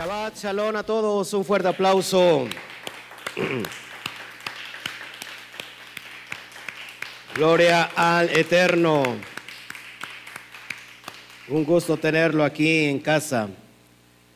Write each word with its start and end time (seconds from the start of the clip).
Shabbat 0.00 0.32
Shalom 0.34 0.74
a 0.76 0.82
todos, 0.82 1.34
un 1.34 1.44
fuerte 1.44 1.68
aplauso. 1.68 2.48
Gloria 7.36 7.90
al 7.94 8.30
Eterno. 8.30 9.02
Un 11.48 11.64
gusto 11.66 11.98
tenerlo 11.98 12.44
aquí 12.44 12.86
en 12.86 13.00
casa. 13.00 13.50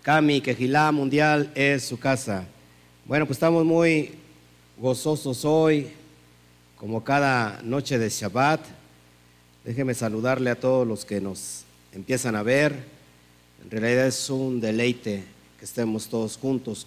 Cami, 0.02 0.42
Quejilá 0.42 0.92
Mundial 0.92 1.50
es 1.54 1.86
su 1.86 1.98
casa. 1.98 2.44
Bueno, 3.06 3.24
pues 3.24 3.36
estamos 3.36 3.64
muy 3.64 4.16
gozosos 4.76 5.46
hoy, 5.46 5.90
como 6.76 7.02
cada 7.02 7.62
noche 7.62 7.98
de 7.98 8.10
Shabbat. 8.10 8.60
Déjeme 9.64 9.94
saludarle 9.94 10.50
a 10.50 10.60
todos 10.60 10.86
los 10.86 11.06
que 11.06 11.22
nos 11.22 11.64
empiezan 11.90 12.36
a 12.36 12.42
ver. 12.42 12.84
En 13.62 13.70
realidad 13.70 14.08
es 14.08 14.28
un 14.28 14.60
deleite 14.60 15.32
estemos 15.64 16.08
todos 16.08 16.36
juntos 16.36 16.86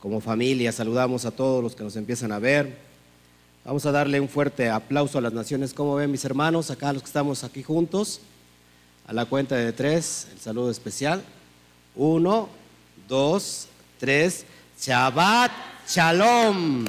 como 0.00 0.20
familia. 0.20 0.72
Saludamos 0.72 1.24
a 1.24 1.30
todos 1.30 1.62
los 1.62 1.76
que 1.76 1.84
nos 1.84 1.96
empiezan 1.96 2.32
a 2.32 2.38
ver. 2.38 2.76
Vamos 3.64 3.84
a 3.84 3.92
darle 3.92 4.20
un 4.20 4.28
fuerte 4.28 4.70
aplauso 4.70 5.18
a 5.18 5.20
las 5.20 5.32
naciones. 5.32 5.74
¿Cómo 5.74 5.94
ven 5.96 6.10
mis 6.10 6.24
hermanos? 6.24 6.70
Acá 6.70 6.92
los 6.92 7.02
que 7.02 7.08
estamos 7.08 7.44
aquí 7.44 7.62
juntos. 7.62 8.20
A 9.06 9.12
la 9.12 9.26
cuenta 9.26 9.54
de 9.54 9.72
tres, 9.72 10.28
el 10.32 10.40
saludo 10.40 10.70
especial. 10.70 11.22
Uno, 11.94 12.48
dos, 13.06 13.68
tres. 13.98 14.44
Shabbat 14.80 15.52
Shalom. 15.86 16.84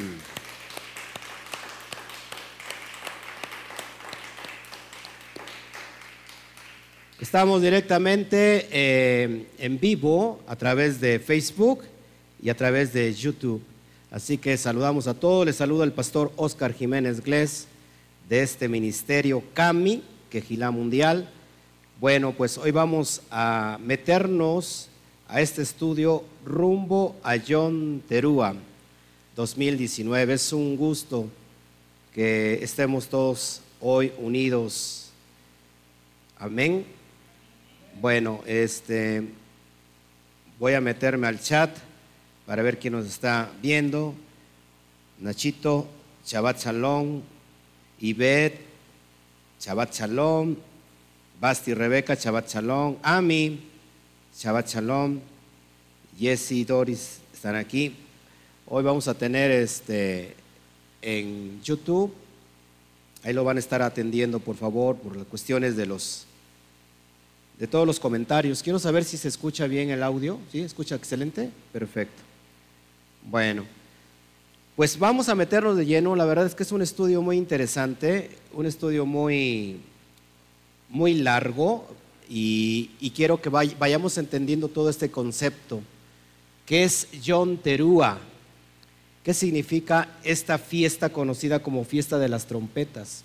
Estamos 7.20 7.64
directamente 7.64 8.68
eh, 8.70 9.48
en 9.58 9.80
vivo 9.80 10.40
a 10.46 10.56
través 10.56 11.02
de 11.02 11.18
Facebook 11.18 11.82
y 12.40 12.50
a 12.50 12.56
través 12.56 12.94
de 12.94 13.12
YouTube. 13.12 13.60
Así 14.12 14.38
que 14.38 14.56
saludamos 14.56 15.08
a 15.08 15.16
todos. 15.16 15.44
Les 15.48 15.56
saluda 15.56 15.84
el 15.84 15.94
pastor 15.94 16.32
Oscar 16.36 16.76
Jiménez 16.76 17.22
Glés 17.22 17.66
de 18.30 18.44
este 18.44 18.70
ministerio 18.70 19.42
CAMI, 19.56 20.04
Quejilá 20.30 20.70
Mundial. 20.70 21.28
Bueno, 22.00 22.34
pues 22.34 22.60
hoy 22.60 22.70
vamos 22.70 23.24
a 23.32 23.80
meternos 23.82 24.88
a 25.28 25.42
este 25.42 25.64
estudio 25.64 26.24
rumbo 26.46 27.16
a 27.24 27.38
John 27.40 28.04
Terúa 28.08 28.54
2019. 29.36 30.34
Es 30.34 30.54
un 30.54 30.78
gusto 30.78 31.26
que 32.14 32.60
estemos 32.62 33.08
todos 33.08 33.62
hoy 33.82 34.14
unidos. 34.20 35.10
Amén. 36.38 36.97
Bueno, 38.00 38.44
este 38.46 39.24
voy 40.60 40.76
a 40.76 40.82
meterme 40.82 41.26
al 41.26 41.42
chat 41.42 41.76
para 42.46 42.62
ver 42.62 42.78
quién 42.78 42.94
nos 42.94 43.08
está 43.08 43.52
viendo. 43.60 44.14
Nachito, 45.20 45.88
Shabbat 46.24 46.64
Shalom, 46.64 47.24
Ivette, 48.00 48.60
Shabbat 49.60 49.96
Shalom, 49.96 50.56
Basti 51.42 51.74
Rebeca, 51.74 52.14
Shabbat 52.14 52.48
Shalom, 52.48 52.98
Ami, 53.02 53.62
Shabbat 54.38 54.68
Shalom, 54.68 55.20
Jesse 56.20 56.68
Doris 56.68 57.18
están 57.34 57.56
aquí. 57.56 57.96
Hoy 58.68 58.84
vamos 58.84 59.08
a 59.08 59.16
tener 59.16 59.50
este 59.50 60.36
en 61.02 61.64
YouTube, 61.64 62.14
ahí 63.24 63.34
lo 63.34 63.44
van 63.44 63.58
a 63.58 63.60
estar 63.60 63.82
atendiendo 63.82 64.40
por 64.40 64.56
favor 64.56 64.98
por 64.98 65.16
las 65.16 65.26
cuestiones 65.26 65.76
de 65.76 65.88
los 65.88 66.28
de 67.60 67.68
todos 67.68 67.88
los 67.88 68.00
comentarios. 68.00 68.62
Quiero 68.62 68.80
saber 68.80 69.04
si 69.04 69.18
se 69.18 69.28
escucha 69.28 69.68
bien 69.68 69.90
el 69.90 70.04
audio. 70.04 70.40
¿Sí? 70.52 70.62
¿Escucha 70.62 70.96
excelente? 70.96 71.50
Perfecto. 71.74 72.22
Bueno, 73.24 73.66
pues 74.76 74.98
vamos 75.00 75.28
a 75.28 75.36
meternos 75.36 75.76
de 75.76 75.86
lleno. 75.86 76.16
La 76.16 76.26
verdad 76.26 76.46
es 76.46 76.56
que 76.56 76.64
es 76.64 76.72
un 76.72 76.82
estudio 76.82 77.22
muy 77.22 77.38
interesante, 77.38 78.30
un 78.54 78.66
estudio 78.66 79.06
muy, 79.06 79.80
muy 80.90 81.16
largo 81.16 81.88
y, 82.30 82.90
quiero 83.16 83.42
que 83.42 83.50
vayamos 83.50 84.18
entendiendo 84.18 84.68
todo 84.68 84.90
este 84.90 85.10
concepto. 85.10 85.82
¿Qué 86.66 86.84
es 86.84 87.08
John 87.26 87.58
Terúa? 87.58 88.20
¿Qué 89.24 89.34
significa 89.34 90.10
esta 90.24 90.58
fiesta 90.58 91.10
conocida 91.10 91.60
como 91.60 91.84
fiesta 91.84 92.20
de 92.20 92.30
las 92.30 92.46
trompetas? 92.46 93.24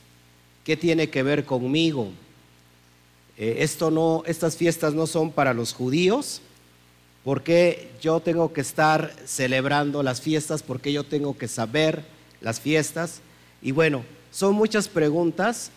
¿Qué 0.64 0.76
tiene 0.76 1.10
que 1.10 1.22
ver 1.22 1.44
conmigo? 1.44 2.10
Eh, 3.42 3.64
esto 3.64 3.90
no, 3.90 4.22
estas 4.24 4.56
fiestas 4.56 4.94
no 4.94 5.08
son 5.08 5.32
para 5.32 5.52
los 5.52 5.74
judíos, 5.74 6.40
¿Por 7.24 7.42
qué 7.42 7.90
yo 8.00 8.18
tengo 8.18 8.52
que 8.52 8.60
estar 8.60 9.14
celebrando 9.26 10.02
las 10.02 10.20
fiestas? 10.20 10.62
¿Por 10.62 10.80
qué 10.80 10.92
yo 10.92 11.04
tengo 11.04 11.38
que 11.38 11.46
saber 11.46 12.04
las 12.40 12.60
fiestas? 12.60 13.20
Y 13.60 13.70
bueno, 13.70 14.04
son 14.32 14.54
muchas 14.56 14.88
preguntas. 14.88 15.70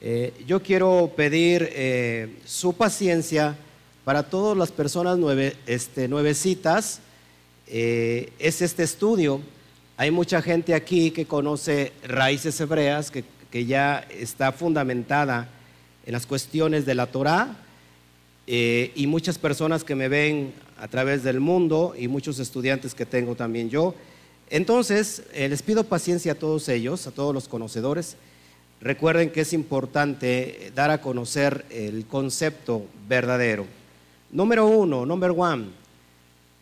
Eh, 0.00 0.32
yo 0.46 0.62
quiero 0.62 1.12
pedir 1.16 1.68
eh, 1.72 2.36
su 2.44 2.72
paciencia 2.72 3.56
para 4.04 4.22
todas 4.22 4.56
las 4.56 4.70
personas 4.70 5.18
nueve, 5.18 5.56
este, 5.66 6.06
nuevecitas. 6.06 7.00
Es 7.66 8.62
este 8.62 8.84
estudio. 8.84 9.40
Hay 9.96 10.12
mucha 10.12 10.40
gente 10.40 10.74
aquí 10.74 11.10
que 11.10 11.26
conoce 11.26 11.92
raíces 12.04 12.60
hebreas, 12.60 13.10
que, 13.10 13.24
que 13.50 13.66
ya 13.66 14.06
está 14.10 14.52
fundamentada 14.52 15.48
en 16.06 16.12
las 16.12 16.26
cuestiones 16.26 16.86
de 16.86 16.94
la 16.94 17.06
Torah 17.06 17.56
eh, 18.46 18.92
y 18.94 19.06
muchas 19.06 19.38
personas 19.38 19.84
que 19.84 19.94
me 19.94 20.08
ven 20.08 20.52
a 20.78 20.88
través 20.88 21.22
del 21.22 21.40
mundo 21.40 21.94
y 21.96 22.08
muchos 22.08 22.38
estudiantes 22.38 22.94
que 22.94 23.06
tengo 23.06 23.34
también 23.34 23.70
yo. 23.70 23.94
Entonces, 24.48 25.22
eh, 25.32 25.48
les 25.48 25.62
pido 25.62 25.84
paciencia 25.84 26.32
a 26.32 26.34
todos 26.34 26.68
ellos, 26.68 27.06
a 27.06 27.12
todos 27.12 27.32
los 27.32 27.46
conocedores. 27.46 28.16
Recuerden 28.80 29.30
que 29.30 29.42
es 29.42 29.52
importante 29.52 30.72
dar 30.74 30.90
a 30.90 31.00
conocer 31.00 31.66
el 31.70 32.06
concepto 32.06 32.86
verdadero. 33.06 33.66
Número 34.32 34.66
uno, 34.66 35.04
number 35.04 35.32
one, 35.36 35.66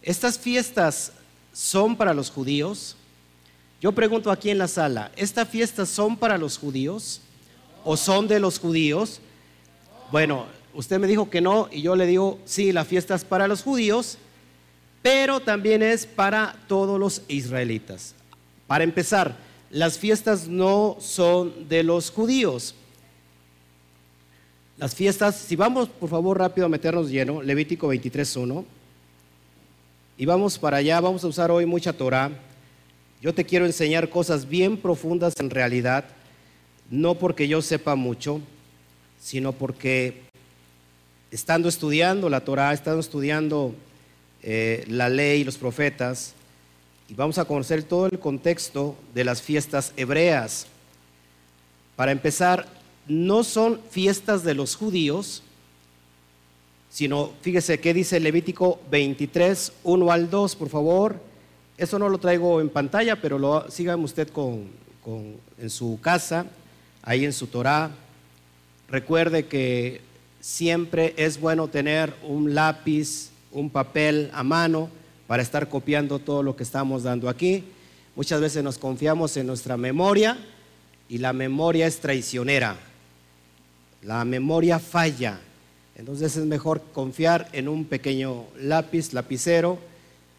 estas 0.03 0.39
fiestas 0.39 1.13
son 1.53 1.97
para 1.97 2.13
los 2.13 2.31
judíos. 2.31 2.97
Yo 3.81 3.93
pregunto 3.93 4.31
aquí 4.31 4.51
en 4.51 4.59
la 4.59 4.69
sala, 4.69 5.13
¿estas 5.17 5.49
fiestas 5.49 5.89
son 5.89 6.17
para 6.17 6.39
los 6.39 6.59
judíos 6.59 7.21
o 7.85 7.97
son 7.97 8.27
de 8.27 8.41
los 8.41 8.59
judíos? 8.59 9.21
Bueno, 10.11 10.47
usted 10.73 10.99
me 10.99 11.07
dijo 11.07 11.29
que 11.29 11.43
no 11.43 11.69
y 11.71 11.83
yo 11.83 11.95
le 11.95 12.07
digo, 12.07 12.39
sí, 12.47 12.73
la 12.73 12.87
fiesta 12.87 13.15
es 13.15 13.25
para 13.25 13.47
los 13.47 13.63
judíos, 13.63 14.17
pero 15.03 15.41
también 15.41 15.83
es 15.83 16.07
para 16.07 16.57
todos 16.67 16.99
los 16.99 17.23
israelitas. 17.29 18.15
Para 18.67 18.85
empezar, 18.85 19.37
las 19.71 19.99
fiestas 19.99 20.49
no 20.49 20.97
son 20.99 21.69
de 21.69 21.83
los 21.83 22.11
judíos. 22.11 22.75
Las 24.79 24.95
fiestas, 24.95 25.35
si 25.35 25.57
vamos 25.57 25.89
por 25.89 26.09
favor 26.09 26.39
rápido 26.39 26.67
a 26.67 26.71
meternos 26.71 27.11
lleno, 27.11 27.43
Levítico 27.43 27.93
23.1, 27.93 28.65
y 30.17 30.25
vamos 30.25 30.59
para 30.59 30.79
allá, 30.79 31.01
vamos 31.01 31.23
a 31.23 31.29
usar 31.29 31.51
hoy 31.51 31.67
mucha 31.67 31.93
Torah. 31.93 32.31
Yo 33.21 33.35
te 33.35 33.45
quiero 33.45 33.67
enseñar 33.67 34.09
cosas 34.09 34.49
bien 34.49 34.79
profundas 34.79 35.35
en 35.39 35.51
realidad, 35.51 36.05
no 36.91 37.17
porque 37.17 37.47
yo 37.47 37.61
sepa 37.61 37.95
mucho, 37.95 38.41
sino 39.29 39.53
porque 39.53 40.23
estando 41.31 41.69
estudiando 41.69 42.31
la 42.31 42.41
Torah, 42.41 42.73
estando 42.73 42.99
estudiando 42.99 43.75
eh, 44.43 44.87
la 44.89 45.11
ley 45.11 45.43
y 45.43 45.45
los 45.45 45.59
profetas, 45.59 46.33
y 47.11 47.15
vamos 47.15 47.37
a 47.37 47.45
conocer 47.45 47.83
todo 47.83 48.07
el 48.07 48.19
contexto 48.19 48.97
de 49.13 49.25
las 49.25 49.43
fiestas 49.43 49.93
hebreas. 49.99 50.67
Para 51.95 52.11
empezar, 52.11 52.69
no 53.07 53.45
son 53.45 53.83
fiestas 53.91 54.45
de 54.45 54.55
los 54.55 54.77
judíos, 54.77 55.43
sino, 56.89 57.31
fíjese 57.43 57.81
qué 57.81 57.93
dice 57.93 58.21
Levítico 58.21 58.81
23, 58.91 59.73
1 59.85 60.11
al 60.11 60.31
2, 60.31 60.57
por 60.57 60.71
favor. 60.71 61.21
Eso 61.77 61.99
no 61.99 62.09
lo 62.09 62.17
traigo 62.17 62.63
en 62.63 62.71
pantalla, 62.71 63.21
pero 63.21 63.39
lo 63.39 63.71
sígame 63.71 64.05
usted 64.05 64.29
con, 64.29 64.71
en 65.59 65.69
su 65.69 65.99
casa, 66.01 66.47
ahí 67.03 67.27
en 67.27 67.35
su 67.35 67.49
Torah. 67.49 67.91
Recuerde 68.89 69.45
que 69.45 70.01
siempre 70.41 71.13
es 71.19 71.39
bueno 71.39 71.69
tener 71.69 72.15
un 72.23 72.55
lápiz, 72.55 73.29
un 73.53 73.69
papel 73.69 74.31
a 74.33 74.43
mano 74.43 74.89
para 75.27 75.43
estar 75.43 75.69
copiando 75.69 76.19
todo 76.19 76.43
lo 76.43 76.57
que 76.57 76.63
estamos 76.63 77.03
dando 77.03 77.29
aquí. 77.29 77.65
Muchas 78.17 78.41
veces 78.41 78.65
nos 78.65 78.79
confiamos 78.79 79.37
en 79.37 79.47
nuestra 79.47 79.77
memoria 79.77 80.39
y 81.07 81.19
la 81.19 81.35
memoria 81.35 81.87
es 81.87 81.99
traicionera. 82.01 82.77
La 84.03 84.25
memoria 84.25 84.79
falla. 84.79 85.39
Entonces 85.95 86.35
es 86.37 86.47
mejor 86.47 86.81
confiar 86.95 87.47
en 87.53 87.69
un 87.69 87.85
pequeño 87.85 88.45
lápiz, 88.59 89.13
lapicero 89.13 89.79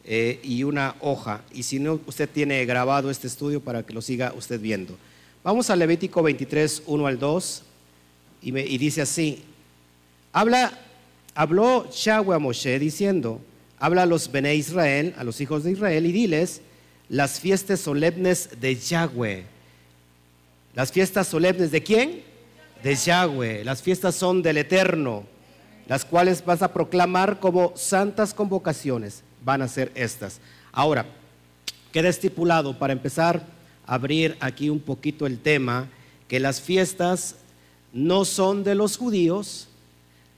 eh, 0.05 0.39
y 0.41 0.63
una 0.63 0.95
hoja. 1.01 1.41
Y 1.53 1.63
si 1.63 1.77
no, 1.77 1.99
usted 2.07 2.27
tiene 2.27 2.65
grabado 2.65 3.11
este 3.11 3.27
estudio 3.27 3.61
para 3.61 3.83
que 3.83 3.93
lo 3.93 4.01
siga 4.01 4.33
usted 4.35 4.59
viendo. 4.59 4.97
Vamos 5.43 5.69
a 5.69 5.75
Levítico 5.75 6.23
23, 6.23 6.83
1 6.87 7.05
al 7.05 7.19
2 7.19 7.63
y, 8.41 8.77
dice 8.77 9.01
así, 9.01 9.43
Habla, 10.31 10.71
habló 11.33 11.89
Yahweh 11.89 12.35
a 12.35 12.39
Moshe 12.39 12.77
diciendo, 12.77 13.41
habla 13.79 14.03
a 14.03 14.05
los 14.05 14.31
Bene 14.31 14.55
Israel, 14.55 15.15
a 15.17 15.23
los 15.23 15.41
hijos 15.41 15.63
de 15.63 15.71
Israel, 15.71 16.05
y 16.05 16.11
diles 16.11 16.61
las 17.09 17.39
fiestas 17.39 17.79
solemnes 17.79 18.49
de 18.61 18.75
Yahweh. 18.75 19.45
Las 20.75 20.91
fiestas 20.91 21.27
solemnes 21.27 21.71
de 21.71 21.81
quién? 21.81 22.23
De 22.83 22.95
Yahweh. 22.95 23.63
Las 23.63 23.81
fiestas 23.81 24.15
son 24.15 24.43
del 24.43 24.57
Eterno, 24.57 25.25
las 25.87 26.05
cuales 26.05 26.45
vas 26.45 26.61
a 26.61 26.71
proclamar 26.71 27.39
como 27.39 27.73
santas 27.75 28.33
convocaciones. 28.33 29.23
Van 29.43 29.63
a 29.63 29.67
ser 29.67 29.91
estas. 29.95 30.39
Ahora, 30.71 31.07
queda 31.91 32.09
estipulado 32.09 32.77
para 32.77 32.93
empezar 32.93 33.43
a 33.87 33.95
abrir 33.95 34.37
aquí 34.39 34.69
un 34.69 34.79
poquito 34.79 35.25
el 35.25 35.39
tema, 35.39 35.89
que 36.27 36.39
las 36.39 36.61
fiestas 36.61 37.37
no 37.93 38.25
son 38.25 38.63
de 38.63 38.75
los 38.75 38.97
judíos, 38.97 39.67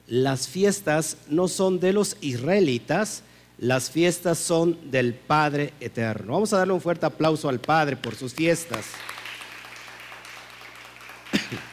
las 0.07 0.47
fiestas 0.47 1.17
no 1.29 1.47
son 1.47 1.79
de 1.79 1.93
los 1.93 2.17
israelitas, 2.21 3.23
las 3.57 3.89
fiestas 3.91 4.37
son 4.39 4.77
del 4.91 5.13
Padre 5.13 5.73
Eterno. 5.79 6.33
Vamos 6.33 6.51
a 6.51 6.57
darle 6.57 6.73
un 6.73 6.81
fuerte 6.81 7.05
aplauso 7.05 7.47
al 7.47 7.59
Padre 7.59 7.95
por 7.95 8.15
sus 8.15 8.33
fiestas. 8.33 8.87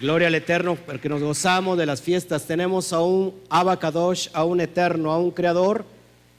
Gloria 0.00 0.28
al 0.28 0.34
Eterno, 0.34 0.76
porque 0.76 1.08
nos 1.08 1.22
gozamos 1.22 1.78
de 1.78 1.86
las 1.86 2.02
fiestas. 2.02 2.46
Tenemos 2.46 2.92
a 2.92 3.00
un 3.00 3.34
Abacadosh, 3.48 4.28
a 4.32 4.44
un 4.44 4.60
Eterno, 4.60 5.12
a 5.12 5.18
un 5.18 5.30
Creador, 5.30 5.84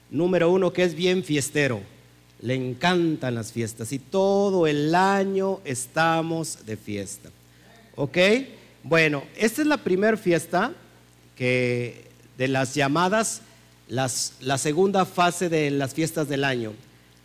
número 0.09 0.51
uno, 0.51 0.73
que 0.73 0.83
es 0.83 0.93
bien 0.93 1.23
fiestero. 1.23 1.81
Le 2.41 2.55
encantan 2.55 3.35
las 3.35 3.51
fiestas 3.51 3.91
y 3.91 3.99
todo 3.99 4.67
el 4.67 4.95
año 4.95 5.59
estamos 5.65 6.65
de 6.65 6.77
fiesta. 6.77 7.29
¿Ok? 7.95 8.17
Bueno, 8.83 9.23
esta 9.35 9.61
es 9.61 9.67
la 9.67 9.77
primera 9.77 10.15
fiesta 10.17 10.73
que 11.35 12.05
de 12.37 12.47
las 12.47 12.73
llamadas, 12.75 13.41
las, 13.87 14.33
la 14.39 14.57
segunda 14.57 15.05
fase 15.05 15.49
de 15.49 15.69
las 15.71 15.93
fiestas 15.93 16.29
del 16.29 16.43
año, 16.43 16.73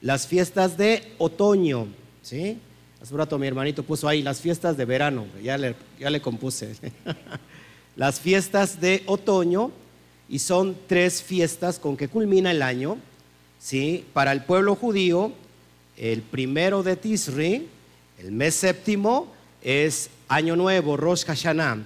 las 0.00 0.26
fiestas 0.26 0.76
de 0.76 1.12
otoño. 1.19 1.87
¿Sí? 2.22 2.58
Hace 3.00 3.14
rato 3.17 3.38
mi 3.38 3.46
hermanito 3.46 3.82
puso 3.82 4.08
ahí 4.08 4.22
las 4.22 4.40
fiestas 4.40 4.76
de 4.76 4.84
verano, 4.84 5.26
ya 5.43 5.58
le, 5.58 5.76
ya 6.00 6.10
le 6.10 6.20
compuse. 6.20 6.75
las 7.96 8.19
fiestas 8.19 8.81
de 8.81 9.02
otoño, 9.06 9.70
y 10.28 10.38
son 10.38 10.76
tres 10.87 11.22
fiestas 11.22 11.78
con 11.78 11.96
que 11.96 12.08
culmina 12.08 12.50
el 12.50 12.62
año. 12.62 12.99
¿Sí? 13.64 14.05
Para 14.12 14.32
el 14.32 14.44
pueblo 14.44 14.76
judío, 14.76 15.32
el 15.96 16.20
primero 16.20 16.82
de 16.82 16.96
Tisri, 16.96 17.66
el 18.19 18.31
mes 18.31 18.55
séptimo, 18.56 19.32
es 19.62 20.11
Año 20.28 20.55
Nuevo, 20.55 20.99
Rosh 20.99 21.25
Hashanah, 21.25 21.78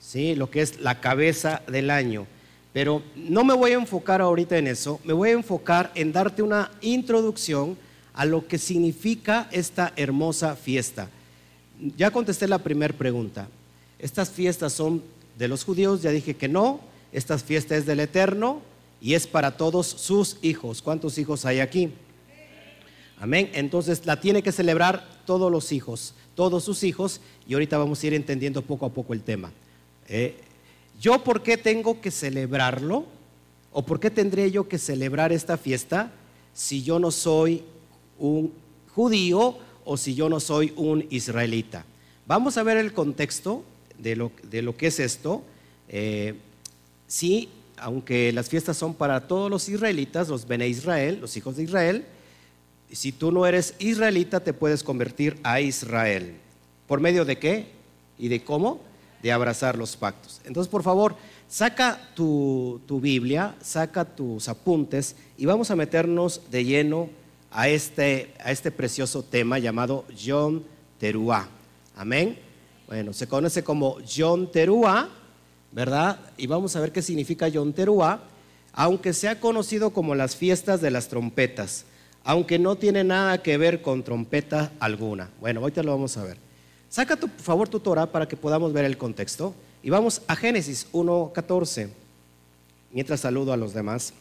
¿sí? 0.00 0.34
lo 0.34 0.50
que 0.50 0.62
es 0.62 0.80
la 0.80 0.98
cabeza 0.98 1.60
del 1.68 1.90
año. 1.90 2.26
Pero 2.72 3.02
no 3.14 3.44
me 3.44 3.52
voy 3.52 3.72
a 3.72 3.74
enfocar 3.74 4.22
ahorita 4.22 4.56
en 4.56 4.66
eso, 4.66 4.98
me 5.04 5.12
voy 5.12 5.28
a 5.28 5.32
enfocar 5.32 5.92
en 5.94 6.10
darte 6.10 6.42
una 6.42 6.70
introducción 6.80 7.76
a 8.14 8.24
lo 8.24 8.46
que 8.46 8.56
significa 8.56 9.46
esta 9.52 9.92
hermosa 9.96 10.56
fiesta. 10.56 11.10
Ya 11.98 12.10
contesté 12.10 12.48
la 12.48 12.60
primera 12.60 12.94
pregunta. 12.96 13.46
¿Estas 13.98 14.30
fiestas 14.30 14.72
son 14.72 15.02
de 15.36 15.48
los 15.48 15.64
judíos? 15.64 16.00
Ya 16.00 16.10
dije 16.12 16.34
que 16.34 16.48
no. 16.48 16.80
Esta 17.12 17.36
fiesta 17.36 17.76
es 17.76 17.84
del 17.84 18.00
Eterno 18.00 18.62
y 19.00 19.14
es 19.14 19.26
para 19.26 19.56
todos 19.56 19.86
sus 19.86 20.38
hijos. 20.42 20.82
¿Cuántos 20.82 21.18
hijos 21.18 21.44
hay 21.44 21.60
aquí? 21.60 21.90
Amén. 23.18 23.50
Entonces 23.54 24.04
la 24.06 24.20
tiene 24.20 24.42
que 24.42 24.52
celebrar 24.52 25.06
todos 25.24 25.50
los 25.50 25.72
hijos, 25.72 26.14
todos 26.34 26.64
sus 26.64 26.82
hijos, 26.84 27.20
y 27.46 27.54
ahorita 27.54 27.78
vamos 27.78 28.02
a 28.02 28.06
ir 28.06 28.14
entendiendo 28.14 28.62
poco 28.62 28.86
a 28.86 28.90
poco 28.90 29.12
el 29.12 29.22
tema. 29.22 29.52
Eh, 30.08 30.36
¿Yo 31.00 31.22
por 31.22 31.42
qué 31.42 31.56
tengo 31.56 32.00
que 32.00 32.10
celebrarlo? 32.10 33.06
¿O 33.72 33.82
por 33.82 34.00
qué 34.00 34.10
tendré 34.10 34.50
yo 34.50 34.68
que 34.68 34.78
celebrar 34.78 35.32
esta 35.32 35.58
fiesta 35.58 36.10
si 36.54 36.82
yo 36.82 36.98
no 36.98 37.10
soy 37.10 37.62
un 38.18 38.52
judío 38.94 39.58
o 39.84 39.96
si 39.96 40.14
yo 40.14 40.28
no 40.28 40.40
soy 40.40 40.72
un 40.76 41.06
israelita. 41.10 41.84
Vamos 42.26 42.56
a 42.56 42.62
ver 42.62 42.78
el 42.78 42.92
contexto 42.92 43.62
de 43.98 44.16
lo, 44.16 44.32
de 44.50 44.62
lo 44.62 44.76
que 44.76 44.88
es 44.88 44.98
esto. 44.98 45.42
Eh, 45.88 46.34
aunque 47.78 48.32
las 48.32 48.48
fiestas 48.48 48.76
son 48.76 48.94
para 48.94 49.26
todos 49.26 49.50
los 49.50 49.68
israelitas, 49.68 50.28
los 50.28 50.46
Bene 50.46 50.68
Israel, 50.68 51.18
los 51.20 51.36
hijos 51.36 51.56
de 51.56 51.64
Israel, 51.64 52.06
si 52.90 53.12
tú 53.12 53.32
no 53.32 53.46
eres 53.46 53.74
israelita 53.78 54.40
te 54.40 54.52
puedes 54.52 54.82
convertir 54.82 55.38
a 55.42 55.60
Israel. 55.60 56.36
¿Por 56.86 57.00
medio 57.00 57.24
de 57.24 57.38
qué? 57.38 57.66
¿Y 58.18 58.28
de 58.28 58.44
cómo? 58.44 58.80
De 59.22 59.32
abrazar 59.32 59.76
los 59.76 59.96
pactos. 59.96 60.40
Entonces, 60.44 60.70
por 60.70 60.82
favor, 60.82 61.16
saca 61.48 61.98
tu, 62.14 62.80
tu 62.86 63.00
Biblia, 63.00 63.56
saca 63.60 64.04
tus 64.04 64.48
apuntes 64.48 65.16
y 65.36 65.46
vamos 65.46 65.70
a 65.70 65.76
meternos 65.76 66.42
de 66.50 66.64
lleno 66.64 67.10
a 67.50 67.68
este, 67.68 68.34
a 68.38 68.52
este 68.52 68.70
precioso 68.70 69.22
tema 69.22 69.58
llamado 69.58 70.04
John 70.24 70.64
Teruá. 70.98 71.48
Amén. 71.96 72.38
Bueno, 72.86 73.12
se 73.12 73.26
conoce 73.26 73.64
como 73.64 73.96
John 74.06 74.52
Teruá, 74.52 75.08
¿verdad? 75.72 76.18
Y 76.36 76.46
vamos 76.46 76.76
a 76.76 76.80
ver 76.80 76.92
qué 76.92 77.02
significa 77.02 77.50
John 77.52 77.72
Teruá, 77.72 78.20
aunque 78.72 79.12
sea 79.12 79.40
conocido 79.40 79.90
como 79.90 80.14
las 80.14 80.36
fiestas 80.36 80.80
de 80.80 80.90
las 80.90 81.08
trompetas, 81.08 81.84
aunque 82.24 82.58
no 82.58 82.76
tiene 82.76 83.04
nada 83.04 83.42
que 83.42 83.56
ver 83.56 83.82
con 83.82 84.02
trompeta 84.02 84.72
alguna. 84.80 85.30
Bueno, 85.40 85.60
ahorita 85.60 85.82
lo 85.82 85.92
vamos 85.92 86.16
a 86.16 86.24
ver. 86.24 86.36
Saca 86.88 87.16
por 87.16 87.30
favor 87.30 87.68
tu 87.68 87.80
Torah 87.80 88.06
para 88.06 88.26
que 88.26 88.36
podamos 88.36 88.72
ver 88.72 88.84
el 88.84 88.98
contexto. 88.98 89.54
Y 89.82 89.90
vamos 89.90 90.22
a 90.26 90.34
Génesis 90.34 90.88
1.14, 90.92 91.88
mientras 92.92 93.20
saludo 93.20 93.52
a 93.52 93.56
los 93.56 93.72
demás. 93.72 94.12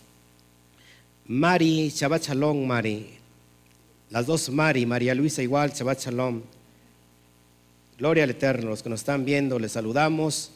Mari, 1.27 1.89
Shabbat 1.89 2.27
Shalom, 2.27 2.65
Mari. 2.67 3.17
Las 4.11 4.27
dos 4.27 4.49
Mari, 4.49 4.85
María 4.85 5.15
Luisa 5.15 5.41
igual, 5.41 5.71
Shabbat 5.73 5.99
Shalom. 6.01 6.43
Gloria 7.97 8.25
al 8.25 8.29
Eterno. 8.29 8.69
Los 8.69 8.83
que 8.83 8.89
nos 8.89 8.99
están 8.99 9.25
viendo, 9.25 9.57
les 9.57 9.71
saludamos. 9.71 10.51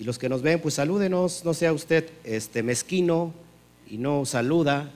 Y 0.00 0.04
los 0.04 0.18
que 0.18 0.30
nos 0.30 0.40
ven, 0.40 0.58
pues 0.62 0.74
salúdenos. 0.76 1.44
No 1.44 1.52
sea 1.52 1.74
usted 1.74 2.08
este, 2.24 2.62
mezquino 2.62 3.34
y 3.86 3.98
no 3.98 4.24
saluda. 4.24 4.90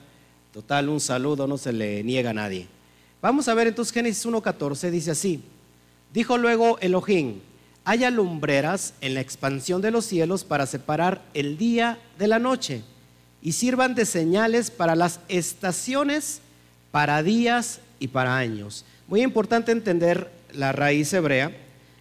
Total, 0.51 0.89
un 0.89 0.99
saludo 0.99 1.45
no 1.45 1.59
se 1.59 1.71
le 1.71 2.03
niega 2.03 2.31
a 2.31 2.33
nadie. 2.33 2.65
Vamos 3.21 3.47
a 3.47 3.53
ver 3.53 3.67
entonces 3.67 3.93
Génesis 3.93 4.25
1.14, 4.25 4.89
dice 4.89 5.11
así. 5.11 5.43
Dijo 6.11 6.39
luego 6.39 6.79
Elohim, 6.79 7.35
haya 7.83 8.09
lumbreras 8.09 8.95
en 8.99 9.13
la 9.13 9.21
expansión 9.21 9.79
de 9.79 9.91
los 9.91 10.05
cielos 10.05 10.43
para 10.43 10.65
separar 10.65 11.21
el 11.35 11.59
día 11.59 11.99
de 12.17 12.27
la 12.27 12.39
noche 12.39 12.81
y 13.43 13.51
sirvan 13.51 13.93
de 13.93 14.07
señales 14.07 14.71
para 14.71 14.95
las 14.95 15.19
estaciones, 15.27 16.41
para 16.89 17.21
días 17.21 17.79
y 17.99 18.07
para 18.07 18.37
años. 18.37 18.85
Muy 19.07 19.21
importante 19.21 19.71
entender 19.71 20.31
la 20.51 20.71
raíz 20.71 21.13
hebrea, 21.13 21.55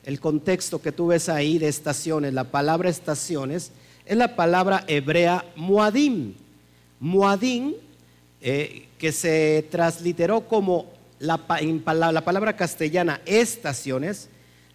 el 0.04 0.20
contexto 0.20 0.80
que 0.80 0.92
tú 0.92 1.08
ves 1.08 1.28
ahí 1.28 1.58
de 1.58 1.68
estaciones. 1.68 2.34
La 2.34 2.44
palabra 2.44 2.88
estaciones 2.88 3.72
es 4.04 4.16
la 4.16 4.36
palabra 4.36 4.84
hebrea 4.86 5.44
muadim. 5.56 6.34
Muadim, 7.00 7.74
eh, 8.40 8.88
que 8.98 9.12
se 9.12 9.66
transliteró 9.70 10.42
como 10.42 10.86
la, 11.18 11.40
la 12.12 12.24
palabra 12.24 12.56
castellana 12.56 13.20
estaciones, 13.26 14.28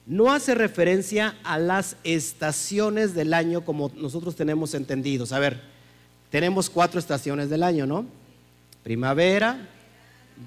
no 0.06 0.34
hace 0.34 0.56
referencia 0.56 1.36
a 1.44 1.60
las 1.60 1.96
estaciones 2.04 3.14
del 3.14 3.34
año 3.34 3.64
como 3.64 3.92
nosotros 3.96 4.36
tenemos 4.36 4.74
entendidos. 4.74 5.32
A 5.32 5.40
ver, 5.40 5.62
tenemos 6.32 6.70
cuatro 6.70 7.00
estaciones 7.00 7.50
del 7.50 7.62
año, 7.62 7.86
¿no? 7.86 8.06
Primavera, 8.84 9.68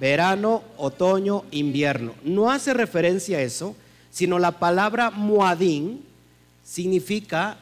verano, 0.00 0.62
otoño, 0.76 1.44
invierno. 1.52 2.14
No 2.24 2.50
hace 2.50 2.74
referencia 2.74 3.38
a 3.38 3.42
eso, 3.42 3.76
sino 4.12 4.38
la 4.38 4.52
palabra 4.52 5.10
muadín 5.10 6.04
significa 6.64 7.56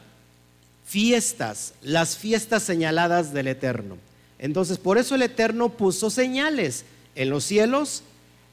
fiestas, 0.85 1.73
las 1.81 2.17
fiestas 2.17 2.61
señaladas 2.61 3.33
del 3.33 3.47
Eterno. 3.47 3.97
Entonces, 4.37 4.77
por 4.77 4.97
eso 4.97 5.15
el 5.15 5.21
Eterno 5.23 5.69
puso 5.69 6.09
señales 6.09 6.85
en 7.15 7.29
los 7.29 7.45
cielos 7.45 8.03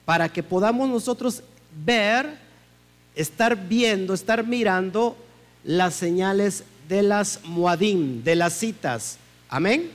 para 0.05 0.31
que 0.31 0.43
podamos 0.43 0.89
nosotros 0.89 1.43
ver, 1.85 2.39
estar 3.15 3.69
viendo, 3.69 4.15
estar 4.15 4.47
mirando 4.47 5.17
las 5.65 5.95
señales 5.95 6.65
de 6.89 7.03
las 7.03 7.41
muadín, 7.45 8.23
de 8.23 8.37
las 8.37 8.55
citas. 8.55 9.19
Amén. 9.49 9.91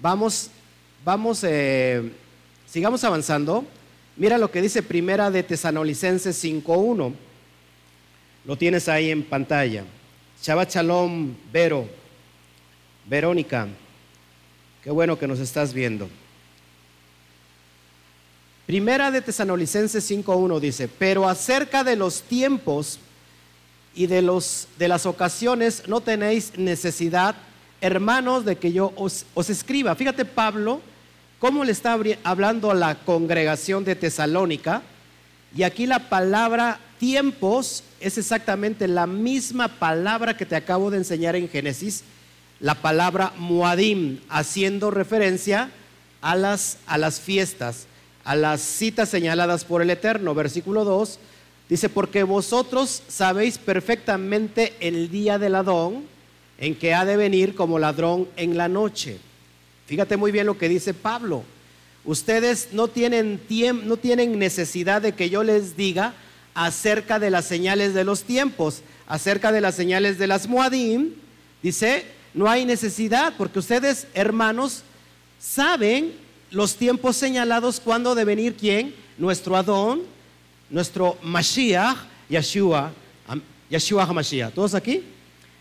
Vamos, 0.00 0.48
vamos. 1.04 1.44
Eh, 1.44 2.12
Sigamos 2.70 3.02
avanzando. 3.02 3.64
Mira 4.16 4.38
lo 4.38 4.50
que 4.50 4.62
dice 4.62 4.82
Primera 4.82 5.30
de 5.30 5.42
Tesanolicenses 5.42 6.42
5.1. 6.44 7.14
Lo 8.44 8.56
tienes 8.56 8.88
ahí 8.88 9.10
en 9.10 9.22
pantalla. 9.22 9.84
Shabbat 10.42 10.74
Shalom, 10.74 11.34
Vero, 11.52 11.88
Verónica. 13.06 13.68
Qué 14.82 14.90
bueno 14.90 15.18
que 15.18 15.26
nos 15.26 15.38
estás 15.38 15.72
viendo. 15.74 16.08
Primera 18.66 19.10
de 19.10 19.20
Tesanolicenses 19.20 20.08
5.1 20.10 20.60
dice, 20.60 20.88
pero 20.88 21.28
acerca 21.28 21.84
de 21.84 21.96
los 21.96 22.22
tiempos 22.22 22.98
y 23.94 24.06
de, 24.06 24.22
los, 24.22 24.68
de 24.78 24.88
las 24.88 25.06
ocasiones 25.06 25.88
no 25.88 26.00
tenéis 26.00 26.56
necesidad 26.56 27.34
hermanos, 27.80 28.44
de 28.44 28.56
que 28.56 28.72
yo 28.72 28.92
os, 28.96 29.24
os 29.34 29.50
escriba. 29.50 29.94
Fíjate 29.94 30.24
Pablo, 30.24 30.80
cómo 31.40 31.64
le 31.64 31.72
está 31.72 31.98
hablando 32.22 32.70
a 32.70 32.74
la 32.74 32.94
congregación 32.94 33.82
de 33.84 33.96
Tesalónica. 33.96 34.82
Y 35.56 35.64
aquí 35.64 35.86
la 35.86 36.10
palabra 36.10 36.78
tiempos 37.00 37.82
es 37.98 38.18
exactamente 38.18 38.86
la 38.86 39.06
misma 39.06 39.66
palabra 39.66 40.36
que 40.36 40.46
te 40.46 40.54
acabo 40.54 40.90
de 40.90 40.98
enseñar 40.98 41.34
en 41.34 41.48
Génesis, 41.48 42.04
la 42.60 42.74
palabra 42.74 43.32
muadim, 43.38 44.20
haciendo 44.28 44.90
referencia 44.90 45.70
a 46.20 46.36
las, 46.36 46.76
a 46.86 46.98
las 46.98 47.18
fiestas, 47.18 47.86
a 48.22 48.36
las 48.36 48.60
citas 48.60 49.08
señaladas 49.08 49.64
por 49.64 49.80
el 49.80 49.88
Eterno. 49.88 50.34
Versículo 50.34 50.84
2 50.84 51.18
dice, 51.70 51.88
porque 51.88 52.22
vosotros 52.22 53.02
sabéis 53.08 53.56
perfectamente 53.56 54.74
el 54.80 55.10
día 55.10 55.38
del 55.38 55.54
Adón, 55.54 56.04
en 56.58 56.74
que 56.74 56.92
ha 56.92 57.06
de 57.06 57.16
venir 57.16 57.54
como 57.54 57.78
ladrón 57.78 58.28
en 58.36 58.58
la 58.58 58.68
noche. 58.68 59.18
Fíjate 59.90 60.16
muy 60.16 60.30
bien 60.30 60.46
lo 60.46 60.56
que 60.56 60.68
dice 60.68 60.94
Pablo. 60.94 61.42
Ustedes 62.04 62.68
no 62.70 62.86
tienen, 62.86 63.40
no 63.88 63.96
tienen 63.96 64.38
necesidad 64.38 65.02
de 65.02 65.16
que 65.16 65.30
yo 65.30 65.42
les 65.42 65.76
diga 65.76 66.14
acerca 66.54 67.18
de 67.18 67.28
las 67.28 67.46
señales 67.46 67.92
de 67.92 68.04
los 68.04 68.22
tiempos, 68.22 68.82
acerca 69.08 69.50
de 69.50 69.60
las 69.60 69.74
señales 69.74 70.16
de 70.16 70.28
las 70.28 70.46
Muadim. 70.46 71.14
Dice, 71.60 72.04
no 72.34 72.48
hay 72.48 72.64
necesidad 72.64 73.34
porque 73.36 73.58
ustedes, 73.58 74.06
hermanos, 74.14 74.84
saben 75.40 76.12
los 76.52 76.76
tiempos 76.76 77.16
señalados 77.16 77.80
cuando 77.80 78.14
de 78.14 78.24
venir 78.24 78.54
quién? 78.54 78.94
Nuestro 79.18 79.56
Adón, 79.56 80.02
nuestro 80.70 81.18
Mashiach, 81.20 81.96
Yeshua, 82.28 82.92
Yeshua 83.68 84.04
HaMashiach. 84.04 84.54
¿Todos 84.54 84.72
aquí? 84.72 85.02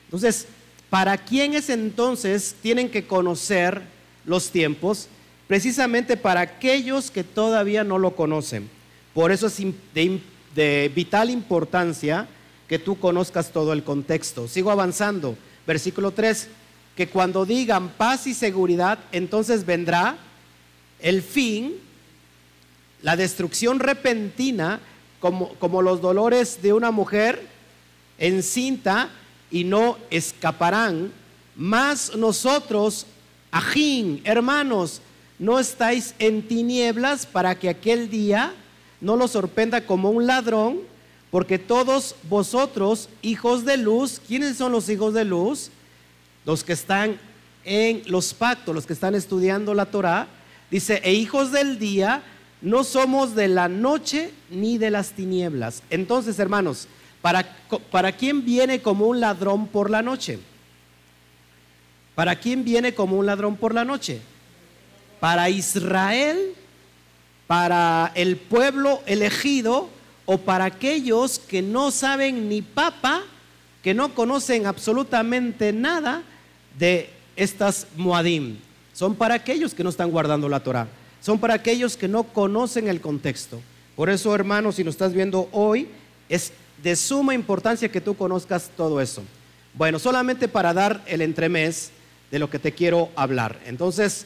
Entonces, 0.05 0.45
¿para 0.87 1.17
quiénes 1.17 1.71
entonces 1.71 2.55
tienen 2.61 2.89
que 2.91 3.07
conocer 3.07 3.97
los 4.25 4.51
tiempos? 4.51 5.07
Precisamente 5.47 6.15
para 6.15 6.41
aquellos 6.41 7.09
que 7.09 7.23
todavía 7.23 7.83
no 7.83 7.97
lo 7.97 8.15
conocen. 8.15 8.69
Por 9.13 9.31
eso 9.31 9.47
es 9.47 9.57
de, 9.93 10.91
vital 10.93 11.29
importancia 11.29 12.27
que 12.67 12.79
tú 12.79 12.99
conozcas 12.99 13.51
todo 13.51 13.73
el 13.73 13.83
contexto. 13.83 14.47
Sigo 14.47 14.71
avanzando. 14.71 15.35
Versículo 15.65 16.11
3, 16.11 16.47
que 16.95 17.09
cuando 17.09 17.45
digan 17.45 17.89
paz 17.89 18.27
y 18.27 18.33
seguridad, 18.33 18.99
entonces 19.11 19.65
vendrá 19.65 20.17
el 20.99 21.21
fin, 21.21 21.75
la 23.01 23.15
destrucción 23.15 23.79
repentina, 23.79 24.79
como, 25.19 25.49
como 25.55 25.81
los 25.81 26.01
dolores 26.01 26.61
de 26.61 26.73
una 26.73 26.91
mujer 26.91 27.47
encinta 28.19 29.09
y 29.51 29.63
no 29.63 29.97
escaparán. 30.09 31.11
Mas 31.55 32.15
nosotros, 32.15 33.05
ajín, 33.51 34.21
hermanos, 34.23 35.01
no 35.37 35.59
estáis 35.59 36.13
en 36.19 36.47
tinieblas 36.47 37.25
para 37.25 37.55
que 37.55 37.69
aquel 37.69 38.09
día 38.09 38.53
no 39.01 39.15
los 39.15 39.31
sorprenda 39.31 39.85
como 39.85 40.09
un 40.09 40.27
ladrón, 40.27 40.79
porque 41.31 41.59
todos 41.59 42.15
vosotros, 42.23 43.09
hijos 43.21 43.63
de 43.63 43.77
luz, 43.77 44.21
¿quiénes 44.27 44.57
son 44.57 44.71
los 44.71 44.89
hijos 44.89 45.13
de 45.13 45.25
luz? 45.25 45.69
Los 46.45 46.63
que 46.63 46.73
están 46.73 47.17
en 47.63 48.01
los 48.07 48.33
pactos, 48.33 48.73
los 48.73 48.85
que 48.85 48.93
están 48.93 49.15
estudiando 49.15 49.73
la 49.73 49.85
Torah, 49.85 50.27
dice, 50.71 51.01
e 51.03 51.13
hijos 51.13 51.51
del 51.51 51.79
día, 51.79 52.23
no 52.61 52.83
somos 52.83 53.35
de 53.35 53.47
la 53.47 53.69
noche 53.69 54.31
ni 54.49 54.77
de 54.77 54.89
las 54.89 55.11
tinieblas. 55.11 55.83
Entonces, 55.89 56.39
hermanos, 56.39 56.87
¿para, 57.21 57.55
¿para 57.91 58.11
quién 58.11 58.43
viene 58.43 58.81
como 58.81 59.07
un 59.07 59.19
ladrón 59.19 59.67
por 59.67 59.89
la 59.89 60.01
noche? 60.01 60.39
¿Para 62.19 62.35
quién 62.35 62.65
viene 62.65 62.93
como 62.93 63.15
un 63.15 63.25
ladrón 63.25 63.55
por 63.55 63.73
la 63.73 63.85
noche? 63.85 64.19
Para 65.21 65.49
Israel, 65.49 66.53
para 67.47 68.11
el 68.13 68.35
pueblo 68.35 69.01
elegido 69.05 69.87
o 70.25 70.37
para 70.37 70.65
aquellos 70.65 71.39
que 71.39 71.61
no 71.61 71.91
saben 71.91 72.49
ni 72.49 72.61
papa, 72.61 73.21
que 73.81 73.93
no 73.93 74.13
conocen 74.15 74.65
absolutamente 74.65 75.71
nada 75.71 76.23
de 76.77 77.09
estas 77.37 77.87
Moadim. 77.95 78.57
Son 78.91 79.15
para 79.15 79.35
aquellos 79.35 79.73
que 79.73 79.85
no 79.85 79.89
están 79.89 80.11
guardando 80.11 80.49
la 80.49 80.59
Torah. 80.59 80.89
Son 81.21 81.39
para 81.39 81.53
aquellos 81.53 81.95
que 81.95 82.09
no 82.09 82.23
conocen 82.23 82.89
el 82.89 82.99
contexto. 82.99 83.61
Por 83.95 84.09
eso, 84.09 84.35
hermanos, 84.35 84.75
si 84.75 84.83
nos 84.83 84.95
estás 84.95 85.13
viendo 85.13 85.47
hoy, 85.53 85.87
es 86.27 86.51
de 86.83 86.97
suma 86.97 87.33
importancia 87.33 87.89
que 87.89 88.01
tú 88.01 88.17
conozcas 88.17 88.71
todo 88.75 88.99
eso. 88.99 89.23
Bueno, 89.73 89.99
solamente 89.99 90.49
para 90.49 90.73
dar 90.73 91.01
el 91.07 91.21
entremés 91.21 91.93
de 92.31 92.39
lo 92.39 92.49
que 92.49 92.59
te 92.59 92.73
quiero 92.73 93.09
hablar. 93.15 93.59
Entonces, 93.65 94.25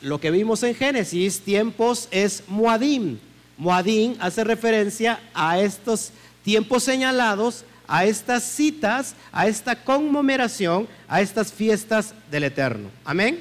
lo 0.00 0.20
que 0.20 0.30
vimos 0.30 0.62
en 0.62 0.74
Génesis, 0.74 1.40
tiempos, 1.40 2.08
es 2.10 2.42
Moadim. 2.48 3.18
Moadim 3.56 4.16
hace 4.18 4.44
referencia 4.44 5.20
a 5.34 5.60
estos 5.60 6.10
tiempos 6.42 6.82
señalados, 6.82 7.64
a 7.86 8.04
estas 8.04 8.42
citas, 8.42 9.14
a 9.30 9.46
esta 9.46 9.76
conmemoración, 9.84 10.88
a 11.06 11.20
estas 11.20 11.52
fiestas 11.52 12.14
del 12.30 12.44
Eterno. 12.44 12.90
Amén. 13.04 13.40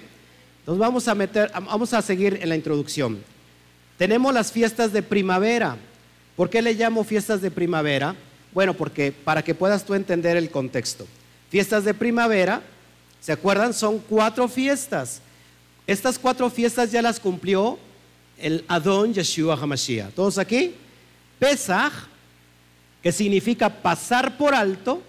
Entonces 0.59 0.79
vamos 0.79 1.07
a 1.07 1.15
meter, 1.15 1.51
vamos 1.53 1.93
a 1.93 2.01
seguir 2.01 2.39
en 2.41 2.49
la 2.49 2.55
introducción. 2.55 3.23
Tenemos 3.97 4.33
las 4.33 4.51
fiestas 4.51 4.93
de 4.93 5.01
primavera. 5.01 5.77
¿Por 6.35 6.49
qué 6.49 6.61
le 6.61 6.73
llamo 6.73 7.03
fiestas 7.03 7.41
de 7.41 7.49
primavera? 7.49 8.15
Bueno, 8.53 8.73
porque 8.73 9.11
para 9.11 9.43
que 9.43 9.55
puedas 9.55 9.85
tú 9.85 9.93
entender 9.93 10.37
el 10.37 10.51
contexto. 10.51 11.07
Fiestas 11.49 11.83
de 11.83 11.93
primavera, 11.93 12.61
¿se 13.21 13.31
acuerdan? 13.31 13.73
Son 13.73 13.99
cuatro 13.99 14.47
fiestas. 14.49 15.21
Estas 15.87 16.19
cuatro 16.19 16.49
fiestas 16.49 16.91
ya 16.91 17.01
las 17.01 17.19
cumplió 17.19 17.79
el 18.37 18.65
Adón 18.67 19.13
Yeshua 19.13 19.55
HaMashiach. 19.55 20.13
¿Todos 20.13 20.37
aquí? 20.37 20.75
Pesach, 21.39 21.93
que 23.01 23.11
significa 23.11 23.69
pasar 23.69 24.37
por 24.37 24.53
alto, 24.53 25.01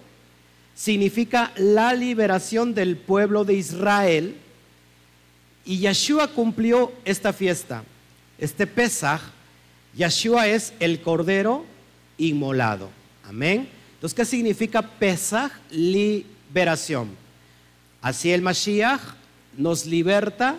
significa 0.75 1.51
la 1.57 1.93
liberación 1.93 2.73
del 2.73 2.97
pueblo 2.97 3.43
de 3.43 3.55
Israel. 3.55 4.35
Y 5.65 5.77
Yeshua 5.79 6.27
cumplió 6.27 6.91
esta 7.05 7.33
fiesta. 7.33 7.83
Este 8.37 8.67
Pesach, 8.67 9.21
Yeshua 9.95 10.47
es 10.47 10.73
el 10.79 11.01
cordero 11.01 11.65
inmolado. 12.17 12.89
Amén. 13.25 13.69
Entonces, 13.95 14.15
¿qué 14.15 14.25
significa 14.25 14.81
Pesach? 14.81 15.51
Liberación. 15.71 17.22
Así 18.03 18.33
el 18.33 18.41
Mashiach 18.41 18.99
nos 19.57 19.85
liberta 19.85 20.57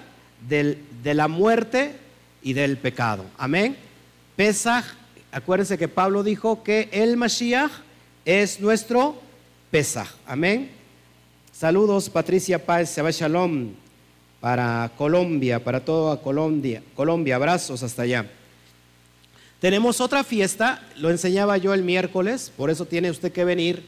de 0.49 1.15
la 1.15 1.29
muerte 1.29 1.95
y 2.43 2.55
del 2.55 2.79
pecado. 2.79 3.27
Amén. 3.37 3.77
Pesach, 4.35 4.85
acuérdense 5.31 5.77
que 5.77 5.87
Pablo 5.87 6.23
dijo 6.23 6.63
que 6.63 6.89
el 6.91 7.19
Mashiach 7.19 7.71
es 8.25 8.61
nuestro 8.61 9.21
Pesach. 9.71 10.09
Amén. 10.27 10.71
Saludos, 11.53 12.09
Patricia 12.09 12.65
Páez, 12.65 12.97
Shabbat 12.97 13.15
Shalom, 13.15 13.75
para 14.41 14.91
Colombia, 14.97 15.63
para 15.63 15.85
toda 15.85 16.23
Colombia. 16.23 16.83
Colombia, 16.97 17.37
abrazos 17.37 17.83
hasta 17.83 18.03
allá. 18.03 18.27
Tenemos 19.61 20.01
otra 20.01 20.25
fiesta, 20.25 20.83
lo 20.97 21.11
enseñaba 21.11 21.59
yo 21.59 21.75
el 21.75 21.83
miércoles, 21.83 22.51
por 22.57 22.71
eso 22.71 22.87
tiene 22.87 23.11
usted 23.11 23.33
que 23.33 23.45
venir 23.45 23.85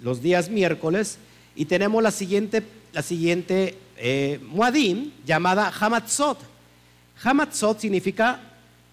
los 0.00 0.20
días 0.22 0.48
miércoles. 0.48 1.18
Y 1.56 1.66
tenemos 1.66 2.02
la 2.02 2.10
siguiente, 2.10 2.62
la 2.92 3.02
siguiente 3.02 3.76
eh, 3.96 4.40
Muadim 4.42 5.12
llamada 5.24 5.72
Hamatzot. 5.78 6.38
Hamatzot 7.22 7.78
significa 7.78 8.40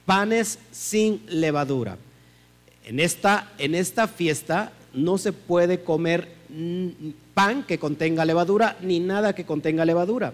panes 0.06 0.60
sin 0.72 1.24
levadura. 1.28 1.98
En 2.86 3.00
esta, 3.00 3.52
en 3.58 3.76
esta 3.76 4.08
fiesta 4.08 4.72
no 4.94 5.18
se 5.18 5.34
puede 5.34 5.84
comer 5.84 6.36
mm, 6.50 6.90
pan 7.34 7.64
que 7.64 7.80
contenga 7.80 8.26
levadura 8.26 8.78
ni 8.82 9.00
nada 9.00 9.34
que 9.34 9.46
contenga 9.46 9.86
levadura. 9.86 10.34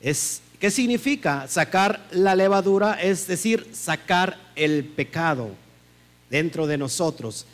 Es, 0.00 0.42
¿Qué 0.58 0.70
significa? 0.70 1.48
Sacar 1.48 2.06
la 2.12 2.34
levadura, 2.34 2.94
es 2.94 3.26
decir, 3.26 3.66
sacar 3.72 4.38
el 4.54 4.84
pecado 4.84 5.50
dentro 6.30 6.66
de 6.66 6.78
nosotros. 6.78 7.46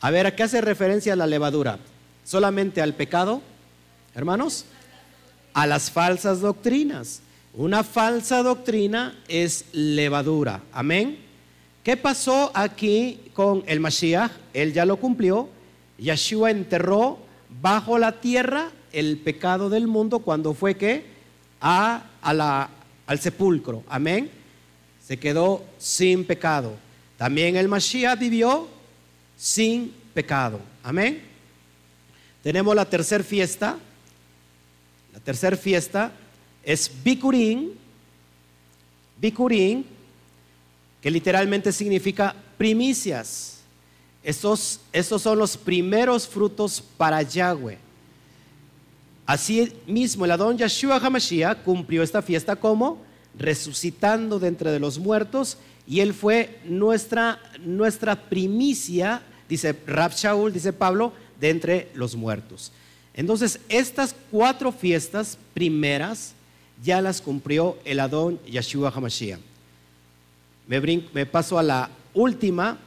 A 0.00 0.10
ver, 0.10 0.26
¿a 0.26 0.34
qué 0.34 0.42
hace 0.42 0.60
referencia 0.60 1.14
la 1.14 1.26
levadura? 1.26 1.78
¿Solamente 2.26 2.82
al 2.82 2.94
pecado, 2.94 3.40
hermanos? 4.12 4.64
A 5.54 5.64
las 5.64 5.92
falsas 5.92 6.40
doctrinas. 6.40 7.20
Una 7.54 7.84
falsa 7.84 8.42
doctrina 8.42 9.16
es 9.28 9.66
levadura. 9.70 10.60
Amén. 10.72 11.18
¿Qué 11.84 11.96
pasó 11.96 12.50
aquí 12.52 13.20
con 13.32 13.62
el 13.68 13.78
Mashiach? 13.78 14.32
Él 14.52 14.72
ya 14.72 14.84
lo 14.84 14.96
cumplió. 14.96 15.48
Yeshua 15.98 16.50
enterró 16.50 17.20
bajo 17.62 17.96
la 17.96 18.20
tierra 18.20 18.72
el 18.90 19.18
pecado 19.18 19.70
del 19.70 19.86
mundo 19.86 20.18
cuando 20.18 20.52
fue 20.52 20.76
que 20.76 21.04
a, 21.60 22.06
al 22.22 23.18
sepulcro. 23.20 23.84
Amén. 23.88 24.32
Se 25.00 25.16
quedó 25.16 25.64
sin 25.78 26.24
pecado. 26.24 26.74
También 27.18 27.54
el 27.54 27.68
Mashiach 27.68 28.18
vivió 28.18 28.66
sin 29.36 29.94
pecado. 30.12 30.58
Amén. 30.82 31.25
Tenemos 32.46 32.76
la 32.76 32.84
tercera 32.84 33.24
fiesta, 33.24 33.76
La 35.12 35.18
tercera 35.18 35.56
fiesta 35.56 36.12
es 36.62 36.88
Bikurín, 37.02 37.72
Bikurín, 39.20 39.84
que 41.02 41.10
literalmente 41.10 41.72
significa 41.72 42.36
primicias. 42.56 43.62
Estos, 44.22 44.78
estos 44.92 45.22
son 45.22 45.40
los 45.40 45.56
primeros 45.56 46.28
frutos 46.28 46.80
para 46.96 47.20
Yahweh. 47.20 47.78
Así 49.26 49.72
mismo, 49.88 50.24
el 50.24 50.30
Adón 50.30 50.56
Yeshua 50.56 50.98
HaMashiach 50.98 51.64
cumplió 51.64 52.04
esta 52.04 52.22
fiesta 52.22 52.54
como 52.54 53.02
resucitando 53.36 54.38
de 54.38 54.46
entre 54.46 54.78
los 54.78 55.00
muertos 55.00 55.58
y 55.84 55.98
él 55.98 56.14
fue 56.14 56.60
nuestra, 56.64 57.40
nuestra 57.58 58.14
primicia, 58.14 59.20
dice 59.48 59.76
Rab 59.84 60.12
Shaul, 60.12 60.52
dice 60.52 60.72
Pablo, 60.72 61.12
de 61.40 61.50
entre 61.50 61.88
los 61.94 62.16
muertos. 62.16 62.72
Entonces, 63.14 63.60
estas 63.68 64.14
cuatro 64.30 64.72
fiestas 64.72 65.38
primeras 65.54 66.34
ya 66.82 67.00
las 67.00 67.20
cumplió 67.20 67.78
el 67.84 68.00
Adón 68.00 68.38
Yeshua 68.44 68.92
HaMashiach. 68.94 69.40
Me, 70.66 70.80
me 71.12 71.26
paso 71.26 71.58
a 71.58 71.62
la 71.62 71.90
última 72.12 72.78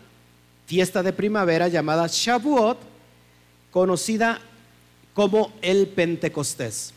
fiesta 0.65 1.01
de 1.01 1.13
primavera 1.13 1.67
llamada 1.67 2.05
Shavuot, 2.07 2.77
conocida 3.71 4.39
como 5.13 5.51
el 5.61 5.87
Pentecostés. 5.87 6.93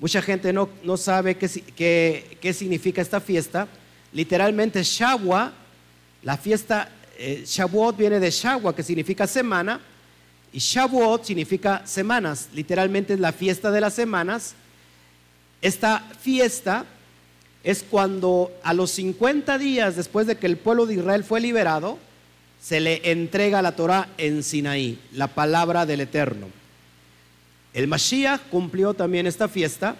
Mucha 0.00 0.20
gente 0.20 0.52
no, 0.52 0.68
no 0.82 0.96
sabe 0.96 1.36
qué, 1.36 2.36
qué, 2.40 2.52
significa 2.52 3.00
esta 3.00 3.20
fiesta. 3.20 3.68
Literalmente, 4.12 4.82
Shavuot, 4.82 5.52
la 6.24 6.36
fiesta, 6.36 6.90
eh, 7.16 7.44
Shavuot 7.46 7.96
viene 7.96 8.18
de 8.18 8.30
Shavuot, 8.30 8.74
que 8.74 8.82
significa 8.82 9.28
semana, 9.28 9.80
y 10.52 10.58
Shavuot 10.58 11.24
significa 11.24 11.86
semanas. 11.86 12.48
Literalmente 12.52 13.14
es 13.14 13.20
la 13.20 13.32
fiesta 13.32 13.70
de 13.70 13.80
las 13.80 13.94
semanas. 13.94 14.54
Esta 15.62 16.00
fiesta 16.20 16.84
es 17.64 17.84
cuando 17.88 18.50
a 18.62 18.74
los 18.74 18.90
50 18.90 19.56
días 19.58 19.96
después 19.96 20.26
de 20.26 20.36
que 20.36 20.46
el 20.46 20.56
pueblo 20.56 20.86
de 20.86 20.94
Israel 20.94 21.24
fue 21.24 21.40
liberado, 21.40 21.98
se 22.60 22.80
le 22.80 23.10
entrega 23.10 23.62
la 23.62 23.74
Torah 23.74 24.08
en 24.18 24.42
Sinaí, 24.42 24.98
la 25.12 25.28
palabra 25.28 25.86
del 25.86 26.02
Eterno. 26.02 26.48
El 27.72 27.88
Mashiach 27.88 28.40
cumplió 28.50 28.94
también 28.94 29.26
esta 29.26 29.48
fiesta 29.48 29.96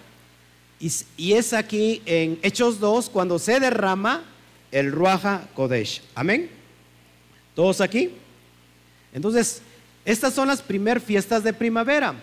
y, 1.17 1.33
es 1.33 1.53
aquí 1.53 2.03
en 2.07 2.39
Hechos 2.43 2.81
2 2.81 3.09
cuando 3.09 3.39
se 3.39 3.61
derrama 3.61 4.25
el 4.73 4.91
Ruaja 4.91 5.49
Kodesh. 5.55 6.03
Amén. 6.15 6.51
¿Todos 7.55 7.81
aquí? 7.81 8.11
Entonces, 9.13 9.63
estas 10.05 10.35
son 10.35 10.49
las 10.49 10.63
primeras 10.63 11.03
fiestas 11.03 11.45
de 11.45 11.53
primavera. 11.53 12.15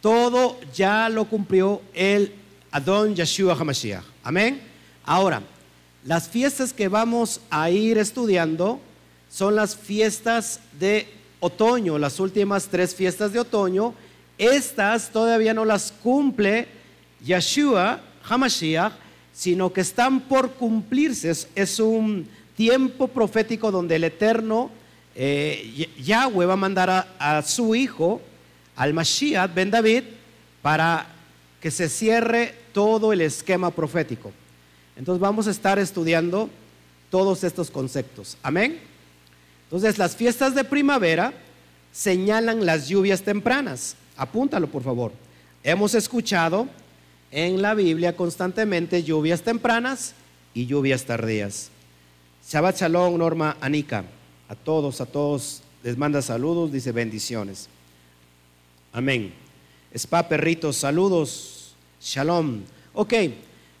Todo 0.00 0.58
ya 0.74 1.08
lo 1.08 1.24
cumplió 1.24 1.82
el 1.94 2.32
Adón 2.70 3.14
Yeshua 3.14 3.54
HaMashiach. 3.54 4.04
Amén. 4.22 4.60
Ahora, 5.04 5.42
las 6.04 6.28
fiestas 6.28 6.72
que 6.72 6.88
vamos 6.88 7.40
a 7.50 7.70
ir 7.70 7.98
estudiando 7.98 8.80
son 9.30 9.56
las 9.56 9.76
fiestas 9.76 10.60
de 10.78 11.08
otoño, 11.40 11.98
las 11.98 12.20
últimas 12.20 12.68
tres 12.68 12.94
fiestas 12.94 13.32
de 13.32 13.40
otoño 13.40 13.94
estas 14.38 15.10
todavía 15.10 15.52
no 15.52 15.64
las 15.64 15.90
cumple 15.90 16.68
Yeshua, 17.24 18.00
Hamashiach, 18.28 18.92
sino 19.32 19.72
que 19.72 19.80
están 19.80 20.20
por 20.20 20.52
cumplirse. 20.52 21.34
Es, 21.56 21.80
un 21.80 22.28
tiempo 22.56 23.08
profético 23.08 23.72
donde 23.72 23.96
el 23.96 24.04
Eterno, 24.04 24.70
eh, 25.20 25.90
Yahweh, 26.00 26.46
va 26.46 26.52
a 26.52 26.56
mandar 26.56 27.08
a, 27.18 27.42
su 27.42 27.74
hijo, 27.74 28.22
al 28.76 28.94
Mashiach, 28.94 29.52
Ben 29.52 29.68
David, 29.68 30.04
para 30.62 31.06
que 31.60 31.72
se 31.72 31.88
cierre 31.88 32.54
todo 32.72 33.12
el 33.12 33.20
esquema 33.20 33.72
profético. 33.72 34.30
Entonces 34.96 35.20
vamos 35.20 35.48
a 35.48 35.50
estar 35.50 35.76
estudiando 35.80 36.48
todos 37.10 37.42
estos 37.42 37.68
conceptos. 37.68 38.36
Amén. 38.44 38.78
Entonces 39.64 39.98
las 39.98 40.14
fiestas 40.14 40.54
de 40.54 40.62
primavera 40.62 41.32
señalan 41.90 42.64
las 42.64 42.86
lluvias 42.86 43.22
tempranas. 43.22 43.96
Apúntalo, 44.16 44.68
por 44.68 44.84
favor. 44.84 45.10
Hemos 45.64 45.96
escuchado 45.96 46.68
en 47.32 47.60
la 47.60 47.74
Biblia 47.74 48.14
constantemente 48.14 49.02
lluvias 49.02 49.42
tempranas 49.42 50.14
y 50.54 50.66
lluvias 50.66 51.02
tardías. 51.02 51.70
Shabbat 52.48 52.78
Shalom, 52.78 53.18
Norma 53.18 53.56
Anika. 53.60 54.04
A 54.48 54.54
todos, 54.54 55.00
a 55.00 55.06
todos 55.06 55.62
les 55.82 55.96
manda 55.96 56.22
saludos, 56.22 56.72
dice 56.72 56.92
bendiciones. 56.92 57.68
Amén. 58.92 59.32
Spa 59.94 60.28
Perritos, 60.28 60.76
saludos. 60.76 61.74
Shalom. 62.00 62.62
Ok, 62.94 63.14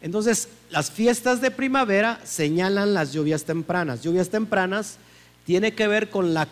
entonces 0.00 0.48
las 0.70 0.90
fiestas 0.90 1.40
de 1.40 1.50
primavera 1.50 2.20
señalan 2.24 2.94
las 2.94 3.12
lluvias 3.12 3.44
tempranas. 3.44 4.02
Lluvias 4.02 4.28
tempranas 4.28 4.98
tiene 5.46 5.74
que 5.74 5.88
ver 5.88 6.10
con 6.10 6.34
la 6.34 6.48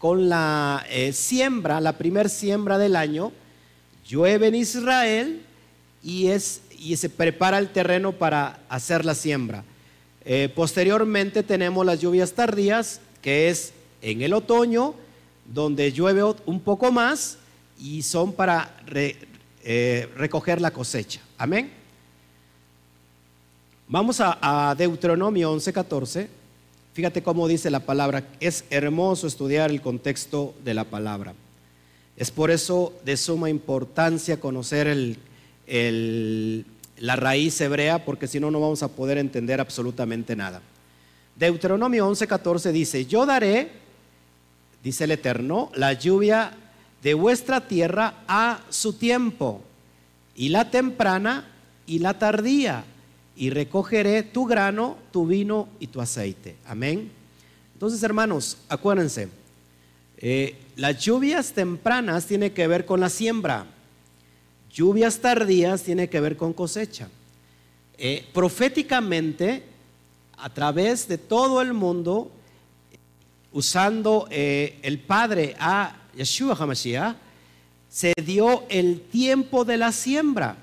con 0.00 0.30
la 0.30 0.82
eh, 0.88 1.12
siembra, 1.12 1.78
la 1.78 1.98
primer 1.98 2.30
siembra 2.30 2.78
del 2.78 2.96
año, 2.96 3.32
llueve 4.08 4.46
en 4.46 4.54
Israel 4.54 5.42
y, 6.02 6.28
es, 6.28 6.62
y 6.70 6.96
se 6.96 7.10
prepara 7.10 7.58
el 7.58 7.68
terreno 7.68 8.12
para 8.12 8.60
hacer 8.70 9.04
la 9.04 9.14
siembra. 9.14 9.62
Eh, 10.24 10.50
posteriormente 10.56 11.42
tenemos 11.42 11.84
las 11.84 12.00
lluvias 12.00 12.32
tardías, 12.32 13.02
que 13.22 13.48
es 13.48 13.72
en 14.02 14.22
el 14.22 14.32
otoño, 14.32 14.94
donde 15.46 15.92
llueve 15.92 16.22
un 16.46 16.60
poco 16.60 16.92
más 16.92 17.38
y 17.78 18.02
son 18.02 18.32
para 18.32 18.76
eh, 19.62 20.08
recoger 20.16 20.60
la 20.60 20.70
cosecha. 20.70 21.20
Amén. 21.38 21.70
Vamos 23.88 24.20
a, 24.20 24.70
a 24.70 24.74
Deuteronomio 24.74 25.52
11:14. 25.54 26.28
Fíjate 26.92 27.22
cómo 27.22 27.48
dice 27.48 27.70
la 27.70 27.80
palabra. 27.80 28.24
Es 28.40 28.64
hermoso 28.70 29.26
estudiar 29.26 29.70
el 29.70 29.80
contexto 29.80 30.54
de 30.64 30.74
la 30.74 30.84
palabra. 30.84 31.34
Es 32.16 32.30
por 32.30 32.50
eso 32.50 32.92
de 33.04 33.16
suma 33.16 33.48
importancia 33.48 34.38
conocer 34.38 35.16
la 36.98 37.16
raíz 37.16 37.60
hebrea, 37.60 38.04
porque 38.04 38.26
si 38.26 38.38
no, 38.38 38.50
no 38.50 38.60
vamos 38.60 38.82
a 38.82 38.88
poder 38.88 39.16
entender 39.16 39.60
absolutamente 39.60 40.36
nada. 40.36 40.60
Deuteronomio 41.40 42.06
11:14 42.06 42.70
dice, 42.70 43.06
yo 43.06 43.24
daré, 43.24 43.70
dice 44.84 45.04
el 45.04 45.12
Eterno, 45.12 45.72
la 45.74 45.94
lluvia 45.94 46.52
de 47.02 47.14
vuestra 47.14 47.66
tierra 47.66 48.22
a 48.28 48.60
su 48.68 48.92
tiempo, 48.92 49.62
y 50.36 50.50
la 50.50 50.70
temprana 50.70 51.48
y 51.86 52.00
la 52.00 52.18
tardía, 52.18 52.84
y 53.36 53.48
recogeré 53.48 54.22
tu 54.22 54.44
grano, 54.44 54.98
tu 55.12 55.26
vino 55.26 55.70
y 55.80 55.86
tu 55.86 56.02
aceite. 56.02 56.56
Amén. 56.66 57.10
Entonces, 57.72 58.02
hermanos, 58.02 58.58
acuérdense, 58.68 59.30
eh, 60.18 60.58
las 60.76 60.98
lluvias 60.98 61.54
tempranas 61.54 62.26
tienen 62.26 62.52
que 62.52 62.66
ver 62.66 62.84
con 62.84 63.00
la 63.00 63.08
siembra, 63.08 63.64
lluvias 64.70 65.20
tardías 65.20 65.82
tienen 65.82 66.06
que 66.06 66.20
ver 66.20 66.36
con 66.36 66.52
cosecha. 66.52 67.08
Eh, 67.96 68.26
proféticamente, 68.34 69.69
a 70.42 70.50
través 70.50 71.08
de 71.08 71.18
todo 71.18 71.60
el 71.60 71.72
mundo, 71.72 72.30
usando 73.52 74.26
eh, 74.30 74.78
el 74.82 74.98
Padre 74.98 75.56
a 75.58 75.96
Yeshua 76.16 76.56
HaMashiach, 76.58 77.16
se 77.88 78.12
dio 78.24 78.64
el 78.68 79.00
tiempo 79.00 79.64
de 79.64 79.76
la 79.76 79.92
siembra. 79.92 80.56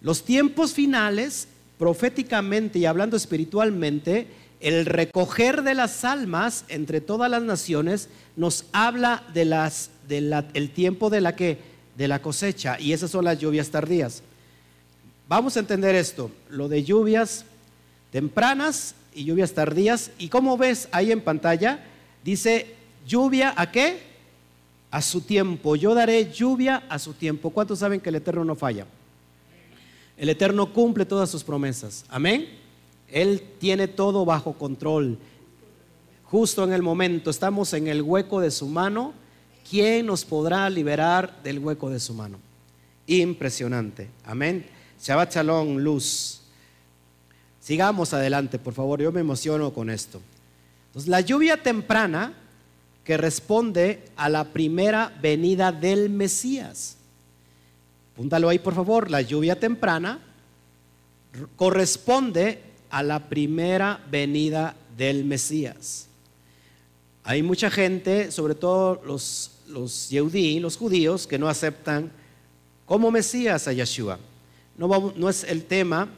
Los 0.00 0.22
tiempos 0.24 0.72
finales 0.72 1.48
proféticamente 1.78 2.78
y 2.78 2.86
hablando 2.86 3.16
espiritualmente, 3.16 4.28
el 4.60 4.86
recoger 4.86 5.62
de 5.62 5.74
las 5.74 6.04
almas 6.04 6.64
entre 6.68 7.00
todas 7.00 7.30
las 7.30 7.42
naciones 7.42 8.08
nos 8.36 8.64
habla 8.72 9.24
de 9.34 9.44
las 9.44 9.90
del 10.08 10.70
tiempo 10.72 11.10
de 11.10 11.20
la 11.20 11.34
que 11.34 11.58
de 11.96 12.08
la 12.08 12.20
cosecha 12.20 12.78
y 12.78 12.92
esas 12.92 13.10
son 13.10 13.24
las 13.24 13.38
lluvias 13.38 13.70
tardías. 13.70 14.22
Vamos 15.28 15.56
a 15.56 15.60
entender 15.60 15.94
esto, 15.94 16.30
lo 16.50 16.68
de 16.68 16.84
lluvias 16.84 17.44
tempranas 18.14 18.94
y 19.12 19.24
lluvias 19.24 19.54
tardías 19.54 20.12
y 20.20 20.28
como 20.28 20.56
ves 20.56 20.86
ahí 20.92 21.10
en 21.10 21.20
pantalla 21.20 21.84
dice 22.22 22.76
lluvia 23.04 23.52
a 23.56 23.72
qué? 23.72 23.98
A 24.92 25.02
su 25.02 25.22
tiempo. 25.22 25.74
Yo 25.74 25.96
daré 25.96 26.32
lluvia 26.32 26.84
a 26.88 27.00
su 27.00 27.14
tiempo. 27.14 27.50
¿Cuántos 27.50 27.80
saben 27.80 28.00
que 28.00 28.10
el 28.10 28.14
Eterno 28.14 28.44
no 28.44 28.54
falla? 28.54 28.86
El 30.16 30.28
Eterno 30.28 30.72
cumple 30.72 31.04
todas 31.04 31.28
sus 31.28 31.42
promesas. 31.42 32.04
Amén. 32.08 32.48
Él 33.08 33.42
tiene 33.58 33.88
todo 33.88 34.24
bajo 34.24 34.52
control. 34.52 35.18
Justo 36.22 36.62
en 36.62 36.72
el 36.72 36.82
momento, 36.82 37.30
estamos 37.30 37.72
en 37.72 37.88
el 37.88 38.00
hueco 38.00 38.40
de 38.40 38.52
su 38.52 38.68
mano. 38.68 39.12
¿Quién 39.68 40.06
nos 40.06 40.24
podrá 40.24 40.70
liberar 40.70 41.42
del 41.42 41.58
hueco 41.58 41.90
de 41.90 41.98
su 41.98 42.14
mano? 42.14 42.38
Impresionante. 43.08 44.08
Amén. 44.24 44.64
Shabbat 45.02 45.34
Shalom, 45.34 45.78
luz. 45.78 46.43
Sigamos 47.64 48.12
adelante, 48.12 48.58
por 48.58 48.74
favor. 48.74 49.00
Yo 49.00 49.10
me 49.10 49.20
emociono 49.20 49.72
con 49.72 49.88
esto. 49.88 50.20
Entonces, 50.88 51.08
la 51.08 51.22
lluvia 51.22 51.62
temprana 51.62 52.34
que 53.04 53.16
responde 53.16 54.04
a 54.16 54.28
la 54.28 54.44
primera 54.44 55.10
venida 55.22 55.72
del 55.72 56.10
Mesías. 56.10 56.98
apúntalo 58.12 58.50
ahí 58.50 58.58
por 58.58 58.74
favor, 58.74 59.10
la 59.10 59.22
lluvia 59.22 59.58
temprana 59.58 60.18
corresponde 61.56 62.60
a 62.90 63.02
la 63.02 63.30
primera 63.30 63.98
venida 64.10 64.76
del 64.94 65.24
Mesías. 65.24 66.06
Hay 67.22 67.42
mucha 67.42 67.70
gente, 67.70 68.30
sobre 68.30 68.54
todo 68.54 69.02
los, 69.06 69.52
los 69.68 70.12
los 70.12 70.76
judíos, 70.76 71.26
que 71.26 71.38
no 71.38 71.48
aceptan 71.48 72.12
como 72.84 73.10
Mesías 73.10 73.66
a 73.68 73.72
Yeshua. 73.72 74.18
No 74.76 75.30
es 75.30 75.44
el 75.44 75.64
tema, 75.64 76.10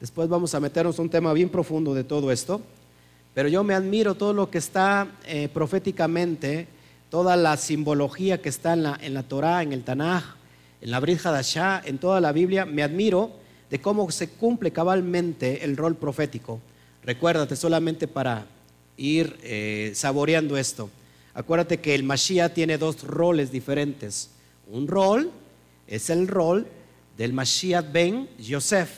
después 0.00 0.28
vamos 0.28 0.54
a 0.54 0.60
meternos 0.60 0.98
un 0.98 1.10
tema 1.10 1.32
bien 1.32 1.48
profundo 1.48 1.94
de 1.94 2.04
todo 2.04 2.32
esto, 2.32 2.60
pero 3.34 3.48
yo 3.48 3.62
me 3.62 3.74
admiro 3.74 4.14
todo 4.14 4.32
lo 4.32 4.50
que 4.50 4.58
está 4.58 5.08
eh, 5.26 5.48
proféticamente, 5.52 6.66
toda 7.10 7.36
la 7.36 7.56
simbología 7.56 8.40
que 8.40 8.48
está 8.48 8.72
en 8.72 8.82
la, 8.82 8.98
en 9.00 9.14
la 9.14 9.22
Torah, 9.22 9.62
en 9.62 9.72
el 9.72 9.84
Tanaj, 9.84 10.24
en 10.80 10.90
la 10.90 11.00
Brit 11.00 11.24
Hadashah, 11.24 11.82
en 11.84 11.98
toda 11.98 12.20
la 12.20 12.32
Biblia, 12.32 12.64
me 12.64 12.82
admiro 12.82 13.30
de 13.70 13.80
cómo 13.80 14.10
se 14.10 14.30
cumple 14.30 14.72
cabalmente 14.72 15.64
el 15.64 15.76
rol 15.76 15.96
profético. 15.96 16.60
Recuérdate 17.04 17.54
solamente 17.54 18.08
para 18.08 18.46
ir 18.96 19.38
eh, 19.42 19.92
saboreando 19.94 20.56
esto. 20.56 20.90
Acuérdate 21.34 21.78
que 21.78 21.94
el 21.94 22.02
Mashiach 22.02 22.52
tiene 22.52 22.76
dos 22.76 23.04
roles 23.04 23.52
diferentes. 23.52 24.30
Un 24.66 24.88
rol 24.88 25.30
es 25.86 26.10
el 26.10 26.26
rol 26.26 26.66
del 27.16 27.32
Mashiach 27.32 27.92
ben 27.92 28.28
Yosef, 28.38 28.90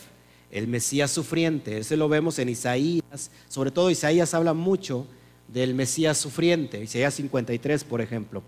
el 0.52 0.68
Mesías 0.68 1.10
sufriente. 1.10 1.78
Ese 1.78 1.96
lo 1.96 2.08
vemos 2.08 2.38
en 2.38 2.50
Isaías. 2.50 3.30
Sobre 3.48 3.70
todo 3.70 3.90
Isaías 3.90 4.34
habla 4.34 4.52
mucho 4.52 5.06
del 5.48 5.74
Mesías 5.74 6.18
sufriente, 6.18 6.82
Isaías 6.82 7.14
53, 7.14 7.84
por 7.84 8.00
ejemplo. 8.00 8.42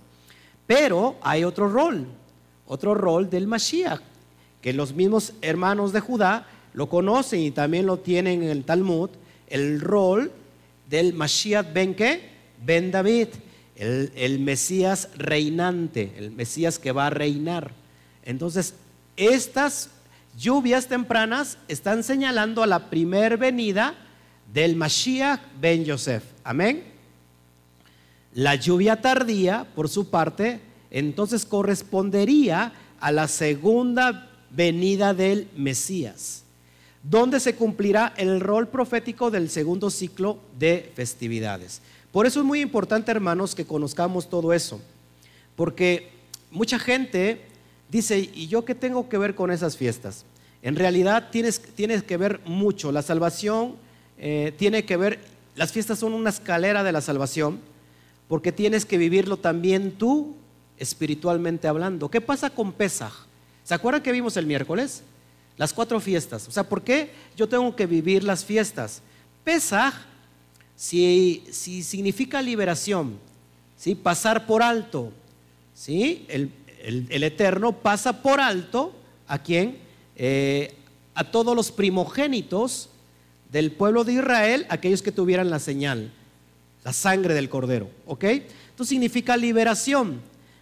Pero 0.67 1.17
hay 1.23 1.45
otro 1.45 1.69
rol, 1.69 2.07
otro 2.67 2.95
rol 2.95 3.29
del 3.29 3.47
Mashiach, 3.47 4.01
que 4.61 4.73
los 4.73 4.95
mismos 4.95 5.33
hermanos 5.43 5.93
de 5.93 6.01
Judá 6.01 6.47
lo 6.73 6.89
conocen 6.89 7.41
y 7.41 7.51
también 7.51 7.87
lo 7.87 7.99
tienen 7.99 8.43
en 8.43 8.51
el 8.51 8.65
Talmud, 8.65 9.11
el 9.49 9.81
rol 9.81 10.33
del 10.89 11.13
Mashiach 11.15 11.73
ben 11.73 11.95
qué? 11.95 12.31
Ben 12.65 12.91
David, 12.91 13.29
el, 13.77 14.13
el 14.15 14.39
Mesías 14.39 15.11
reinante, 15.17 16.13
el 16.17 16.31
Mesías 16.31 16.79
que 16.79 16.93
va 16.93 17.09
a 17.09 17.11
reinar. 17.11 17.73
Entonces, 18.25 18.75
estas 19.17 19.91
lluvias 20.39 20.87
tempranas 20.89 21.59
están 21.69 22.03
señalando 22.03 22.63
a 22.63 22.67
la 22.67 22.91
primer 22.91 23.37
venida 23.37 23.95
del 24.53 24.77
Mashiach 24.77 25.41
ben 25.61 25.85
Yosef. 25.85 26.25
Amén. 26.43 26.85
La 28.33 28.57
lluvia 28.57 29.01
tardía, 29.01 29.67
por 29.75 29.89
su 29.89 30.11
parte, 30.11 30.61
entonces 30.91 31.47
correspondería 31.47 32.73
a 33.01 33.13
la 33.13 33.29
segunda 33.29 34.31
venida 34.51 35.15
del 35.15 35.49
Mesías, 35.57 36.45
donde 37.03 37.39
se 37.39 37.55
cumplirá 37.55 38.13
el 38.17 38.41
rol 38.41 38.69
profético 38.69 39.31
del 39.31 39.51
segundo 39.51 39.91
ciclo 39.91 40.39
de 40.59 40.93
festividades. 40.95 41.81
Por 42.13 42.27
eso 42.27 42.41
es 42.41 42.47
muy 42.47 42.61
importante, 42.61 43.11
hermanos, 43.11 43.55
que 43.55 43.67
conozcamos 43.67 44.31
todo 44.31 44.53
eso, 44.53 44.81
porque 45.57 46.11
mucha 46.51 46.79
gente 46.79 47.45
dice, 47.91 48.31
¿y 48.35 48.47
yo 48.49 48.65
qué 48.65 48.75
tengo 48.75 49.09
que 49.09 49.19
ver 49.19 49.35
con 49.35 49.51
esas 49.51 49.77
fiestas? 49.77 50.25
En 50.63 50.77
realidad 50.77 51.29
tienes, 51.31 51.59
que 51.59 52.17
ver 52.17 52.41
mucho, 52.47 52.91
la 52.91 53.03
salvación 53.03 53.77
eh, 54.19 54.55
tiene 54.57 54.85
que 54.85 54.97
ver, 54.97 55.21
las 55.57 55.73
fiestas 55.73 55.99
son 55.99 56.15
una 56.15 56.31
escalera 56.31 56.83
de 56.83 56.93
la 56.93 57.01
salvación, 57.01 57.61
porque 58.29 58.53
tienes 58.53 58.87
que 58.87 58.97
vivirlo 58.97 59.37
también 59.37 59.93
tú 59.93 60.35
espiritualmente 60.79 61.69
hablando. 61.69 62.11
¿Qué 62.11 62.21
pasa 62.21 62.51
con 62.51 62.73
Pesaj? 62.73 63.13
¿Se 63.63 63.75
acuerdan 63.75 64.03
que 64.03 64.13
vimos 64.13 64.37
el 64.37 64.47
miércoles? 64.47 65.03
Las 65.57 65.73
cuatro 65.73 66.01
fiestas. 66.01 66.49
O 66.49 66.51
sea, 66.51 66.65
¿por 66.65 66.83
qué 66.83 67.11
yo 67.37 67.49
tengo 67.49 67.77
que 67.77 67.87
vivir 67.87 68.25
las 68.25 68.45
fiestas? 68.45 69.03
Pesaj, 69.45 69.95
si, 70.77 71.45
si 71.51 71.83
significa 71.83 72.43
liberación, 72.43 73.19
¿sí? 73.77 73.95
pasar 73.95 74.47
por 74.47 74.63
alto, 74.63 75.13
¿sí? 75.75 76.25
el, 76.29 76.51
Eterno 77.11 77.73
pasa 77.73 78.23
por 78.23 78.41
alto 78.41 78.93
a 79.27 79.39
quién? 79.39 79.79
Eh, 80.17 80.75
a 81.15 81.25
todos 81.25 81.57
los 81.57 81.73
primogénitos 81.73 82.91
del 83.51 83.73
pueblo 83.73 84.05
de 84.05 84.15
Israel, 84.15 84.67
aquellos 84.69 85.03
que 85.03 85.13
tuvieran 85.13 85.51
la 85.51 85.59
señal, 85.59 86.13
la 86.85 86.93
sangre 86.93 87.35
del 87.35 87.49
cordero. 87.49 87.89
¿Ok? 88.07 88.25
Esto 88.25 88.85
significa 88.85 89.37
liberación. 89.37 90.21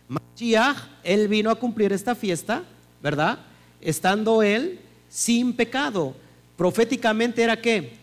Mashiach, 0.08 0.76
él 1.02 1.28
vino 1.28 1.50
a 1.50 1.54
cumplir 1.54 1.92
esta 1.92 2.14
fiesta 2.14 2.64
¿verdad? 3.02 3.40
Estando 3.80 4.42
él 4.42 4.78
sin 5.08 5.54
pecado. 5.54 6.14
Proféticamente 6.56 7.42
era 7.42 7.61
qué? 7.61 7.94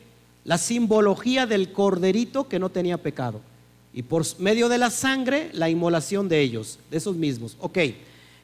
La 0.44 0.58
simbología 0.58 1.46
del 1.46 1.72
corderito 1.72 2.48
que 2.48 2.60
no 2.60 2.70
tenía 2.70 2.98
pecado. 2.98 3.42
Y 3.94 4.04
por 4.04 4.24
medio 4.40 4.70
de 4.70 4.78
la 4.78 4.92
sangre, 4.92 5.50
la 5.54 5.70
inmolación 5.70 6.30
de 6.30 6.42
ellos, 6.42 6.80
de 6.92 6.98
esos 6.98 7.16
mismos. 7.16 7.58
Ok, 7.60 7.78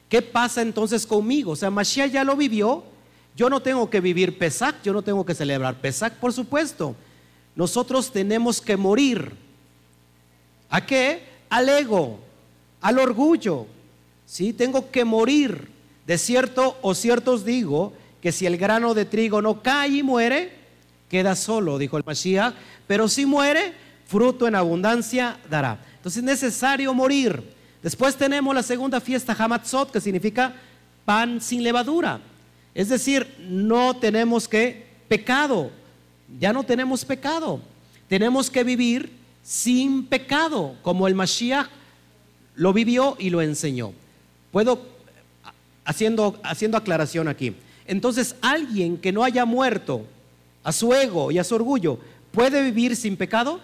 ¿qué 0.08 0.22
pasa 0.22 0.62
entonces 0.62 1.06
conmigo? 1.06 1.52
O 1.52 1.56
sea, 1.56 1.70
Mashiach 1.70 2.10
ya 2.10 2.24
lo 2.24 2.36
vivió. 2.36 2.82
Yo 3.36 3.50
no 3.50 3.60
tengo 3.60 3.88
que 3.90 4.00
vivir 4.00 4.38
Pesach, 4.38 4.76
yo 4.82 4.92
no 4.92 5.02
tengo 5.02 5.24
que 5.24 5.34
celebrar 5.34 5.80
Pesach, 5.80 6.14
por 6.14 6.32
supuesto. 6.32 6.96
Nosotros 7.54 8.10
tenemos 8.10 8.60
que 8.60 8.76
morir. 8.76 9.32
¿A 10.68 10.84
qué? 10.84 11.22
Al 11.48 11.68
ego, 11.68 12.18
al 12.80 12.98
orgullo. 12.98 13.66
¿Sí? 14.26 14.52
Tengo 14.52 14.90
que 14.90 15.04
morir 15.04 15.68
de 16.06 16.18
cierto 16.18 16.76
o 16.82 16.94
ciertos 16.94 17.44
digo 17.44 17.92
que 18.20 18.32
si 18.32 18.46
el 18.46 18.56
grano 18.56 18.94
de 18.94 19.04
trigo 19.04 19.40
no 19.42 19.62
cae 19.62 19.88
y 19.88 20.02
muere, 20.02 20.52
queda 21.08 21.36
solo, 21.36 21.78
dijo 21.78 21.96
el 21.96 22.04
Mashiach, 22.04 22.54
pero 22.86 23.08
si 23.08 23.26
muere, 23.26 23.72
fruto 24.06 24.46
en 24.48 24.54
abundancia 24.54 25.38
dará. 25.50 25.78
Entonces 25.96 26.18
es 26.18 26.24
necesario 26.24 26.94
morir. 26.94 27.42
Después 27.82 28.16
tenemos 28.16 28.54
la 28.54 28.62
segunda 28.62 29.00
fiesta, 29.00 29.36
Hamatzot, 29.38 29.90
que 29.90 30.00
significa 30.00 30.54
pan 31.04 31.40
sin 31.40 31.62
levadura. 31.62 32.20
Es 32.74 32.88
decir, 32.88 33.34
no 33.38 33.96
tenemos 33.96 34.48
que 34.48 34.86
pecado, 35.08 35.70
ya 36.38 36.52
no 36.52 36.62
tenemos 36.64 37.04
pecado. 37.04 37.60
Tenemos 38.08 38.50
que 38.50 38.64
vivir 38.64 39.12
sin 39.42 40.06
pecado, 40.06 40.76
como 40.82 41.08
el 41.08 41.14
Mashiach 41.14 41.68
lo 42.54 42.72
vivió 42.72 43.16
y 43.18 43.30
lo 43.30 43.42
enseñó. 43.42 43.92
Puedo 44.50 44.80
haciendo, 45.84 46.38
haciendo 46.42 46.76
aclaración 46.76 47.28
aquí. 47.28 47.54
Entonces, 47.86 48.36
alguien 48.40 48.98
que 48.98 49.12
no 49.12 49.22
haya 49.24 49.44
muerto 49.44 50.04
a 50.64 50.72
su 50.72 50.92
ego 50.92 51.30
y 51.30 51.38
a 51.38 51.44
su 51.44 51.54
orgullo, 51.54 51.98
¿puede 52.32 52.62
vivir 52.62 52.96
sin 52.96 53.16
pecado? 53.16 53.60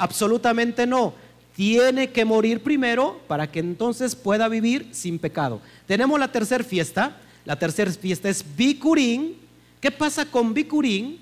Absolutamente 0.00 0.86
no. 0.86 1.12
Tiene 1.54 2.08
que 2.08 2.24
morir 2.24 2.62
primero 2.62 3.20
para 3.28 3.52
que 3.52 3.60
entonces 3.60 4.16
pueda 4.16 4.48
vivir 4.48 4.88
sin 4.92 5.18
pecado. 5.18 5.60
Tenemos 5.86 6.18
la 6.18 6.32
tercera 6.32 6.64
fiesta. 6.64 7.18
La 7.44 7.58
tercera 7.58 7.92
fiesta 7.92 8.30
es 8.30 8.42
Bikurín. 8.56 9.36
¿Qué 9.78 9.90
pasa 9.90 10.24
con 10.24 10.54
Bikurín? 10.54 11.18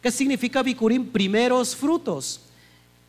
¿Qué 0.00 0.10
significa 0.10 0.62
Bikurín? 0.62 1.08
Primeros 1.08 1.76
frutos. 1.76 2.40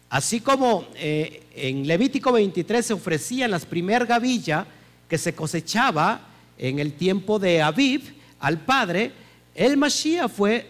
Así 0.09 0.41
como 0.41 0.87
eh, 0.95 1.43
en 1.55 1.87
Levítico 1.87 2.33
23 2.33 2.85
se 2.85 2.93
ofrecían 2.93 3.49
las 3.49 3.65
primeras 3.65 4.09
gavillas 4.09 4.67
que 5.07 5.17
se 5.17 5.33
cosechaba 5.33 6.19
en 6.57 6.79
el 6.79 6.91
tiempo 6.93 7.39
de 7.39 7.61
Aviv 7.61 8.13
al 8.41 8.59
Padre, 8.59 9.13
el 9.55 9.77
Mashiach 9.77 10.29
fue 10.29 10.67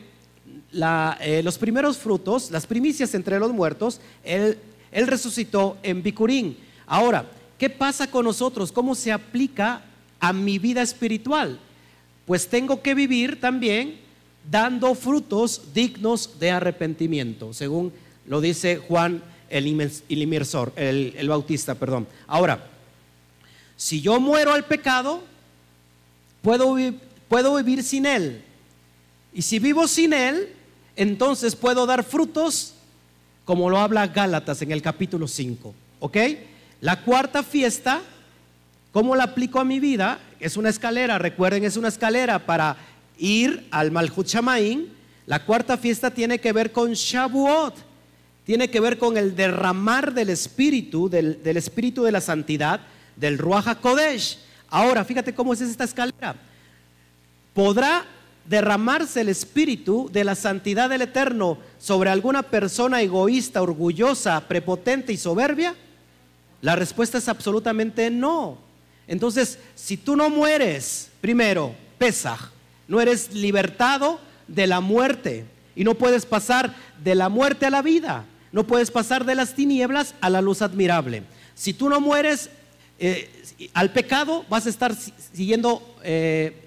eh, 0.73 1.41
los 1.43 1.57
primeros 1.57 1.97
frutos, 1.97 2.51
las 2.51 2.65
primicias 2.65 3.13
entre 3.13 3.39
los 3.39 3.51
muertos, 3.51 3.99
él, 4.23 4.57
resucitó 4.91 5.77
en 5.83 6.03
Bicurín. 6.03 6.57
Ahora, 6.85 7.25
¿qué 7.57 7.69
pasa 7.69 8.09
con 8.09 8.25
nosotros? 8.25 8.71
¿Cómo 8.71 8.95
se 8.95 9.11
aplica 9.11 9.81
a 10.19 10.33
mi 10.33 10.59
vida 10.59 10.81
espiritual? 10.81 11.59
Pues 12.25 12.47
tengo 12.47 12.81
que 12.81 12.93
vivir 12.93 13.39
también 13.39 13.99
dando 14.49 14.93
frutos 14.95 15.73
dignos 15.73 16.39
de 16.39 16.51
arrepentimiento, 16.51 17.53
según 17.53 17.93
lo 18.27 18.41
dice 18.41 18.77
Juan 18.77 19.23
el, 19.49 19.67
inmersor, 20.09 20.73
el, 20.75 21.13
el 21.17 21.29
bautista, 21.29 21.75
perdón. 21.75 22.07
Ahora, 22.27 22.69
si 23.77 24.01
yo 24.01 24.19
muero 24.19 24.53
al 24.53 24.65
pecado, 24.65 25.23
puedo, 26.41 26.75
puedo 27.27 27.55
vivir 27.55 27.83
sin 27.83 28.05
Él. 28.05 28.43
Y 29.33 29.41
si 29.41 29.59
vivo 29.59 29.87
sin 29.87 30.13
Él, 30.13 30.49
entonces 30.95 31.55
puedo 31.55 31.85
dar 31.85 32.03
frutos 32.03 32.73
como 33.45 33.69
lo 33.69 33.79
habla 33.79 34.07
Gálatas 34.07 34.61
en 34.61 34.71
el 34.71 34.81
capítulo 34.81 35.27
5. 35.27 35.73
¿Ok? 35.99 36.17
La 36.81 37.01
cuarta 37.01 37.43
fiesta, 37.43 38.01
¿cómo 38.91 39.15
la 39.15 39.25
aplico 39.25 39.59
a 39.59 39.65
mi 39.65 39.79
vida? 39.79 40.19
Es 40.39 40.57
una 40.57 40.69
escalera, 40.69 41.17
recuerden, 41.17 41.63
es 41.63 41.77
una 41.77 41.87
escalera 41.87 42.45
para 42.45 42.77
ir 43.17 43.67
al 43.71 43.91
Malhut. 43.91 44.27
La 45.25 45.45
cuarta 45.45 45.77
fiesta 45.77 46.11
tiene 46.11 46.39
que 46.39 46.51
ver 46.51 46.71
con 46.71 46.93
Shavuot, 46.93 47.75
tiene 48.45 48.69
que 48.69 48.79
ver 48.79 48.97
con 48.97 49.17
el 49.17 49.35
derramar 49.35 50.13
del 50.13 50.29
Espíritu, 50.29 51.09
del, 51.09 51.41
del 51.41 51.57
Espíritu 51.57 52.03
de 52.03 52.11
la 52.11 52.21
Santidad, 52.21 52.81
del 53.15 53.37
Ruach 53.37 53.67
HaKodesh. 53.67 54.39
Ahora, 54.69 55.05
fíjate 55.05 55.33
cómo 55.33 55.53
es 55.53 55.61
esta 55.61 55.85
escalera. 55.85 56.35
¿podrá 57.53 58.05
derramarse 58.45 59.21
el 59.21 59.29
espíritu 59.29 60.09
de 60.11 60.23
la 60.23 60.35
santidad 60.35 60.89
del 60.89 61.03
Eterno 61.03 61.57
sobre 61.77 62.09
alguna 62.09 62.43
persona 62.43 63.01
egoísta, 63.01 63.61
orgullosa, 63.61 64.47
prepotente 64.47 65.13
y 65.13 65.17
soberbia? 65.17 65.75
La 66.61 66.75
respuesta 66.75 67.17
es 67.17 67.27
absolutamente 67.27 68.09
no. 68.09 68.57
Entonces, 69.07 69.59
si 69.75 69.97
tú 69.97 70.15
no 70.15 70.29
mueres, 70.29 71.09
primero, 71.21 71.75
Pesaj, 71.97 72.51
no 72.87 73.01
eres 73.01 73.33
libertado 73.33 74.19
de 74.47 74.67
la 74.67 74.79
muerte 74.79 75.45
y 75.75 75.83
no 75.83 75.95
puedes 75.95 76.25
pasar 76.25 76.73
de 77.03 77.15
la 77.15 77.29
muerte 77.29 77.65
a 77.65 77.69
la 77.69 77.81
vida, 77.81 78.25
no 78.51 78.65
puedes 78.65 78.91
pasar 78.91 79.25
de 79.25 79.35
las 79.35 79.55
tinieblas 79.55 80.15
a 80.21 80.29
la 80.29 80.41
luz 80.41 80.61
admirable. 80.61 81.23
Si 81.55 81.73
tú 81.73 81.89
no 81.89 81.99
mueres 81.99 82.49
eh, 82.99 83.29
al 83.73 83.91
pecado, 83.91 84.45
vas 84.49 84.65
a 84.65 84.69
estar 84.69 84.95
siguiendo 84.95 85.97
eh, 86.03 86.62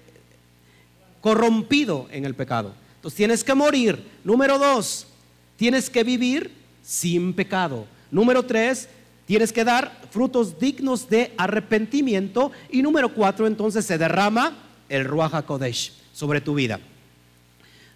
corrompido 1.27 2.07
en 2.09 2.23
el 2.23 2.35
pecado. 2.35 2.73
Entonces 2.95 3.17
tienes 3.17 3.43
que 3.43 3.53
morir. 3.53 4.01
Número 4.23 4.57
dos, 4.57 5.07
tienes 5.57 5.89
que 5.89 6.05
vivir 6.05 6.53
sin 6.81 7.33
pecado. 7.33 7.85
Número 8.09 8.43
tres, 8.43 8.87
tienes 9.25 9.51
que 9.51 9.65
dar 9.65 10.03
frutos 10.09 10.57
dignos 10.57 11.09
de 11.09 11.33
arrepentimiento. 11.37 12.53
Y 12.71 12.81
número 12.81 13.13
cuatro, 13.13 13.45
entonces 13.45 13.85
se 13.85 13.97
derrama 13.97 14.57
el 14.87 15.03
Ruach 15.03 15.33
HaKodesh 15.33 15.91
sobre 16.13 16.39
tu 16.39 16.53
vida. 16.55 16.79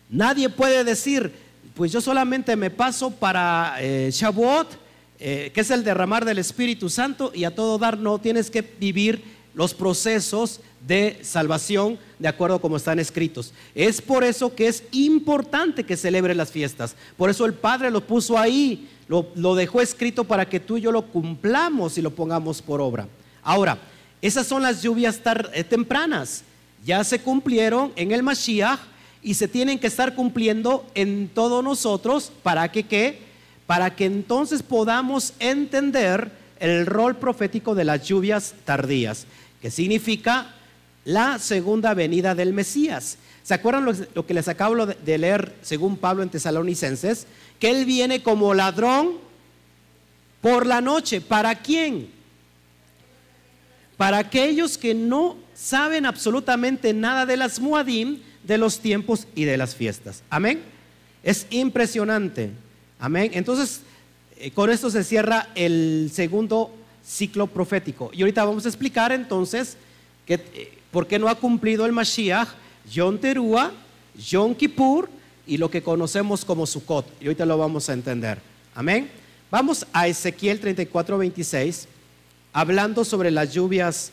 Nadie 0.09 0.49
puede 0.49 0.83
decir, 0.83 1.31
pues 1.73 1.93
yo 1.93 2.01
solamente 2.01 2.57
me 2.57 2.69
paso 2.69 3.11
para 3.11 3.77
eh, 3.79 4.09
Shavuot, 4.11 4.77
eh, 5.21 5.51
que 5.53 5.61
es 5.61 5.71
el 5.71 5.85
derramar 5.85 6.25
del 6.25 6.39
Espíritu 6.39 6.89
Santo, 6.89 7.31
y 7.33 7.45
a 7.45 7.55
todo 7.55 7.77
dar 7.77 7.97
no, 7.97 8.19
tienes 8.19 8.51
que 8.51 8.61
vivir 8.61 9.23
los 9.53 9.73
procesos 9.73 10.59
de 10.85 11.19
salvación 11.21 11.97
de 12.21 12.27
acuerdo 12.27 12.61
como 12.61 12.77
están 12.77 12.99
escritos. 12.99 13.51
Es 13.73 13.99
por 13.99 14.23
eso 14.23 14.53
que 14.53 14.67
es 14.67 14.83
importante 14.91 15.83
que 15.83 15.97
celebre 15.97 16.35
las 16.35 16.51
fiestas. 16.51 16.95
Por 17.17 17.31
eso 17.31 17.45
el 17.45 17.55
Padre 17.55 17.89
lo 17.89 18.05
puso 18.05 18.37
ahí, 18.37 18.87
lo, 19.07 19.27
lo 19.33 19.55
dejó 19.55 19.81
escrito 19.81 20.23
para 20.23 20.47
que 20.47 20.59
tú 20.59 20.77
y 20.77 20.81
yo 20.81 20.91
lo 20.91 21.07
cumplamos 21.07 21.97
y 21.97 22.01
lo 22.03 22.11
pongamos 22.11 22.61
por 22.61 22.79
obra. 22.79 23.07
Ahora, 23.41 23.79
esas 24.21 24.45
son 24.45 24.61
las 24.61 24.83
lluvias 24.83 25.19
eh, 25.53 25.63
tempranas. 25.63 26.43
Ya 26.85 27.03
se 27.03 27.19
cumplieron 27.19 27.91
en 27.95 28.11
el 28.11 28.21
Mashiach 28.21 28.79
y 29.23 29.33
se 29.33 29.47
tienen 29.47 29.79
que 29.79 29.87
estar 29.87 30.13
cumpliendo 30.13 30.85
en 30.93 31.27
todos 31.27 31.63
nosotros 31.63 32.31
para 32.43 32.71
que 32.71 32.83
qué? 32.83 33.19
Para 33.65 33.95
que 33.95 34.05
entonces 34.05 34.61
podamos 34.61 35.33
entender 35.39 36.31
el 36.59 36.85
rol 36.85 37.15
profético 37.15 37.73
de 37.73 37.85
las 37.85 38.07
lluvias 38.07 38.53
tardías, 38.63 39.25
que 39.59 39.71
significa 39.71 40.53
la 41.05 41.39
segunda 41.39 41.93
venida 41.93 42.35
del 42.35 42.53
Mesías. 42.53 43.17
¿Se 43.43 43.53
acuerdan 43.53 43.85
lo, 44.13 44.25
que 44.25 44.33
les 44.33 44.47
acabo 44.47 44.85
de 44.85 45.17
leer 45.17 45.55
según 45.61 45.97
Pablo 45.97 46.23
en 46.23 46.29
Tesalonicenses? 46.29 47.25
Que 47.59 47.71
Él 47.71 47.85
viene 47.85 48.21
como 48.21 48.53
ladrón 48.53 49.17
por 50.41 50.65
la 50.65 50.79
noche. 50.79 51.21
¿Para 51.21 51.55
quién? 51.55 52.09
Para 53.97 54.19
aquellos 54.19 54.77
que 54.77 54.93
no 54.93 55.37
saben 55.55 56.05
absolutamente 56.05 56.93
nada 56.93 57.25
de 57.25 57.37
las 57.37 57.59
Muadim, 57.59 58.19
de 58.43 58.57
los 58.57 58.79
tiempos 58.79 59.27
y 59.35 59.45
de 59.45 59.57
las 59.57 59.75
fiestas. 59.75 60.23
Amén. 60.29 60.61
Es 61.23 61.47
impresionante. 61.49 62.51
Amén. 62.99 63.31
Entonces, 63.33 63.81
eh, 64.37 64.51
con 64.51 64.69
esto 64.69 64.89
se 64.89 65.03
cierra 65.03 65.49
el 65.55 66.11
segundo 66.13 66.71
ciclo 67.03 67.47
profético. 67.47 68.11
Y 68.13 68.21
ahorita 68.21 68.43
vamos 68.43 68.65
a 68.65 68.69
explicar 68.69 69.11
entonces 69.11 69.77
que 70.25 70.80
¿Por 70.91 71.07
qué 71.07 71.17
no 71.17 71.29
ha 71.29 71.35
cumplido 71.35 71.85
el 71.85 71.93
Mashiach 71.93 72.49
Yom 72.91 73.17
Teruah, 73.17 73.71
Yom 74.29 74.53
Kippur 74.53 75.09
y 75.47 75.57
lo 75.57 75.71
que 75.71 75.81
conocemos 75.81 76.43
como 76.43 76.65
Sukkot? 76.65 77.05
Y 77.21 77.25
ahorita 77.25 77.45
lo 77.45 77.57
vamos 77.57 77.89
a 77.89 77.93
entender. 77.93 78.39
Amén. 78.75 79.09
Vamos 79.49 79.85
a 79.93 80.07
Ezequiel 80.07 80.59
34, 80.59 81.17
26, 81.17 81.87
hablando 82.53 83.03
sobre 83.05 83.31
las 83.31 83.53
lluvias 83.53 84.11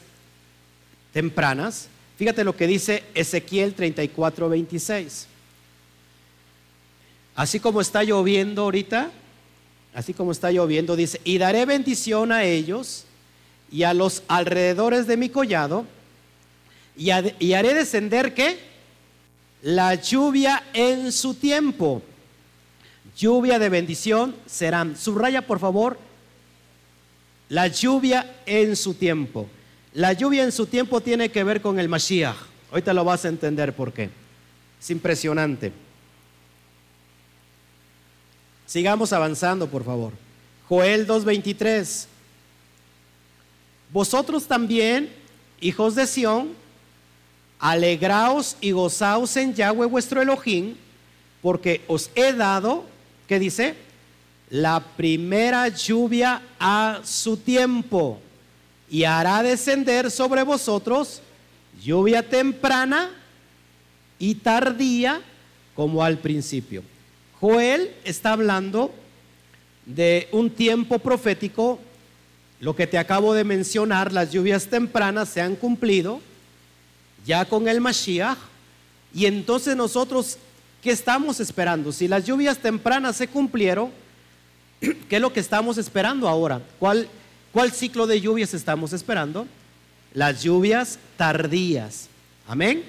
tempranas. 1.12 1.88
Fíjate 2.16 2.44
lo 2.44 2.56
que 2.56 2.66
dice 2.66 3.04
Ezequiel 3.14 3.74
34, 3.74 4.48
26. 4.48 5.26
Así 7.34 7.60
como 7.60 7.80
está 7.80 8.02
lloviendo 8.02 8.62
ahorita, 8.62 9.10
así 9.94 10.12
como 10.12 10.32
está 10.32 10.50
lloviendo, 10.50 10.96
dice, 10.96 11.20
y 11.22 11.38
daré 11.38 11.66
bendición 11.66 12.32
a 12.32 12.42
ellos 12.44 13.04
y 13.70 13.84
a 13.84 13.94
los 13.94 14.24
alrededores 14.26 15.06
de 15.06 15.16
mi 15.16 15.28
collado 15.28 15.86
y, 16.98 17.52
haré 17.52 17.74
descender 17.74 18.34
qué? 18.34 18.58
La 19.62 19.94
lluvia 19.94 20.64
en 20.72 21.12
su 21.12 21.34
tiempo. 21.34 22.02
Lluvia 23.16 23.58
de 23.58 23.68
bendición 23.68 24.34
serán. 24.46 24.96
Subraya 24.96 25.46
por 25.46 25.60
favor 25.60 25.98
la 27.48 27.68
lluvia 27.68 28.42
en 28.44 28.76
su 28.76 28.94
tiempo. 28.94 29.48
La 29.94 30.12
lluvia 30.12 30.44
en 30.44 30.52
su 30.52 30.66
tiempo 30.66 31.00
tiene 31.00 31.30
que 31.30 31.44
ver 31.44 31.62
con 31.62 31.78
el 31.78 31.88
Mashiach. 31.88 32.36
Ahorita 32.70 32.92
lo 32.92 33.04
vas 33.04 33.24
a 33.24 33.28
entender 33.28 33.74
por 33.74 33.92
qué. 33.92 34.10
Es 34.80 34.90
impresionante. 34.90 35.72
Sigamos 38.66 39.12
avanzando, 39.14 39.66
por 39.68 39.82
favor. 39.82 40.12
Joel 40.68 41.06
2.23. 41.06 42.06
Vosotros 43.90 44.46
también, 44.46 45.10
hijos 45.62 45.94
de 45.94 46.06
Sión, 46.06 46.50
alegraos 47.58 48.56
y 48.60 48.70
gozaos 48.70 49.36
en 49.36 49.54
Yahweh 49.54 49.86
vuestro 49.86 50.22
Elohim, 50.22 50.74
porque 51.42 51.82
os 51.86 52.10
he 52.14 52.32
dado, 52.32 52.84
¿qué 53.26 53.38
dice? 53.38 53.74
La 54.50 54.80
primera 54.80 55.68
lluvia 55.68 56.42
a 56.58 57.00
su 57.04 57.36
tiempo 57.36 58.20
y 58.90 59.04
hará 59.04 59.42
descender 59.42 60.10
sobre 60.10 60.42
vosotros 60.42 61.20
lluvia 61.82 62.28
temprana 62.28 63.10
y 64.18 64.36
tardía 64.36 65.20
como 65.74 66.02
al 66.02 66.18
principio. 66.18 66.82
Joel 67.40 67.94
está 68.04 68.32
hablando 68.32 68.92
de 69.86 70.28
un 70.32 70.50
tiempo 70.50 70.98
profético, 70.98 71.78
lo 72.60 72.74
que 72.74 72.86
te 72.86 72.98
acabo 72.98 73.32
de 73.32 73.44
mencionar, 73.44 74.12
las 74.12 74.32
lluvias 74.32 74.66
tempranas 74.66 75.28
se 75.28 75.40
han 75.40 75.54
cumplido, 75.54 76.20
ya 77.24 77.44
con 77.44 77.68
el 77.68 77.80
Mashiach. 77.80 78.38
Y 79.14 79.26
entonces 79.26 79.76
nosotros, 79.76 80.38
¿qué 80.82 80.90
estamos 80.90 81.40
esperando? 81.40 81.92
Si 81.92 82.08
las 82.08 82.24
lluvias 82.24 82.58
tempranas 82.58 83.16
se 83.16 83.28
cumplieron, 83.28 83.90
¿qué 84.80 85.16
es 85.16 85.20
lo 85.20 85.32
que 85.32 85.40
estamos 85.40 85.78
esperando 85.78 86.28
ahora? 86.28 86.60
¿Cuál, 86.78 87.08
cuál 87.52 87.72
ciclo 87.72 88.06
de 88.06 88.20
lluvias 88.20 88.54
estamos 88.54 88.92
esperando? 88.92 89.46
Las 90.14 90.42
lluvias 90.42 90.98
tardías. 91.16 92.08
Amén. 92.46 92.82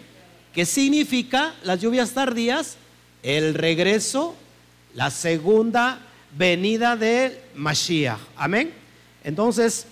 ¿Qué 0.53 0.65
significa 0.65 1.53
las 1.63 1.81
lluvias 1.81 2.11
tardías? 2.11 2.77
El 3.21 3.53
regreso, 3.53 4.35
la 4.93 5.11
segunda 5.11 5.99
venida 6.37 6.95
del 6.95 7.37
Mashiach. 7.55 8.19
Amén. 8.35 8.71
Entonces, 9.23 9.85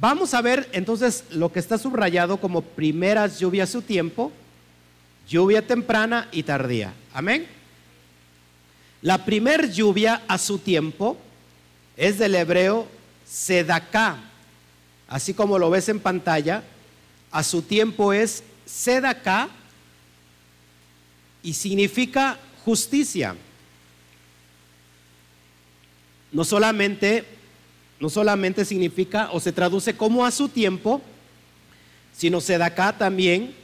Vamos 0.00 0.32
a 0.32 0.40
ver 0.42 0.68
entonces 0.72 1.24
lo 1.30 1.50
que 1.50 1.58
está 1.58 1.76
subrayado 1.76 2.36
como 2.40 2.62
primeras 2.62 3.40
lluvias 3.40 3.68
a 3.68 3.72
su 3.72 3.82
tiempo, 3.82 4.30
lluvia 5.28 5.66
temprana 5.66 6.28
y 6.30 6.44
tardía. 6.44 6.94
Amén. 7.12 7.48
La 9.02 9.24
primer 9.24 9.72
lluvia 9.72 10.22
a 10.28 10.38
su 10.38 10.58
tiempo 10.58 11.16
es 11.96 12.18
del 12.18 12.36
hebreo 12.36 12.86
sedaká, 13.26 14.18
así 15.08 15.34
como 15.34 15.58
lo 15.58 15.68
ves 15.68 15.88
en 15.88 15.98
pantalla. 15.98 16.62
A 17.32 17.42
su 17.42 17.62
tiempo 17.62 18.12
es 18.12 18.44
sedaká 18.66 19.48
y 21.42 21.54
significa 21.54 22.38
justicia. 22.64 23.34
No 26.30 26.44
solamente 26.44 27.37
no 28.00 28.08
solamente 28.08 28.64
significa 28.64 29.30
o 29.32 29.40
se 29.40 29.52
traduce 29.52 29.96
como 29.96 30.24
a 30.24 30.30
su 30.30 30.48
tiempo, 30.48 31.02
sino 32.16 32.38
acá 32.62 32.96
también 32.96 33.54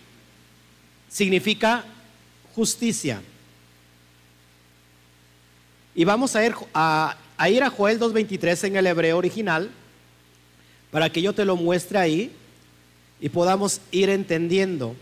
significa 1.09 1.85
justicia. 2.55 3.23
Y 5.95 6.05
vamos 6.05 6.35
a 6.35 6.45
ir 6.45 6.55
a, 6.73 7.17
a 7.37 7.51
ir 7.51 7.63
a 7.63 7.71
Joel 7.71 8.01
2.23 8.01 8.69
en 8.69 8.77
el 8.77 8.87
hebreo 8.87 9.17
original 9.17 9.71
para 10.91 11.11
que 11.11 11.23
yo 11.23 11.33
te 11.33 11.45
lo 11.45 11.57
muestre 11.57 11.99
ahí 11.99 12.33
y 13.21 13.29
podamos 13.29 13.81
ir 13.91 14.11
entendiendo. 14.11 14.97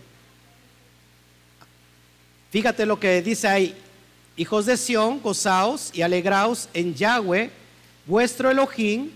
Fíjate 2.51 2.85
lo 2.85 2.99
que 2.99 3.21
dice 3.23 3.47
ahí, 3.47 3.75
hijos 4.37 4.67
de 4.67 4.77
Sión, 4.77 5.19
gozaos 5.21 5.89
y 5.93 6.03
alegraos 6.03 6.69
en 6.73 6.93
Yahweh, 6.93 7.49
vuestro 8.05 8.51
Elohim, 8.51 9.09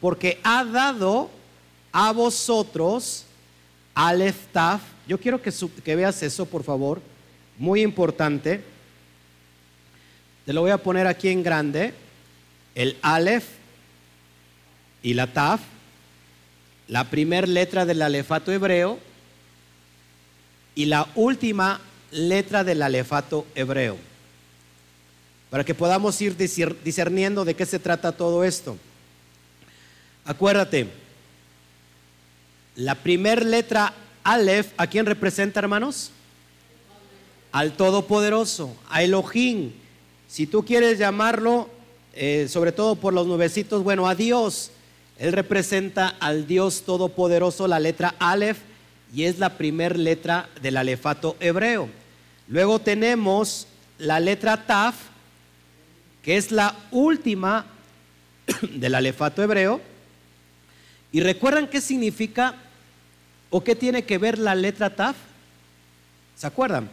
porque 0.00 0.40
ha 0.42 0.64
dado 0.64 1.30
a 1.92 2.12
vosotros 2.12 3.26
al 3.94 4.34
yo 5.06 5.18
quiero 5.18 5.42
que, 5.42 5.52
que 5.84 5.96
veas 5.96 6.22
eso, 6.22 6.46
por 6.46 6.62
favor, 6.62 7.02
muy 7.58 7.82
importante. 7.82 8.62
Te 10.46 10.52
lo 10.52 10.62
voy 10.62 10.70
a 10.70 10.78
poner 10.78 11.06
aquí 11.06 11.28
en 11.28 11.42
grande. 11.42 11.92
El 12.74 12.96
Aleph 13.02 13.44
y 15.02 15.14
la 15.14 15.26
Taf, 15.26 15.60
la 16.88 17.10
primera 17.10 17.46
letra 17.46 17.84
del 17.84 18.02
alefato 18.02 18.52
hebreo 18.52 18.98
y 20.74 20.86
la 20.86 21.08
última 21.16 21.80
letra 22.10 22.64
del 22.64 22.82
alefato 22.82 23.46
hebreo. 23.54 23.98
Para 25.50 25.64
que 25.64 25.74
podamos 25.74 26.20
ir 26.22 26.36
discerniendo 26.36 27.44
de 27.44 27.54
qué 27.54 27.66
se 27.66 27.80
trata 27.80 28.12
todo 28.12 28.44
esto. 28.44 28.78
Acuérdate, 30.30 30.86
la 32.76 32.94
primera 32.94 33.42
letra 33.42 33.92
Aleph, 34.22 34.68
¿a 34.76 34.86
quién 34.86 35.04
representa, 35.04 35.58
hermanos? 35.58 36.12
Al 37.50 37.72
Todopoderoso, 37.72 38.76
a 38.88 39.02
Elohim. 39.02 39.72
Si 40.28 40.46
tú 40.46 40.64
quieres 40.64 41.00
llamarlo, 41.00 41.68
eh, 42.12 42.46
sobre 42.48 42.70
todo 42.70 42.94
por 42.94 43.12
los 43.12 43.26
nuevecitos, 43.26 43.82
bueno, 43.82 44.08
a 44.08 44.14
Dios. 44.14 44.70
Él 45.18 45.32
representa 45.32 46.14
al 46.20 46.46
Dios 46.46 46.84
Todopoderoso, 46.86 47.66
la 47.66 47.80
letra 47.80 48.14
Aleph, 48.20 48.58
y 49.12 49.24
es 49.24 49.40
la 49.40 49.58
primera 49.58 49.96
letra 49.96 50.48
del 50.62 50.76
alefato 50.76 51.36
hebreo. 51.40 51.88
Luego 52.46 52.78
tenemos 52.78 53.66
la 53.98 54.20
letra 54.20 54.64
Taf, 54.64 54.94
que 56.22 56.36
es 56.36 56.52
la 56.52 56.76
última 56.92 57.66
del 58.76 58.94
alefato 58.94 59.42
hebreo. 59.42 59.89
¿Y 61.12 61.20
recuerdan 61.20 61.68
qué 61.68 61.80
significa 61.80 62.54
o 63.50 63.62
qué 63.62 63.74
tiene 63.74 64.04
que 64.04 64.18
ver 64.18 64.38
la 64.38 64.54
letra 64.54 64.94
Taf? 64.94 65.16
¿Se 66.36 66.46
acuerdan? 66.46 66.88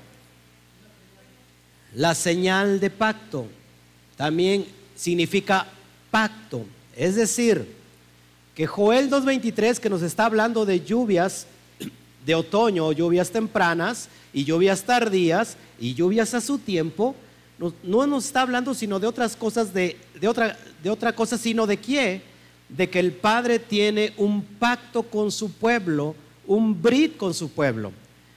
La 1.94 2.16
señal 2.16 2.80
de 2.80 2.90
pacto 2.90 3.48
también 4.16 4.66
significa 4.96 5.68
pacto. 6.12 6.66
Es 6.96 7.16
decir, 7.16 7.76
que 8.56 8.66
Joel 8.66 9.10
2.23, 9.10 9.78
que 9.78 9.90
nos 9.90 10.02
está 10.02 10.26
hablando 10.26 10.66
de 10.66 10.84
lluvias 10.84 11.46
de 12.26 12.36
otoño, 12.36 12.92
lluvias 12.92 13.32
tempranas 13.32 14.10
y 14.34 14.44
lluvias 14.44 14.84
tardías 14.84 15.56
y 15.80 15.94
lluvias 15.94 16.34
a 16.34 16.42
su 16.42 16.58
tiempo, 16.58 17.16
no, 17.84 18.06
nos 18.06 18.26
está 18.26 18.42
hablando 18.42 18.74
sino 18.74 19.00
de 19.00 19.08
otras 19.08 19.36
cosas, 19.36 19.74
de, 19.74 19.98
otra, 20.28 20.58
de 20.84 20.90
otra 20.90 21.14
cosa, 21.14 21.38
sino 21.38 21.66
de 21.66 21.78
qué? 21.78 22.22
De 22.70 22.90
que 22.90 23.00
el 23.00 23.14
Padre 23.14 23.60
tiene 23.60 24.14
un 24.18 24.42
pacto 24.42 25.04
con 25.04 25.32
su 25.32 25.52
pueblo, 25.52 26.16
un 26.46 26.82
brit 26.82 27.18
con 27.18 27.34
su 27.34 27.50
pueblo. 27.50 27.92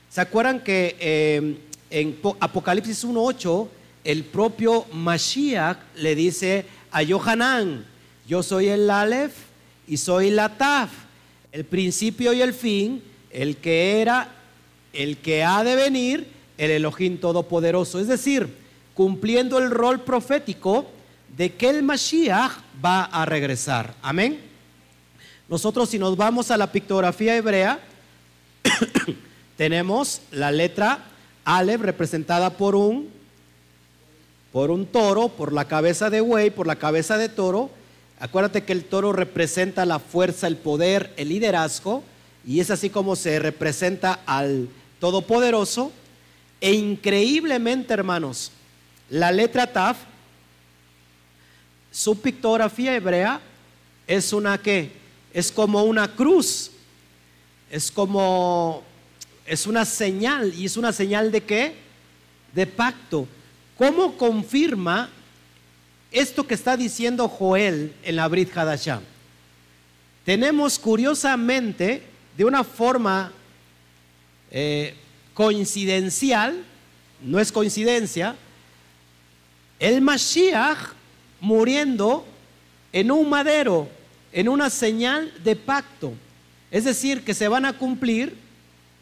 ¿Se 0.08 0.20
acuerdan 0.20 0.60
que 0.60 0.96
eh, 1.00 1.58
en 1.90 2.18
Apocalipsis 2.40 3.04
1.8 3.04 3.68
el 4.04 4.24
propio 4.24 4.86
Mashiach 4.92 5.78
le 5.96 6.14
dice 6.14 6.64
a 6.90 7.02
Yohanan, 7.02 7.84
yo 8.26 8.42
soy 8.42 8.68
el 8.68 8.88
Aleph 8.90 9.32
y 9.86 9.96
soy 9.96 10.30
la 10.30 10.56
Taf, 10.56 10.90
el 11.52 11.64
principio 11.64 12.32
y 12.32 12.40
el 12.40 12.54
fin, 12.54 13.02
el 13.30 13.56
que 13.56 14.00
era, 14.00 14.32
el 14.92 15.18
que 15.18 15.44
ha 15.44 15.62
de 15.64 15.76
venir, 15.76 16.26
el 16.58 16.70
Elohim 16.70 17.18
Todopoderoso. 17.18 17.98
Es 17.98 18.06
decir, 18.06 18.48
cumpliendo 18.94 19.58
el 19.58 19.70
rol 19.70 20.02
profético 20.02 20.86
de 21.36 21.54
que 21.54 21.68
el 21.68 21.82
Mashiach 21.82 22.52
va 22.84 23.04
a 23.04 23.24
regresar. 23.24 23.94
Amén. 24.02 24.40
Nosotros 25.48 25.88
si 25.90 25.98
nos 25.98 26.16
vamos 26.16 26.50
a 26.50 26.56
la 26.56 26.70
pictografía 26.70 27.36
hebrea, 27.36 27.80
tenemos 29.56 30.20
la 30.30 30.50
letra 30.50 31.04
Aleph 31.44 31.80
representada 31.80 32.50
por 32.50 32.76
un 32.76 33.20
por 34.52 34.70
un 34.70 34.86
toro, 34.86 35.28
por 35.28 35.52
la 35.52 35.66
cabeza 35.66 36.10
de 36.10 36.20
buey, 36.20 36.50
por 36.50 36.66
la 36.66 36.76
cabeza 36.76 37.16
de 37.16 37.28
toro. 37.28 37.70
Acuérdate 38.18 38.64
que 38.64 38.72
el 38.72 38.84
toro 38.84 39.12
representa 39.12 39.86
la 39.86 39.98
fuerza, 39.98 40.46
el 40.46 40.56
poder, 40.56 41.12
el 41.16 41.28
liderazgo, 41.28 42.02
y 42.44 42.60
es 42.60 42.70
así 42.70 42.90
como 42.90 43.16
se 43.16 43.38
representa 43.38 44.20
al 44.26 44.68
Todopoderoso. 44.98 45.92
E 46.60 46.72
increíblemente, 46.72 47.94
hermanos, 47.94 48.50
la 49.08 49.32
letra 49.32 49.72
Taf, 49.72 49.96
su 51.90 52.20
pictografía 52.20 52.94
hebrea 52.94 53.40
es 54.06 54.32
una 54.32 54.58
que 54.58 54.92
es 55.32 55.50
como 55.52 55.84
una 55.84 56.14
cruz, 56.14 56.70
es 57.70 57.90
como 57.90 58.82
es 59.46 59.66
una 59.66 59.84
señal 59.84 60.54
y 60.54 60.66
es 60.66 60.76
una 60.76 60.92
señal 60.92 61.32
de 61.32 61.42
qué? 61.42 61.74
De 62.54 62.66
pacto. 62.66 63.26
¿Cómo 63.76 64.16
confirma 64.16 65.10
esto 66.12 66.46
que 66.46 66.54
está 66.54 66.76
diciendo 66.76 67.28
Joel 67.28 67.92
en 68.04 68.16
la 68.16 68.28
Brit 68.28 68.56
Hadashah? 68.56 69.00
Tenemos 70.24 70.78
curiosamente, 70.78 72.02
de 72.36 72.44
una 72.44 72.62
forma 72.62 73.32
eh, 74.50 74.94
coincidencial, 75.34 76.62
no 77.22 77.40
es 77.40 77.50
coincidencia, 77.50 78.36
el 79.80 80.00
Mashiach 80.00 80.99
muriendo 81.40 82.26
en 82.92 83.10
un 83.10 83.28
madero, 83.28 83.88
en 84.32 84.48
una 84.48 84.70
señal 84.70 85.32
de 85.42 85.56
pacto. 85.56 86.12
Es 86.70 86.84
decir, 86.84 87.24
que 87.24 87.34
se 87.34 87.48
van 87.48 87.64
a 87.64 87.72
cumplir 87.72 88.36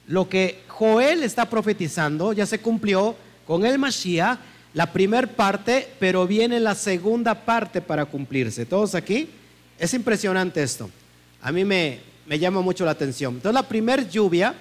lo 0.06 0.28
que 0.28 0.62
Joel 0.68 1.22
está 1.22 1.48
profetizando, 1.50 2.32
ya 2.32 2.46
se 2.46 2.60
cumplió 2.60 3.14
con 3.46 3.66
el 3.66 3.78
Mashiach, 3.78 4.38
la 4.74 4.92
primera 4.92 5.26
parte, 5.26 5.88
pero 5.98 6.26
viene 6.26 6.60
la 6.60 6.74
segunda 6.74 7.34
parte 7.34 7.80
para 7.80 8.04
cumplirse. 8.04 8.64
¿Todos 8.64 8.94
aquí? 8.94 9.28
Es 9.78 9.94
impresionante 9.94 10.62
esto. 10.62 10.90
A 11.42 11.52
mí 11.52 11.64
me, 11.64 12.00
llama 12.38 12.60
mucho 12.60 12.84
la 12.84 12.92
atención. 12.92 13.34
Entonces 13.34 13.54
la 13.54 13.66
primera 13.68 14.02
lluvia, 14.02 14.54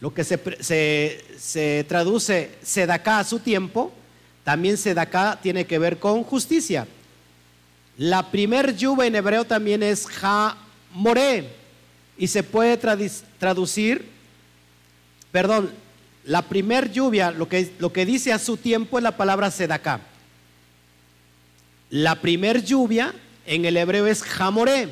lo 0.00 0.12
que 0.12 0.24
se, 0.24 0.38
se, 0.60 1.24
se 1.38 1.84
traduce 1.88 2.50
sedaká 2.62 3.20
a 3.20 3.24
su 3.24 3.40
tiempo, 3.40 3.92
también 4.50 4.76
sedaká 4.76 5.38
tiene 5.40 5.64
que 5.64 5.78
ver 5.78 6.00
con 6.00 6.24
justicia. 6.24 6.84
La 7.96 8.32
primer 8.32 8.76
lluvia 8.76 9.06
en 9.06 9.14
hebreo 9.14 9.44
también 9.44 9.80
es 9.80 10.08
ha 10.24 10.56
more 10.92 11.48
y 12.18 12.26
se 12.26 12.42
puede 12.42 12.76
traducir, 13.38 14.08
perdón, 15.30 15.70
la 16.24 16.42
primer 16.42 16.90
lluvia, 16.90 17.30
lo 17.30 17.48
que, 17.48 17.70
lo 17.78 17.92
que 17.92 18.04
dice 18.04 18.32
a 18.32 18.40
su 18.40 18.56
tiempo 18.56 18.98
es 18.98 19.04
la 19.04 19.16
palabra 19.16 19.52
sedaká. 19.52 20.00
La 21.88 22.16
primer 22.16 22.64
lluvia 22.64 23.14
en 23.46 23.64
el 23.64 23.76
hebreo 23.76 24.08
es 24.08 24.20
jamoré 24.20 24.88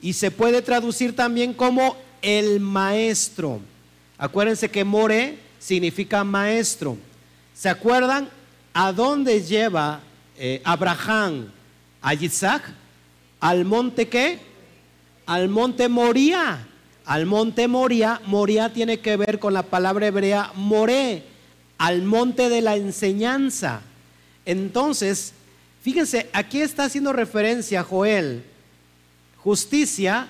y 0.00 0.14
se 0.14 0.32
puede 0.32 0.60
traducir 0.60 1.14
también 1.14 1.54
como 1.54 1.96
el 2.20 2.58
maestro. 2.58 3.60
Acuérdense 4.18 4.68
que 4.68 4.82
more 4.82 5.38
significa 5.60 6.24
maestro. 6.24 6.98
¿Se 7.54 7.68
acuerdan 7.68 8.41
a 8.72 8.92
dónde 8.92 9.42
lleva 9.42 10.00
eh, 10.36 10.60
Abraham 10.64 11.50
a 12.00 12.14
Isaac? 12.14 12.62
¿Al 13.40 13.64
monte 13.64 14.08
qué? 14.08 14.38
Al 15.26 15.48
monte 15.48 15.88
Moría 15.88 16.66
al 17.04 17.26
monte 17.26 17.68
Moria. 17.68 18.20
Moria 18.26 18.72
tiene 18.72 19.00
que 19.00 19.16
ver 19.16 19.38
con 19.38 19.52
la 19.52 19.62
palabra 19.62 20.06
hebrea 20.06 20.52
moré, 20.54 21.24
al 21.78 22.02
monte 22.02 22.48
de 22.48 22.60
la 22.60 22.76
enseñanza. 22.76 23.82
Entonces, 24.44 25.32
fíjense, 25.82 26.28
aquí 26.32 26.60
está 26.60 26.84
haciendo 26.84 27.12
referencia 27.12 27.82
Joel. 27.82 28.44
Justicia, 29.36 30.28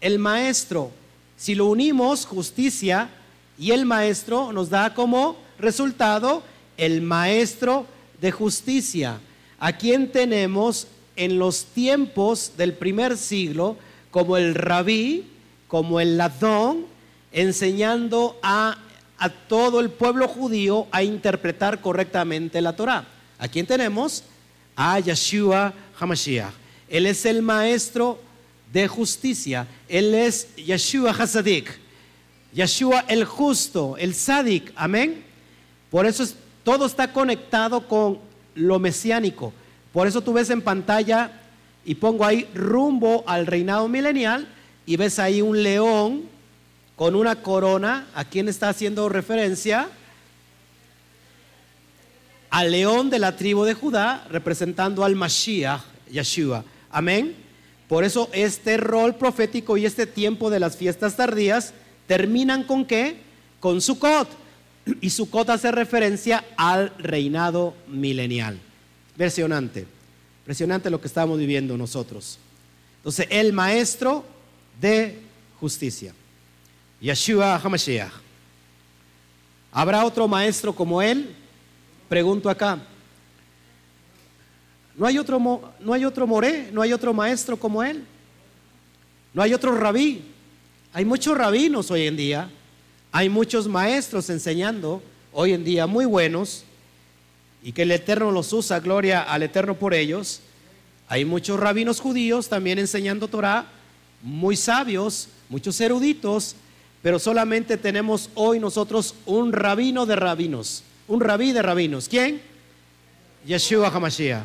el 0.00 0.18
maestro. 0.18 0.90
Si 1.36 1.54
lo 1.54 1.66
unimos, 1.66 2.24
justicia 2.24 3.10
y 3.58 3.72
el 3.72 3.84
maestro 3.84 4.52
nos 4.52 4.70
da 4.70 4.94
como 4.94 5.36
resultado 5.58 6.42
el 6.76 7.02
maestro 7.02 7.86
de 8.20 8.30
justicia. 8.30 9.20
A 9.58 9.72
quien 9.76 10.10
tenemos 10.12 10.86
en 11.16 11.38
los 11.38 11.64
tiempos 11.64 12.52
del 12.56 12.74
primer 12.74 13.16
siglo 13.16 13.76
como 14.10 14.36
el 14.36 14.54
rabí, 14.54 15.26
como 15.68 16.00
el 16.00 16.16
ladrón, 16.16 16.86
enseñando 17.32 18.38
a, 18.42 18.78
todo 19.48 19.80
el 19.80 19.90
pueblo 19.90 20.28
judío 20.28 20.86
a 20.90 21.02
interpretar 21.02 21.80
correctamente 21.80 22.60
la 22.60 22.76
Torah. 22.76 23.06
¿A 23.38 23.48
quién 23.48 23.66
tenemos? 23.66 24.24
A 24.74 25.00
Yeshua 25.00 25.72
HaMashiach. 25.98 26.52
Él 26.88 27.06
es 27.06 27.24
el 27.24 27.40
maestro 27.40 28.18
de 28.72 28.86
justicia. 28.88 29.66
Él 29.88 30.14
es 30.14 30.54
Yeshua 30.56 31.10
Hasadik. 31.10 31.78
Yeshua 32.52 33.04
el 33.08 33.24
justo, 33.24 33.96
el 33.98 34.14
Sadik. 34.14 34.72
Amén. 34.76 35.24
Por 35.90 36.04
eso 36.06 36.26
todo 36.66 36.84
está 36.86 37.12
conectado 37.12 37.86
con 37.86 38.18
lo 38.56 38.80
mesiánico. 38.80 39.52
Por 39.92 40.08
eso 40.08 40.20
tú 40.20 40.32
ves 40.32 40.50
en 40.50 40.60
pantalla 40.60 41.30
y 41.84 41.94
pongo 41.94 42.24
ahí 42.24 42.48
rumbo 42.56 43.22
al 43.28 43.46
reinado 43.46 43.86
milenial 43.86 44.48
y 44.84 44.96
ves 44.96 45.20
ahí 45.20 45.40
un 45.42 45.62
león 45.62 46.24
con 46.96 47.14
una 47.14 47.40
corona. 47.40 48.08
¿A 48.16 48.24
quién 48.24 48.48
está 48.48 48.68
haciendo 48.68 49.08
referencia? 49.08 49.88
Al 52.50 52.72
león 52.72 53.10
de 53.10 53.20
la 53.20 53.36
tribu 53.36 53.62
de 53.62 53.74
Judá, 53.74 54.26
representando 54.28 55.04
al 55.04 55.14
Mashiach, 55.14 55.82
Yeshua. 56.10 56.64
Amén. 56.90 57.36
Por 57.86 58.02
eso 58.02 58.28
este 58.32 58.76
rol 58.76 59.14
profético 59.14 59.76
y 59.76 59.86
este 59.86 60.08
tiempo 60.08 60.50
de 60.50 60.58
las 60.58 60.76
fiestas 60.76 61.14
tardías 61.14 61.74
terminan 62.08 62.64
con 62.64 62.84
qué? 62.84 63.18
Con 63.60 63.80
Sukkot. 63.80 64.45
Y 65.00 65.10
Sukkot 65.10 65.50
hace 65.50 65.72
referencia 65.72 66.44
al 66.56 66.92
reinado 66.98 67.74
milenial. 67.88 68.58
Impresionante. 69.10 69.86
Impresionante 70.40 70.90
lo 70.90 71.00
que 71.00 71.08
estamos 71.08 71.38
viviendo 71.38 71.76
nosotros. 71.76 72.38
Entonces, 72.98 73.26
el 73.30 73.52
maestro 73.52 74.24
de 74.80 75.18
justicia. 75.58 76.14
Yeshua 77.00 77.56
HaMashiach. 77.56 78.12
¿Habrá 79.72 80.04
otro 80.04 80.26
maestro 80.28 80.72
como 80.72 81.02
él? 81.02 81.34
Pregunto 82.08 82.48
acá. 82.48 82.80
No 84.96 85.06
hay 85.06 85.18
otro, 85.18 85.38
no 85.80 85.92
hay 85.92 86.04
otro 86.04 86.26
moré, 86.26 86.70
no 86.72 86.80
hay 86.80 86.92
otro 86.92 87.12
maestro 87.12 87.58
como 87.58 87.82
él. 87.82 88.04
No 89.34 89.42
hay 89.42 89.52
otro 89.52 89.74
rabí. 89.76 90.22
Hay 90.92 91.04
muchos 91.04 91.36
rabinos 91.36 91.90
hoy 91.90 92.06
en 92.06 92.16
día. 92.16 92.50
Hay 93.12 93.28
muchos 93.28 93.68
maestros 93.68 94.28
enseñando 94.30 95.02
hoy 95.32 95.52
en 95.52 95.64
día 95.64 95.86
muy 95.86 96.04
buenos 96.04 96.64
y 97.62 97.72
que 97.72 97.82
el 97.82 97.90
Eterno 97.90 98.30
los 98.30 98.52
usa, 98.52 98.80
gloria 98.80 99.22
al 99.22 99.42
Eterno 99.42 99.74
por 99.74 99.94
ellos. 99.94 100.40
Hay 101.08 101.24
muchos 101.24 101.58
rabinos 101.58 102.00
judíos 102.00 102.48
también 102.48 102.78
enseñando 102.78 103.28
Torah, 103.28 103.66
muy 104.22 104.56
sabios, 104.56 105.28
muchos 105.48 105.80
eruditos, 105.80 106.56
pero 107.02 107.18
solamente 107.18 107.76
tenemos 107.76 108.30
hoy 108.34 108.58
nosotros 108.58 109.14
un 109.26 109.52
rabino 109.52 110.06
de 110.06 110.16
rabinos, 110.16 110.82
un 111.06 111.20
rabí 111.20 111.52
de 111.52 111.62
rabinos. 111.62 112.08
¿Quién? 112.08 112.40
Yeshua 113.46 113.88
HaMashiach. 113.88 114.44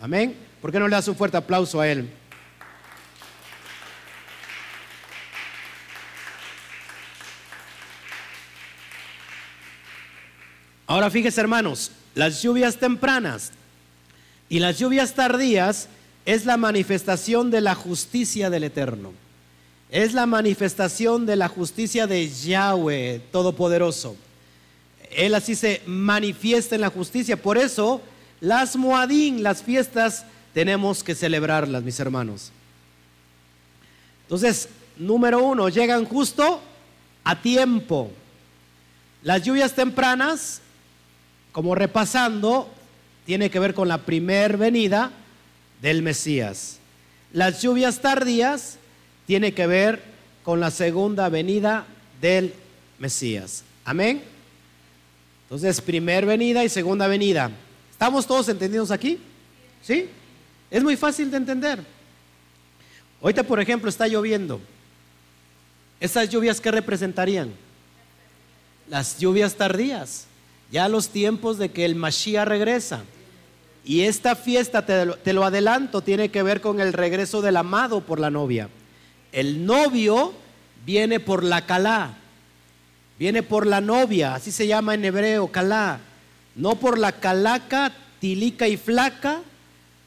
Amén. 0.00 0.34
¿Por 0.60 0.72
qué 0.72 0.78
no 0.78 0.88
le 0.88 0.96
das 0.96 1.08
un 1.08 1.16
fuerte 1.16 1.36
aplauso 1.36 1.80
a 1.80 1.88
él? 1.88 2.08
Ahora 10.88 11.10
fíjese 11.10 11.42
hermanos, 11.42 11.90
las 12.14 12.42
lluvias 12.42 12.78
tempranas 12.78 13.52
y 14.48 14.58
las 14.58 14.78
lluvias 14.78 15.12
tardías 15.12 15.86
es 16.24 16.46
la 16.46 16.56
manifestación 16.56 17.50
de 17.50 17.60
la 17.60 17.74
justicia 17.74 18.48
del 18.48 18.64
Eterno. 18.64 19.12
Es 19.90 20.14
la 20.14 20.24
manifestación 20.24 21.26
de 21.26 21.36
la 21.36 21.48
justicia 21.48 22.06
de 22.06 22.30
Yahweh 22.30 23.20
Todopoderoso. 23.30 24.16
Él 25.10 25.34
así 25.34 25.54
se 25.54 25.82
manifiesta 25.84 26.74
en 26.74 26.80
la 26.80 26.90
justicia. 26.90 27.36
Por 27.36 27.58
eso 27.58 28.00
las 28.40 28.74
Moadín, 28.74 29.42
las 29.42 29.62
fiestas, 29.62 30.24
tenemos 30.54 31.04
que 31.04 31.14
celebrarlas, 31.14 31.82
mis 31.82 32.00
hermanos. 32.00 32.50
Entonces, 34.22 34.70
número 34.96 35.42
uno, 35.42 35.68
llegan 35.68 36.06
justo 36.06 36.62
a 37.24 37.42
tiempo. 37.42 38.10
Las 39.22 39.42
lluvias 39.42 39.74
tempranas, 39.74 40.62
como 41.58 41.74
repasando, 41.74 42.70
tiene 43.26 43.50
que 43.50 43.58
ver 43.58 43.74
con 43.74 43.88
la 43.88 43.98
primer 43.98 44.56
venida 44.56 45.10
del 45.82 46.02
Mesías. 46.02 46.78
Las 47.32 47.60
lluvias 47.62 47.98
tardías 47.98 48.78
tiene 49.26 49.52
que 49.52 49.66
ver 49.66 50.00
con 50.44 50.60
la 50.60 50.70
segunda 50.70 51.28
venida 51.28 51.84
del 52.20 52.54
Mesías. 53.00 53.64
Amén. 53.84 54.22
Entonces, 55.46 55.80
primer 55.80 56.26
venida 56.26 56.62
y 56.62 56.68
segunda 56.68 57.08
venida. 57.08 57.50
¿Estamos 57.90 58.24
todos 58.24 58.48
entendidos 58.48 58.92
aquí? 58.92 59.18
¿Sí? 59.82 60.08
Es 60.70 60.84
muy 60.84 60.96
fácil 60.96 61.28
de 61.28 61.38
entender. 61.38 61.82
Ahorita, 63.20 63.42
por 63.42 63.58
ejemplo, 63.58 63.90
está 63.90 64.06
lloviendo. 64.06 64.60
¿Esas 65.98 66.30
lluvias 66.30 66.60
qué 66.60 66.70
representarían? 66.70 67.50
Las 68.88 69.18
lluvias 69.18 69.56
tardías. 69.56 70.28
Ya 70.70 70.88
los 70.88 71.08
tiempos 71.08 71.58
de 71.58 71.70
que 71.70 71.84
el 71.84 71.94
Mashiach 71.94 72.46
regresa. 72.46 73.04
Y 73.84 74.02
esta 74.02 74.36
fiesta, 74.36 74.84
te 74.84 75.06
lo, 75.06 75.16
te 75.16 75.32
lo 75.32 75.44
adelanto, 75.44 76.02
tiene 76.02 76.30
que 76.30 76.42
ver 76.42 76.60
con 76.60 76.80
el 76.80 76.92
regreso 76.92 77.40
del 77.40 77.56
amado 77.56 78.02
por 78.02 78.20
la 78.20 78.30
novia. 78.30 78.68
El 79.32 79.64
novio 79.64 80.34
viene 80.84 81.20
por 81.20 81.42
la 81.42 81.64
calá, 81.64 82.16
viene 83.18 83.42
por 83.42 83.66
la 83.66 83.80
novia, 83.80 84.34
así 84.34 84.52
se 84.52 84.66
llama 84.66 84.94
en 84.94 85.04
hebreo, 85.04 85.48
calá 85.48 86.00
no 86.58 86.74
por 86.74 86.98
la 86.98 87.12
calaca, 87.12 87.92
tilica 88.18 88.66
y 88.66 88.76
flaca 88.76 89.40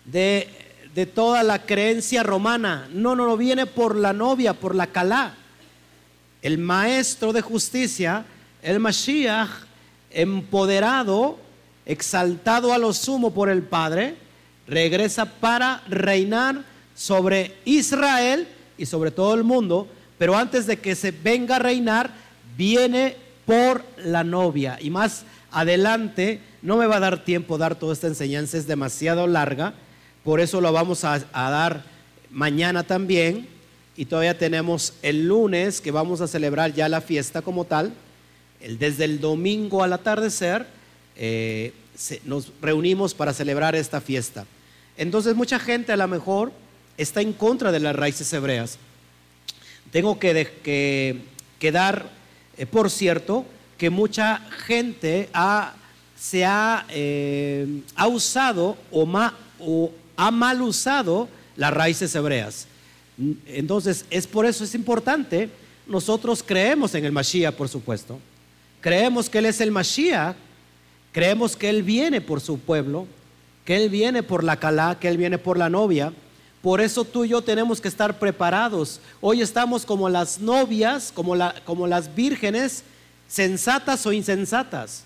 de, 0.06 0.50
toda 1.16 1.44
la 1.44 1.66
creencia 1.66 2.24
romana. 2.24 2.90
No, 2.92 3.16
no, 3.16 3.26
no, 3.26 3.38
viene 3.38 3.66
por 3.66 3.96
la 3.96 4.12
novia, 4.12 4.54
por 4.54 4.76
la 4.76 4.88
calá. 4.88 5.34
El 6.42 6.58
maestro 6.58 7.32
de 7.32 7.42
justicia, 7.42 8.26
el 8.62 8.80
Mashiach, 8.80 9.50
empoderado, 10.14 11.38
exaltado 11.86 12.74
a 12.74 12.78
lo 12.78 12.94
sumo 12.94 13.34
por 13.34 13.50
el 13.50 13.64
Padre, 13.64 14.16
regresa 14.68 15.26
para 15.26 15.84
reinar 15.88 16.64
sobre 16.96 17.58
Israel 17.66 18.48
y 18.78 18.86
sobre 18.86 19.12
todo 19.12 19.34
el 19.34 19.44
mundo, 19.44 19.88
pero 20.18 20.38
antes 20.38 20.68
de 20.68 20.78
que 20.78 20.96
se 20.96 21.12
venga 21.12 21.56
a 21.56 21.60
reinar, 21.60 22.12
viene 22.56 23.16
por 23.46 23.84
la 23.98 24.24
novia. 24.24 24.78
Y 24.80 24.90
más 24.90 25.26
adelante. 25.52 26.40
No 26.62 26.78
me 26.78 26.88
va 26.88 26.98
a 26.98 27.02
dar 27.02 27.24
tiempo 27.24 27.58
dar 27.58 27.76
toda 27.76 27.94
esta 27.94 28.08
enseñanza, 28.08 28.58
es 28.58 28.68
demasiado 28.68 29.28
larga. 29.28 29.74
Por 30.24 30.40
eso 30.40 30.62
lo 30.62 30.72
vamos 30.72 31.04
a, 31.04 31.20
dar 31.34 31.84
mañana 32.30 32.84
también. 32.84 33.48
Y 33.98 34.06
todavía 34.06 34.38
tenemos 34.38 34.94
el 35.02 35.28
lunes 35.28 35.82
que 35.82 35.92
vamos 35.92 36.22
a 36.22 36.28
celebrar 36.28 36.74
ya 36.74 36.88
la 36.88 37.02
fiesta 37.02 37.42
como 37.42 37.66
tal. 37.66 37.94
Desde 38.80 39.06
el 39.06 39.20
domingo 39.20 39.84
al 39.84 39.94
atardecer 39.94 40.68
eh, 41.16 41.74
nos 42.26 42.52
reunimos 42.62 43.14
para 43.14 43.34
celebrar 43.34 43.76
esta 43.76 44.02
fiesta. 44.02 44.46
Entonces 44.98 45.36
mucha 45.36 45.60
gente 45.60 45.92
a 45.92 45.98
lo 45.98 46.08
mejor 46.08 46.52
está 46.98 47.22
en 47.22 47.34
contra 47.34 47.72
de 47.72 47.80
las 47.80 47.96
raíces 47.96 48.32
hebreas. 48.34 48.78
Tengo 49.92 50.20
que, 50.20 51.22
que, 51.60 51.72
dar, 51.72 52.10
eh, 52.58 52.66
por 52.66 52.90
cierto, 52.90 53.46
que 53.78 53.90
mucha 53.90 54.40
gente 54.66 55.30
se 56.18 56.46
ha, 56.46 56.86
eh, 56.90 57.82
ha 57.96 58.08
usado 58.08 58.78
o, 58.92 59.08
o 59.60 59.92
ha 60.16 60.32
mal 60.32 60.62
usado 60.62 61.28
las 61.56 61.74
raíces 61.74 62.14
hebreas. 62.16 62.68
Entonces, 63.46 64.06
es 64.10 64.28
por 64.28 64.46
eso 64.46 64.64
es 64.64 64.74
importante. 64.76 65.50
Nosotros 65.88 66.44
creemos 66.44 66.96
en 66.96 67.06
el 67.06 67.12
Mashiach, 67.12 67.54
por 67.54 67.68
supuesto. 67.68 68.20
Creemos 68.82 69.30
que 69.30 69.38
Él 69.38 69.46
es 69.46 69.62
el 69.62 69.72
Mashiach. 69.72 70.36
Creemos 71.12 71.56
que 71.56 71.70
Él 71.70 71.84
viene 71.84 72.20
por 72.22 72.42
su 72.42 72.60
pueblo, 72.60 73.08
que 73.64 73.76
Él 73.76 73.90
viene 73.90 74.24
por 74.24 74.44
la 74.44 74.58
Calá, 74.58 74.98
que 75.00 75.08
Él 75.08 75.18
viene 75.18 75.38
por 75.38 75.58
la 75.58 75.70
novia. 75.70 76.12
Por 76.62 76.82
eso 76.82 77.06
tú 77.06 77.26
y 77.26 77.30
yo 77.30 77.42
tenemos 77.42 77.82
que 77.82 77.88
estar 77.88 78.20
preparados. 78.20 79.00
Hoy 79.20 79.42
estamos 79.42 79.86
como 79.86 80.10
las 80.10 80.40
novias, 80.40 81.12
como, 81.14 81.36
la, 81.36 81.56
como 81.66 81.88
las 81.88 82.14
vírgenes 82.14 82.84
sensatas 83.28 84.06
o 84.06 84.12
insensatas. 84.12 85.04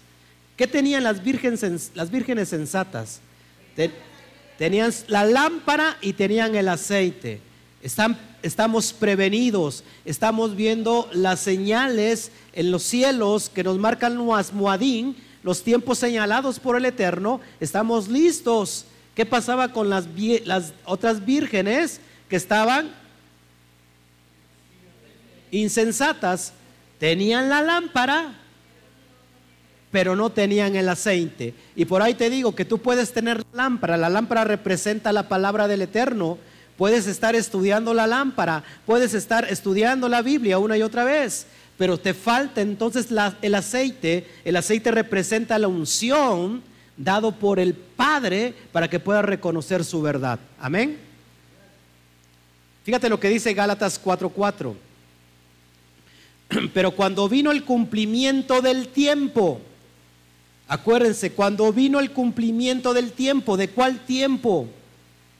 ¿Qué 0.58 0.68
tenían 0.68 1.04
las 1.04 1.24
vírgenes, 1.24 1.92
las 1.94 2.10
vírgenes 2.10 2.50
sensatas? 2.50 3.20
tenían 4.58 4.94
la 5.08 5.26
lámpara 5.26 5.98
y 6.02 6.14
tenían 6.14 6.56
el 6.56 6.70
aceite. 6.70 7.42
Están, 7.82 8.18
estamos 8.46 8.94
prevenidos, 8.94 9.84
estamos 10.06 10.56
viendo 10.56 11.10
las 11.14 11.40
señales 11.40 12.32
en 12.54 12.70
los 12.70 12.84
cielos 12.84 13.50
que 13.50 13.64
nos 13.64 13.80
marcan 13.80 14.18
Muadín, 14.18 15.16
los 15.42 15.64
tiempos 15.64 15.98
señalados 15.98 16.60
por 16.60 16.78
el 16.78 16.86
Eterno. 16.86 17.42
Estamos 17.60 18.08
listos. 18.08 18.86
¿Qué 19.16 19.26
pasaba 19.26 19.70
con 19.74 19.90
las, 19.90 20.06
las 20.46 20.74
otras 20.86 21.26
vírgenes 21.26 22.00
que 22.30 22.36
estaban 22.36 22.92
insensatas? 25.50 26.54
Tenían 27.00 27.50
la 27.50 27.64
lámpara, 27.64 28.36
pero 29.90 30.16
no 30.16 30.30
tenían 30.30 30.76
el 30.76 30.88
aceite. 30.90 31.56
Y 31.76 31.86
por 31.86 32.04
ahí 32.04 32.14
te 32.14 32.30
digo 32.30 32.54
que 32.54 32.64
tú 32.66 32.78
puedes 32.78 33.12
tener 33.12 33.44
lámpara. 33.54 33.98
La 33.98 34.10
lámpara 34.10 34.44
representa 34.44 35.12
la 35.12 35.28
palabra 35.28 35.68
del 35.68 35.82
Eterno. 35.82 36.38
Puedes 36.78 37.08
estar 37.08 37.36
estudiando 37.36 37.94
la 37.94 38.06
lámpara, 38.06 38.64
puedes 38.86 39.14
estar 39.14 39.46
estudiando 39.50 40.10
la 40.10 40.22
Biblia 40.22 40.60
una 40.60 40.78
y 40.78 40.82
otra 40.82 41.06
vez, 41.06 41.46
pero 41.78 41.98
te 41.98 42.14
falta 42.14 42.62
entonces 42.62 43.08
el 43.42 43.56
aceite. 43.56 44.28
El 44.44 44.58
aceite 44.58 44.92
representa 44.92 45.58
la 45.58 45.70
unción 45.70 46.62
dado 46.98 47.34
por 47.34 47.60
el 47.60 47.74
Padre 47.74 48.54
para 48.72 48.90
que 48.90 49.00
pueda 49.00 49.22
reconocer 49.22 49.86
su 49.86 50.02
verdad. 50.02 50.40
Amén. 50.60 50.98
Fíjate 52.84 53.10
lo 53.10 53.20
que 53.20 53.30
dice 53.30 53.54
Gálatas 53.54 54.02
4:4. 54.02 54.76
Pero 56.74 56.92
cuando 56.92 57.28
vino 57.28 57.52
el 57.52 57.64
cumplimiento 57.64 58.62
del 58.62 58.90
tiempo, 58.90 59.62
acuérdense, 60.68 61.32
cuando 61.32 61.72
vino 61.74 62.00
el 62.00 62.12
cumplimiento 62.12 62.94
del 62.94 63.12
tiempo, 63.12 63.58
¿de 63.58 63.70
cuál 63.70 64.00
tiempo? 64.06 64.68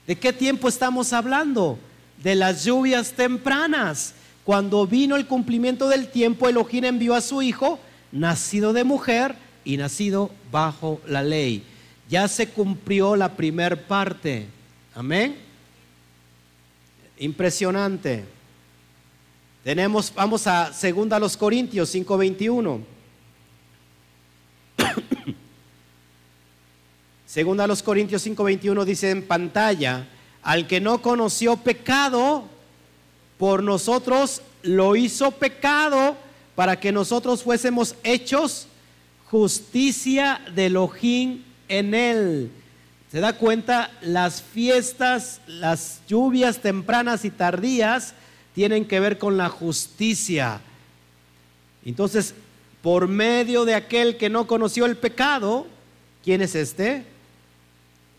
¿De 0.06 0.16
qué 0.16 0.32
tiempo 0.32 0.68
estamos 0.68 1.12
hablando? 1.12 1.78
De 2.22 2.34
las 2.34 2.64
lluvias 2.64 3.12
tempranas. 3.12 4.14
Cuando 4.44 4.86
vino 4.86 5.16
el 5.16 5.26
cumplimiento 5.26 5.88
del 5.88 6.08
tiempo, 6.08 6.48
Elohim 6.48 6.84
envió 6.84 7.14
a 7.14 7.20
su 7.20 7.42
hijo, 7.42 7.80
nacido 8.12 8.72
de 8.72 8.84
mujer 8.84 9.34
y 9.64 9.76
nacido 9.76 10.30
bajo 10.52 11.00
la 11.06 11.22
ley. 11.22 11.64
Ya 12.08 12.28
se 12.28 12.48
cumplió 12.48 13.16
la 13.16 13.34
primer 13.34 13.86
parte. 13.86 14.46
Amén. 14.94 15.36
Impresionante. 17.18 18.24
Tenemos, 19.64 20.12
vamos 20.14 20.46
a 20.46 20.72
segunda 20.72 21.18
los 21.18 21.36
Corintios 21.36 21.92
5:21. 21.92 22.95
Segunda 27.36 27.64
a 27.64 27.66
los 27.66 27.82
Corintios 27.82 28.22
5:21 28.22 28.86
dice 28.86 29.10
en 29.10 29.22
pantalla, 29.22 30.06
al 30.42 30.66
que 30.66 30.80
no 30.80 31.02
conoció 31.02 31.58
pecado, 31.58 32.44
por 33.36 33.62
nosotros 33.62 34.40
lo 34.62 34.96
hizo 34.96 35.32
pecado 35.32 36.16
para 36.54 36.80
que 36.80 36.92
nosotros 36.92 37.42
fuésemos 37.42 37.94
hechos 38.04 38.68
justicia 39.26 40.40
de 40.54 40.64
Elohim 40.64 41.42
en 41.68 41.92
él. 41.92 42.50
¿Se 43.12 43.20
da 43.20 43.34
cuenta? 43.34 43.90
Las 44.00 44.40
fiestas, 44.40 45.42
las 45.46 46.00
lluvias 46.08 46.60
tempranas 46.62 47.26
y 47.26 47.30
tardías 47.30 48.14
tienen 48.54 48.86
que 48.86 48.98
ver 48.98 49.18
con 49.18 49.36
la 49.36 49.50
justicia. 49.50 50.62
Entonces, 51.84 52.34
por 52.80 53.08
medio 53.08 53.66
de 53.66 53.74
aquel 53.74 54.16
que 54.16 54.30
no 54.30 54.46
conoció 54.46 54.86
el 54.86 54.96
pecado, 54.96 55.66
¿quién 56.24 56.40
es 56.40 56.54
este? 56.54 57.14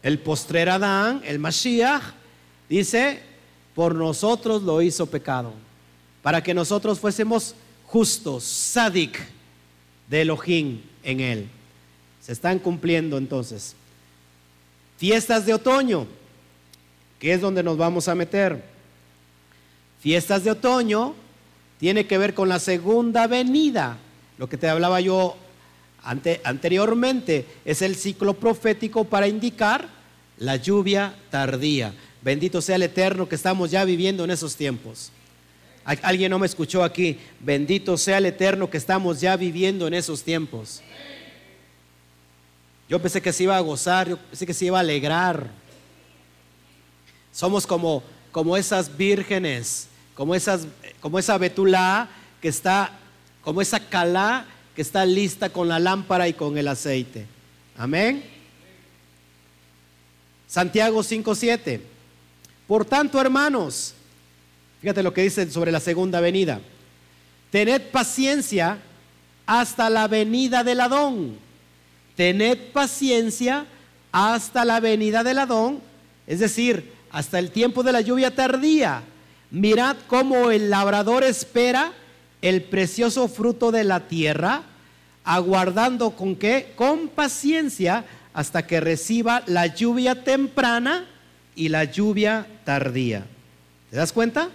El 0.04 0.20
postrer 0.20 0.70
Adán, 0.70 1.22
el 1.26 1.40
Mashiach, 1.40 2.04
dice, 2.70 3.22
por 3.76 3.96
nosotros 3.96 4.64
lo 4.64 4.82
hizo 4.82 5.06
pecado, 5.06 5.54
para 6.22 6.42
que 6.42 6.54
nosotros 6.54 7.00
fuésemos 7.00 7.56
justos, 7.86 8.44
sadik 8.44 9.20
de 10.08 10.22
Elohim 10.22 10.82
en 11.04 11.20
él. 11.20 11.50
Se 12.22 12.34
están 12.34 12.60
cumpliendo 12.60 13.18
entonces. 13.18 13.76
Fiestas 14.98 15.46
de 15.46 15.54
otoño, 15.54 16.08
que 17.20 17.34
es 17.34 17.42
donde 17.42 17.64
nos 17.64 17.78
vamos 17.78 18.08
a 18.08 18.16
meter. 18.16 18.64
Fiestas 20.00 20.44
de 20.44 20.52
otoño 20.52 21.14
tiene 21.80 22.08
que 22.08 22.18
ver 22.18 22.34
con 22.34 22.50
la 22.50 22.60
segunda 22.60 23.28
venida. 23.28 23.98
Lo 24.38 24.50
que 24.50 24.58
te 24.58 24.68
hablaba 24.68 25.02
yo 25.02 25.38
anteriormente 26.44 27.46
es 27.66 27.82
el 27.82 27.96
ciclo 27.96 28.34
profético 28.34 29.04
para 29.04 29.28
indicar 29.28 29.90
la 30.38 30.56
lluvia 30.56 31.16
tardía. 31.30 31.94
Bendito 32.22 32.62
sea 32.62 32.78
el 32.78 32.84
Eterno 32.84 33.28
que 33.28 33.36
estamos 33.36 33.72
ya 33.72 33.84
viviendo 33.84 34.24
en 34.24 34.32
esos 34.32 34.56
tiempos. 34.56 35.12
Alguien 35.84 36.32
no 36.32 36.40
me 36.40 36.46
escuchó 36.46 36.84
aquí. 36.84 37.18
Bendito 37.40 37.98
sea 37.98 38.18
el 38.18 38.26
Eterno 38.26 38.70
que 38.70 38.78
estamos 38.78 39.22
ya 39.22 39.36
viviendo 39.38 39.88
en 39.88 39.94
esos 39.94 40.24
tiempos. 40.24 40.82
Yo 42.90 43.02
pensé 43.02 43.22
que 43.22 43.34
se 43.34 43.44
iba 43.44 43.58
a 43.58 43.62
gozar, 43.62 44.08
yo 44.10 44.18
pensé 44.18 44.46
que 44.46 44.54
se 44.54 44.66
iba 44.66 44.78
a 44.78 44.82
alegrar. 44.82 45.50
Somos 47.34 47.68
como, 47.68 48.02
como 48.32 48.56
esas 48.56 48.96
vírgenes, 48.96 49.88
como, 50.16 50.36
esas, 50.36 50.68
como 51.02 51.20
esa 51.20 51.38
betulá 51.38 52.10
que 52.42 52.48
está, 52.48 52.92
como 53.42 53.62
esa 53.62 53.80
calá 53.80 54.46
que 54.78 54.82
está 54.82 55.06
lista 55.06 55.50
con 55.50 55.68
la 55.68 55.80
lámpara 55.80 56.30
y 56.30 56.34
con 56.34 56.58
el 56.58 56.70
aceite. 56.70 57.26
Amén. 57.78 58.24
Santiago 60.48 61.04
5:7. 61.04 61.82
Por 62.66 62.86
tanto, 62.86 63.20
hermanos, 63.20 63.94
fíjate 64.80 65.04
lo 65.04 65.14
que 65.14 65.24
dice 65.24 65.52
sobre 65.52 65.74
la 65.74 65.82
segunda 65.82 66.22
venida. 66.22 66.62
Tened 67.52 67.90
paciencia 67.92 68.78
hasta 69.46 69.90
la 69.90 70.08
venida 70.08 70.64
del 70.64 70.80
Adón 70.80 71.48
tened 72.18 72.58
paciencia 72.74 73.68
hasta 74.12 74.66
la 74.66 74.80
venida 74.80 75.24
del 75.24 75.38
Adón, 75.38 75.80
es 76.26 76.40
decir, 76.40 76.92
hasta 77.12 77.40
el 77.40 77.52
tiempo 77.52 77.84
de 77.84 77.92
la 77.92 78.02
lluvia 78.02 78.36
tardía. 78.36 79.04
Mirad 79.52 79.96
cómo 80.08 80.50
el 80.50 80.70
labrador 80.70 81.24
espera 81.24 81.94
el 82.42 82.64
precioso 82.64 83.28
fruto 83.28 83.72
de 83.72 83.84
la 83.84 84.08
tierra, 84.08 84.64
aguardando 85.24 86.12
con 86.12 86.36
qué? 86.36 86.74
Con 86.76 87.10
paciencia 87.10 88.06
hasta 88.34 88.68
que 88.68 88.80
reciba 88.80 89.44
la 89.48 89.68
lluvia 89.68 90.24
temprana 90.24 91.06
y 91.56 91.70
la 91.70 91.86
lluvia 91.86 92.46
tardía. 92.64 93.26
¿Te 93.90 93.98
das 93.98 94.14
cuenta? 94.14 94.50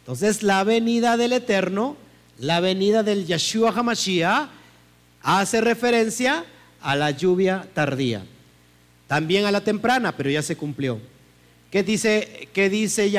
Entonces 0.00 0.42
la 0.42 0.64
venida 0.64 1.16
del 1.16 1.32
Eterno, 1.32 1.96
la 2.38 2.60
venida 2.60 3.02
del 3.02 3.26
Yeshua 3.26 3.70
HaMashiach, 3.70 4.48
hace 5.22 5.60
referencia 5.60 6.44
a 6.80 6.96
la 6.96 7.10
lluvia 7.10 7.68
tardía. 7.74 8.24
También 9.06 9.44
a 9.44 9.52
la 9.52 9.62
temprana, 9.62 10.16
pero 10.16 10.30
ya 10.30 10.42
se 10.42 10.56
cumplió. 10.56 11.00
¿Qué 11.70 11.82
dice, 11.82 12.48
qué 12.52 12.68
dice? 12.68 13.10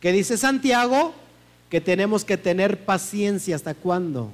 ¿Qué 0.00 0.12
dice 0.12 0.36
Santiago? 0.36 1.14
Que 1.70 1.80
tenemos 1.80 2.24
que 2.24 2.36
tener 2.36 2.84
paciencia. 2.84 3.56
¿Hasta 3.56 3.74
cuándo? 3.74 4.30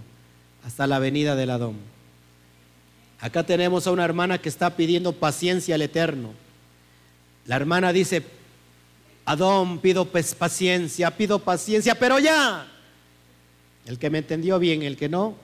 Hasta 0.65 0.87
la 0.87 0.99
venida 0.99 1.35
del 1.35 1.51
Adón. 1.51 1.77
Acá 3.21 3.45
tenemos 3.45 3.87
a 3.87 3.93
una 3.93 4.05
hermana 4.05 4.39
que 4.39 4.49
está 4.49 4.77
pidiendo 4.77 5.13
paciencia 5.13 5.75
al 5.75 5.83
Eterno. 5.83 6.33
La 7.47 7.57
hermana 7.57 7.93
dice, 7.93 8.23
Adón, 9.25 9.79
pido 9.79 10.07
paciencia, 10.07 11.11
pido 11.17 11.39
paciencia, 11.39 11.95
pero 11.95 12.19
ya. 12.19 12.67
El 13.87 13.99
que 13.99 14.11
me 14.11 14.19
entendió 14.19 14.59
bien, 14.59 14.83
el 14.83 14.97
que 14.97 15.09
no, 15.09 15.37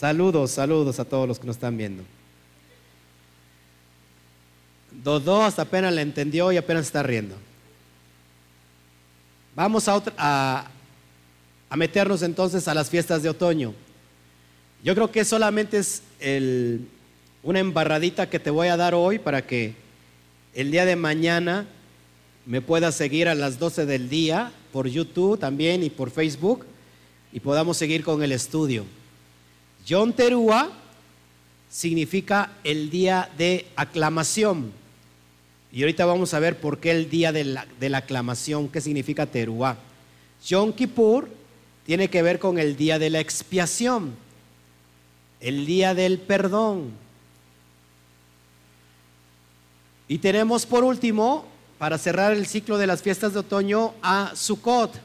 Saludos, 0.00 0.52
saludos 0.52 0.98
a 0.98 1.04
todos 1.04 1.28
los 1.28 1.38
que 1.38 1.46
nos 1.46 1.56
están 1.56 1.76
viendo. 1.76 2.02
Dodo 4.90 5.42
hasta 5.42 5.60
apenas 5.60 5.92
le 5.92 6.00
entendió 6.00 6.50
y 6.52 6.56
apenas 6.56 6.86
está 6.86 7.02
riendo. 7.02 7.36
Vamos 9.54 9.88
a, 9.88 10.02
a, 11.68 11.76
meternos 11.76 12.22
entonces 12.22 12.68
a 12.68 12.74
las 12.74 12.88
fiestas 12.88 13.22
de 13.22 13.28
otoño. 13.28 13.74
Yo 14.82 14.94
creo 14.94 15.10
que 15.10 15.24
solamente 15.24 15.78
es 15.78 16.02
una 17.42 17.58
embarradita 17.58 18.30
que 18.30 18.38
te 18.38 18.50
voy 18.50 18.68
a 18.68 18.76
dar 18.76 18.94
hoy 18.94 19.18
para 19.18 19.46
que 19.46 19.74
el 20.54 20.70
día 20.70 20.84
de 20.84 20.96
mañana 20.96 21.66
me 22.46 22.60
puedas 22.60 22.94
seguir 22.94 23.28
a 23.28 23.34
las 23.34 23.58
12 23.58 23.86
del 23.86 24.08
día 24.08 24.52
por 24.72 24.88
YouTube 24.88 25.38
también 25.38 25.82
y 25.82 25.90
por 25.90 26.10
Facebook 26.10 26.64
y 27.32 27.40
podamos 27.40 27.76
seguir 27.76 28.02
con 28.02 28.22
el 28.22 28.32
estudio. 28.32 28.84
Yom 29.86 30.12
Teruah 30.12 30.68
significa 31.68 32.52
el 32.64 32.90
día 32.90 33.30
de 33.38 33.66
aclamación. 33.76 34.72
Y 35.72 35.82
ahorita 35.82 36.04
vamos 36.04 36.34
a 36.34 36.40
ver 36.40 36.58
por 36.58 36.78
qué 36.78 36.90
el 36.90 37.08
día 37.08 37.32
de 37.32 37.44
la, 37.44 37.98
aclamación, 37.98 38.68
qué 38.68 38.80
significa 38.80 39.26
Teruah. 39.26 39.76
Yom 40.46 40.72
Kippur 40.72 41.28
tiene 41.86 42.10
que 42.10 42.22
ver 42.22 42.38
con 42.38 42.58
el 42.58 42.76
día 42.76 42.98
de 42.98 43.10
la 43.10 43.20
expiación, 43.20 44.14
el 45.40 45.66
día 45.66 45.94
del 45.94 46.18
perdón. 46.18 46.90
Y 50.08 50.18
tenemos 50.18 50.66
por 50.66 50.82
último, 50.82 51.46
para 51.78 51.98
cerrar 51.98 52.32
el 52.32 52.46
ciclo 52.46 52.76
de 52.76 52.88
las 52.88 53.00
fiestas 53.00 53.32
de 53.32 53.38
otoño, 53.38 53.94
a 54.02 54.32
Sukkot, 54.34 55.00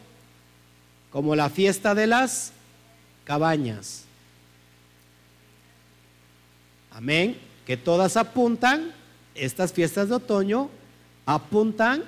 como 1.11 1.35
la 1.35 1.51
fiesta 1.51 1.93
de 1.93 2.07
las 2.07 2.51
cabañas. 3.23 4.05
Amén. 6.89 7.37
Que 7.67 7.77
todas 7.77 8.17
apuntan, 8.17 8.94
estas 9.35 9.73
fiestas 9.73 10.09
de 10.09 10.15
otoño 10.15 10.69
apuntan 11.25 12.03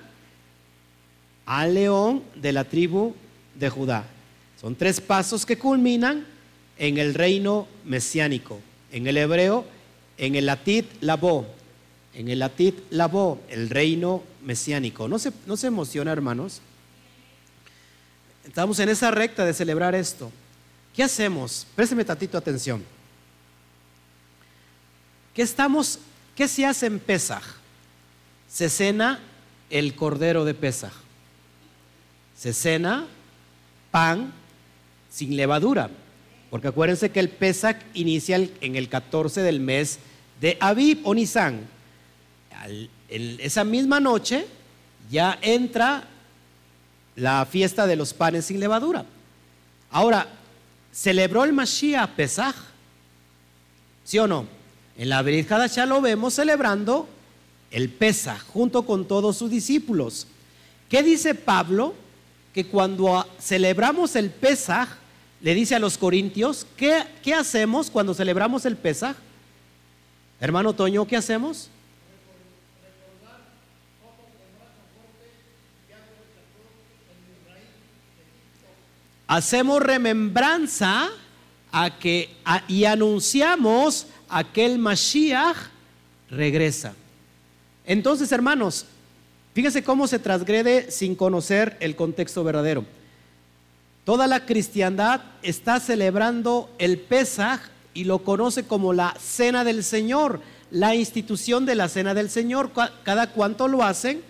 al 1.45 1.73
león 1.73 2.23
de 2.35 2.51
la 2.51 2.63
tribu 2.63 3.13
de 3.55 3.69
Judá. 3.69 4.05
Son 4.59 4.75
tres 4.75 4.99
pasos 4.99 5.45
que 5.45 5.57
culminan 5.57 6.25
en 6.77 6.97
el 6.97 7.13
reino 7.13 7.67
mesiánico. 7.85 8.59
En 8.91 9.07
el 9.07 9.17
hebreo, 9.17 9.65
en 10.17 10.35
el 10.35 10.45
latit 10.45 10.85
labo. 11.01 11.45
En 12.13 12.29
el 12.29 12.39
latit 12.39 12.75
labo, 12.89 13.41
el 13.49 13.69
reino 13.69 14.23
mesiánico. 14.43 15.07
¿No 15.07 15.19
se, 15.19 15.31
no 15.45 15.57
se 15.57 15.67
emociona, 15.67 16.11
hermanos? 16.11 16.61
Estamos 18.45 18.79
en 18.79 18.89
esa 18.89 19.11
recta 19.11 19.45
de 19.45 19.53
celebrar 19.53 19.93
esto. 19.93 20.31
¿Qué 20.95 21.03
hacemos? 21.03 21.67
Présteme 21.75 22.03
tantito 22.03 22.37
atención. 22.37 22.83
¿Qué 25.33 25.43
estamos, 25.43 25.99
qué 26.37 26.47
se 26.47 26.65
hace 26.65 26.85
en 26.85 26.99
Pesaj? 26.99 27.43
Se 28.47 28.69
cena 28.69 29.19
el 29.71 29.95
cordero 29.95 30.45
de 30.45 30.53
Pesaj. 30.53 30.93
Se 32.37 32.53
cena 32.53 33.07
pan 33.91 34.31
sin 35.09 35.35
levadura. 35.35 35.89
Porque 36.51 36.67
acuérdense 36.67 37.09
que 37.09 37.19
el 37.19 37.29
Pesach 37.29 37.77
inicia 37.95 38.35
en 38.35 38.75
el 38.75 38.87
14 38.87 39.41
del 39.41 39.59
mes 39.59 39.99
de 40.39 40.57
Aviv 40.61 40.99
o 41.03 41.13
Nisan. 41.13 41.67
esa 43.09 43.63
misma 43.63 43.99
noche 43.99 44.45
ya 45.09 45.39
entra 45.41 46.07
la 47.15 47.45
fiesta 47.45 47.87
de 47.87 47.95
los 47.95 48.13
panes 48.13 48.45
sin 48.45 48.59
levadura. 48.59 49.05
Ahora, 49.89 50.27
¿celebró 50.93 51.43
el 51.43 51.51
Mashiach 51.51 52.11
Pesach? 52.11 52.55
¿Sí 54.03 54.19
o 54.19 54.27
no? 54.27 54.56
En 54.97 55.09
la 55.09 55.21
Brit 55.21 55.47
ya 55.47 55.85
lo 55.85 56.01
vemos 56.01 56.33
celebrando 56.33 57.07
el 57.69 57.89
Pesach 57.89 58.41
junto 58.47 58.83
con 58.83 59.07
todos 59.07 59.37
sus 59.37 59.51
discípulos. 59.51 60.25
¿Qué 60.89 61.03
dice 61.03 61.35
Pablo? 61.35 61.93
Que 62.51 62.65
cuando 62.65 63.23
celebramos 63.39 64.15
el 64.15 64.31
Pesach, 64.31 64.89
le 65.41 65.53
dice 65.53 65.75
a 65.75 65.79
los 65.79 65.99
corintios, 65.99 66.65
¿qué, 66.75 67.03
qué 67.21 67.35
hacemos 67.35 67.91
cuando 67.91 68.15
celebramos 68.15 68.65
el 68.65 68.75
Pesach? 68.75 69.15
Hermano 70.39 70.73
Toño, 70.73 71.05
¿qué 71.05 71.15
hacemos? 71.15 71.69
Hacemos 79.27 79.83
remembranza 79.83 81.09
a 81.71 81.99
que 81.99 82.33
y 82.67 82.85
anunciamos 82.85 84.07
a 84.29 84.43
que 84.43 84.65
el 84.65 84.79
Mashiach 84.79 85.57
regresa. 86.29 86.93
Entonces, 87.85 88.31
hermanos, 88.31 88.85
fíjense 89.53 89.83
cómo 89.83 90.07
se 90.07 90.19
transgrede 90.19 90.91
sin 90.91 91.15
conocer 91.15 91.77
el 91.79 91.95
contexto 91.95 92.43
verdadero. 92.43 92.85
Toda 94.03 94.27
la 94.27 94.45
cristiandad 94.45 95.21
está 95.41 95.79
celebrando 95.79 96.69
el 96.77 96.97
Pesaj 96.97 97.59
y 97.93 98.05
lo 98.05 98.19
conoce 98.19 98.63
como 98.63 98.93
la 98.93 99.15
cena 99.19 99.63
del 99.63 99.83
Señor, 99.83 100.39
la 100.71 100.95
institución 100.95 101.65
de 101.65 101.75
la 101.75 101.89
cena 101.89 102.13
del 102.13 102.29
Señor. 102.29 102.71
¿Cada 103.03 103.31
cuánto 103.31 103.67
lo 103.67 103.83
hacen? 103.83 104.21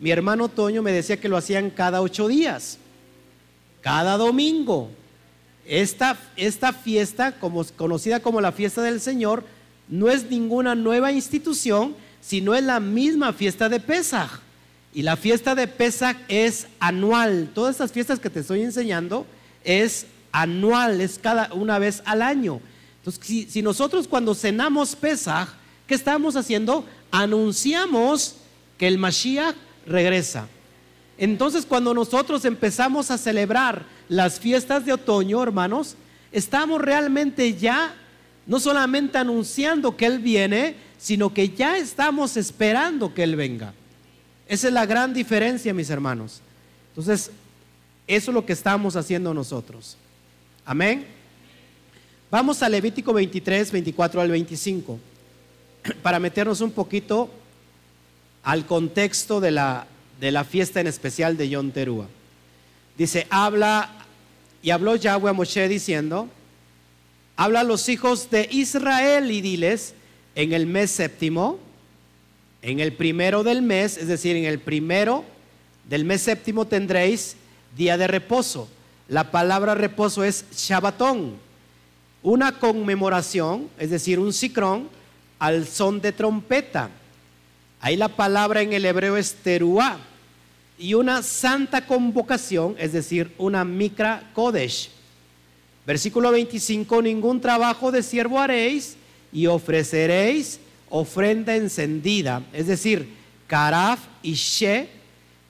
Mi 0.00 0.10
hermano 0.10 0.48
Toño 0.48 0.82
me 0.82 0.92
decía 0.92 1.18
que 1.18 1.28
lo 1.28 1.36
hacían 1.36 1.70
cada 1.70 2.00
ocho 2.00 2.28
días, 2.28 2.78
cada 3.80 4.16
domingo. 4.16 4.90
Esta, 5.68 6.18
esta 6.36 6.72
fiesta, 6.72 7.32
como, 7.32 7.62
conocida 7.76 8.20
como 8.20 8.40
la 8.40 8.52
fiesta 8.52 8.80
del 8.80 9.02
Señor, 9.02 9.44
no 9.86 10.08
es 10.08 10.30
ninguna 10.30 10.74
nueva 10.74 11.12
institución, 11.12 11.94
sino 12.22 12.54
es 12.54 12.64
la 12.64 12.80
misma 12.80 13.34
fiesta 13.34 13.68
de 13.68 13.78
Pesaj. 13.78 14.40
Y 14.94 15.02
la 15.02 15.16
fiesta 15.16 15.54
de 15.54 15.68
Pesaj 15.68 16.16
es 16.28 16.68
anual. 16.80 17.50
Todas 17.54 17.72
estas 17.72 17.92
fiestas 17.92 18.18
que 18.18 18.30
te 18.30 18.40
estoy 18.40 18.62
enseñando 18.62 19.26
es 19.62 20.06
anual, 20.32 21.02
es 21.02 21.18
cada 21.18 21.52
una 21.52 21.78
vez 21.78 22.02
al 22.06 22.22
año. 22.22 22.62
Entonces, 23.00 23.26
si, 23.26 23.44
si 23.44 23.60
nosotros 23.60 24.08
cuando 24.08 24.34
cenamos 24.34 24.96
Pesaj, 24.96 25.50
¿qué 25.86 25.94
estamos 25.94 26.34
haciendo? 26.34 26.86
Anunciamos 27.10 28.36
que 28.78 28.88
el 28.88 28.96
Mashiach 28.96 29.54
regresa. 29.86 30.48
Entonces, 31.18 31.66
cuando 31.66 31.92
nosotros 31.92 32.46
empezamos 32.46 33.10
a 33.10 33.18
celebrar 33.18 33.97
las 34.08 34.40
fiestas 34.40 34.84
de 34.84 34.92
otoño, 34.92 35.42
hermanos, 35.42 35.96
estamos 36.32 36.80
realmente 36.80 37.54
ya 37.54 37.94
no 38.46 38.58
solamente 38.58 39.18
anunciando 39.18 39.96
que 39.96 40.06
Él 40.06 40.18
viene, 40.20 40.74
sino 40.98 41.32
que 41.32 41.50
ya 41.50 41.76
estamos 41.76 42.36
esperando 42.36 43.12
que 43.14 43.22
Él 43.22 43.36
venga. 43.36 43.74
Esa 44.48 44.68
es 44.68 44.72
la 44.72 44.86
gran 44.86 45.12
diferencia, 45.12 45.74
mis 45.74 45.90
hermanos. 45.90 46.40
Entonces, 46.88 47.30
eso 48.06 48.30
es 48.30 48.34
lo 48.34 48.46
que 48.46 48.54
estamos 48.54 48.96
haciendo 48.96 49.34
nosotros. 49.34 49.98
Amén. 50.64 51.06
Vamos 52.30 52.62
a 52.62 52.68
Levítico 52.68 53.12
23, 53.12 53.70
24 53.70 54.20
al 54.22 54.30
25, 54.30 54.98
para 56.02 56.18
meternos 56.18 56.62
un 56.62 56.70
poquito 56.70 57.30
al 58.42 58.64
contexto 58.64 59.40
de 59.40 59.50
la, 59.50 59.86
de 60.18 60.32
la 60.32 60.44
fiesta 60.44 60.80
en 60.80 60.86
especial 60.86 61.36
de 61.36 61.50
Yom 61.50 61.70
Terúa. 61.70 62.06
Dice, 62.96 63.26
habla, 63.30 63.97
y 64.62 64.70
habló 64.70 64.96
Yahweh 64.96 65.30
a 65.30 65.32
Moshe 65.32 65.68
diciendo, 65.68 66.28
habla 67.36 67.60
a 67.60 67.64
los 67.64 67.88
hijos 67.88 68.30
de 68.30 68.48
Israel 68.50 69.30
y 69.30 69.40
diles, 69.40 69.94
en 70.34 70.52
el 70.52 70.66
mes 70.66 70.90
séptimo, 70.90 71.58
en 72.62 72.80
el 72.80 72.92
primero 72.92 73.42
del 73.44 73.62
mes, 73.62 73.96
es 73.96 74.08
decir, 74.08 74.36
en 74.36 74.44
el 74.44 74.58
primero 74.58 75.24
del 75.88 76.04
mes 76.04 76.22
séptimo 76.22 76.66
tendréis 76.66 77.36
día 77.76 77.96
de 77.96 78.06
reposo. 78.06 78.68
La 79.08 79.30
palabra 79.30 79.74
reposo 79.74 80.22
es 80.24 80.44
Shabbatón, 80.52 81.36
una 82.22 82.58
conmemoración, 82.58 83.68
es 83.78 83.90
decir, 83.90 84.18
un 84.18 84.32
cicrón 84.32 84.88
al 85.38 85.66
son 85.66 86.00
de 86.00 86.12
trompeta. 86.12 86.90
Ahí 87.80 87.96
la 87.96 88.08
palabra 88.08 88.60
en 88.60 88.72
el 88.72 88.84
hebreo 88.84 89.16
es 89.16 89.34
teruá 89.34 89.98
y 90.78 90.94
una 90.94 91.22
santa 91.22 91.86
convocación, 91.86 92.76
es 92.78 92.92
decir, 92.92 93.32
una 93.36 93.64
mikra 93.64 94.30
kodesh. 94.32 94.90
Versículo 95.86 96.30
25, 96.30 97.02
ningún 97.02 97.40
trabajo 97.40 97.90
de 97.90 98.02
siervo 98.02 98.38
haréis 98.38 98.96
y 99.32 99.46
ofreceréis 99.46 100.60
ofrenda 100.90 101.56
encendida, 101.56 102.42
es 102.52 102.66
decir, 102.66 103.08
karaf 103.46 104.00
y 104.22 104.34
she, 104.34 104.88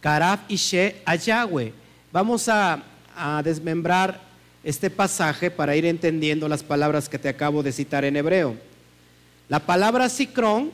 karaf 0.00 0.40
y 0.48 0.54
she 0.56 1.02
a 1.04 1.16
Yahweh. 1.16 1.72
Vamos 2.12 2.48
a, 2.48 2.82
a 3.16 3.42
desmembrar 3.42 4.20
este 4.64 4.90
pasaje 4.90 5.50
para 5.50 5.76
ir 5.76 5.86
entendiendo 5.86 6.48
las 6.48 6.62
palabras 6.62 7.08
que 7.08 7.18
te 7.18 7.28
acabo 7.28 7.62
de 7.62 7.72
citar 7.72 8.04
en 8.04 8.16
hebreo. 8.16 8.56
La 9.48 9.60
palabra 9.60 10.08
sicrón 10.08 10.72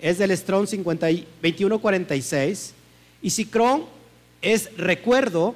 es 0.00 0.18
del 0.18 0.36
Strong 0.36 0.68
2146 0.68 2.74
y 3.22 3.30
sicrón 3.30 3.84
es 4.42 4.76
recuerdo, 4.76 5.54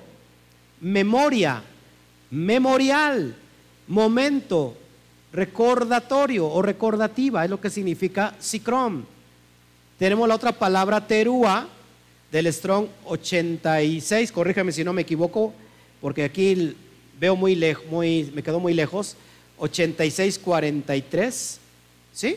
memoria, 0.80 1.62
memorial, 2.30 3.36
momento, 3.88 4.76
recordatorio 5.32 6.46
o 6.46 6.62
recordativa, 6.62 7.44
es 7.44 7.50
lo 7.50 7.60
que 7.60 7.68
significa 7.68 8.34
sicrón. 8.38 9.04
Tenemos 9.98 10.28
la 10.28 10.36
otra 10.36 10.52
palabra 10.52 11.04
terúa 11.06 11.68
del 12.30 12.52
Strong 12.52 12.86
86, 13.06 14.30
corrígeme 14.30 14.72
si 14.72 14.84
no 14.84 14.92
me 14.92 15.02
equivoco, 15.02 15.52
porque 16.00 16.22
aquí 16.24 16.76
veo 17.18 17.34
muy 17.34 17.56
lejos, 17.56 17.84
me 17.90 18.42
quedó 18.42 18.60
muy 18.60 18.74
lejos, 18.74 19.16
8643, 19.58 21.60
¿sí? 22.12 22.36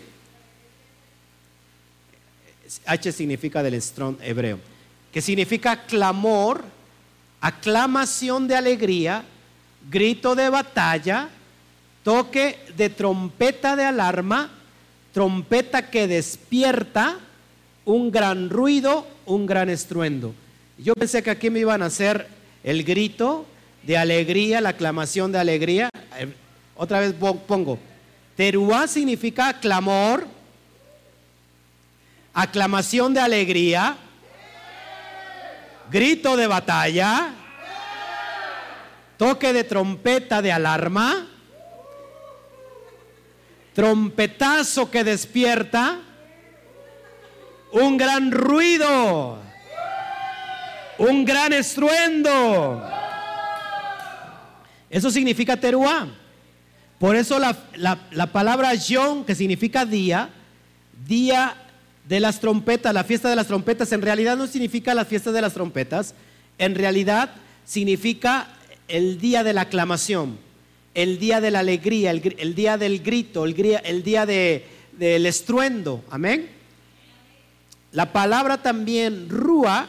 H 2.86 3.12
significa 3.12 3.62
del 3.62 3.82
Strong 3.82 4.18
hebreo 4.22 4.79
que 5.12 5.22
significa 5.22 5.84
clamor, 5.84 6.64
aclamación 7.42 8.48
de 8.48 8.56
alegría, 8.56 9.24
grito 9.90 10.36
de 10.36 10.50
batalla, 10.50 11.30
toque 12.04 12.60
de 12.76 12.90
trompeta 12.90 13.76
de 13.76 13.86
alarma, 13.86 14.50
trompeta 15.14 15.90
que 15.90 16.08
despierta, 16.08 17.20
un 17.86 18.12
gran 18.12 18.50
ruido, 18.50 19.08
un 19.26 19.46
gran 19.46 19.70
estruendo. 19.70 20.36
Yo 20.78 20.94
pensé 20.94 21.24
que 21.24 21.32
aquí 21.32 21.50
me 21.50 21.60
iban 21.60 21.82
a 21.82 21.88
hacer 21.88 22.28
el 22.64 22.84
grito 22.84 23.46
de 23.84 23.98
alegría, 23.98 24.62
la 24.62 24.70
aclamación 24.70 25.32
de 25.32 25.40
alegría. 25.40 25.90
Eh, 26.18 26.34
otra 26.76 27.00
vez 27.00 27.14
pongo, 27.14 27.80
teruá 28.38 28.88
significa 28.88 29.60
clamor, 29.60 30.28
aclamación 32.34 33.14
de 33.14 33.20
alegría, 33.20 33.98
grito 35.90 36.38
de 36.38 36.48
batalla, 36.48 37.34
toque 39.18 39.54
de 39.54 39.64
trompeta 39.64 40.42
de 40.42 40.52
alarma, 40.52 41.28
trompetazo 43.74 44.92
que 44.92 45.04
despierta, 45.04 46.00
un 47.72 47.98
gran 47.98 48.32
ruido, 48.32 49.40
un 50.98 51.26
gran 51.26 51.54
estruendo. 51.54 52.84
Eso 54.90 55.12
significa 55.12 55.58
teruá. 55.58 56.08
Por 56.98 57.16
eso 57.16 57.40
la, 57.40 57.56
la 57.76 58.28
palabra 58.28 58.74
yon, 58.74 59.24
que 59.24 59.36
significa 59.36 59.86
día, 59.86 60.30
día 61.08 61.56
de 62.10 62.20
las 62.20 62.40
trompetas, 62.40 62.92
la 62.92 63.04
fiesta 63.04 63.30
de 63.30 63.36
las 63.36 63.46
trompetas, 63.46 63.92
en 63.92 64.02
realidad 64.02 64.36
no 64.36 64.48
significa 64.48 64.96
la 64.96 65.06
fiesta 65.06 65.32
de 65.32 65.44
las 65.44 65.54
trompetas, 65.54 66.16
en 66.58 66.74
realidad 66.74 67.36
significa 67.66 68.48
el 68.88 69.22
día 69.22 69.44
de 69.44 69.54
la 69.54 69.62
aclamación, 69.62 70.40
el 70.96 71.20
día 71.20 71.40
de 71.40 71.52
la 71.52 71.60
alegría, 71.60 72.10
el, 72.10 72.56
día 72.56 72.80
del 72.80 73.04
grito, 73.04 73.46
el, 73.46 73.54
día 73.54 74.26
del 74.26 75.26
estruendo. 75.28 76.04
Amén. 76.10 76.50
La 77.92 78.12
palabra 78.12 78.58
también 78.58 79.30
rúa 79.30 79.88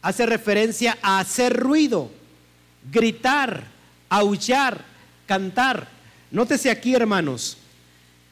hace 0.00 0.26
referencia 0.26 0.96
a 1.02 1.18
hacer 1.18 1.56
ruido. 1.56 2.08
gritar, 2.92 3.64
aullar, 4.08 4.84
cantar. 5.26 5.88
Nótese 6.30 6.70
aquí, 6.70 6.94
hermanos, 6.94 7.56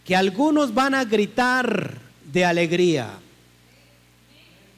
que 0.04 0.14
algunos 0.14 0.72
van 0.72 0.94
a 0.94 1.04
gritar 1.04 2.05
de 2.36 2.44
alegría 2.44 3.08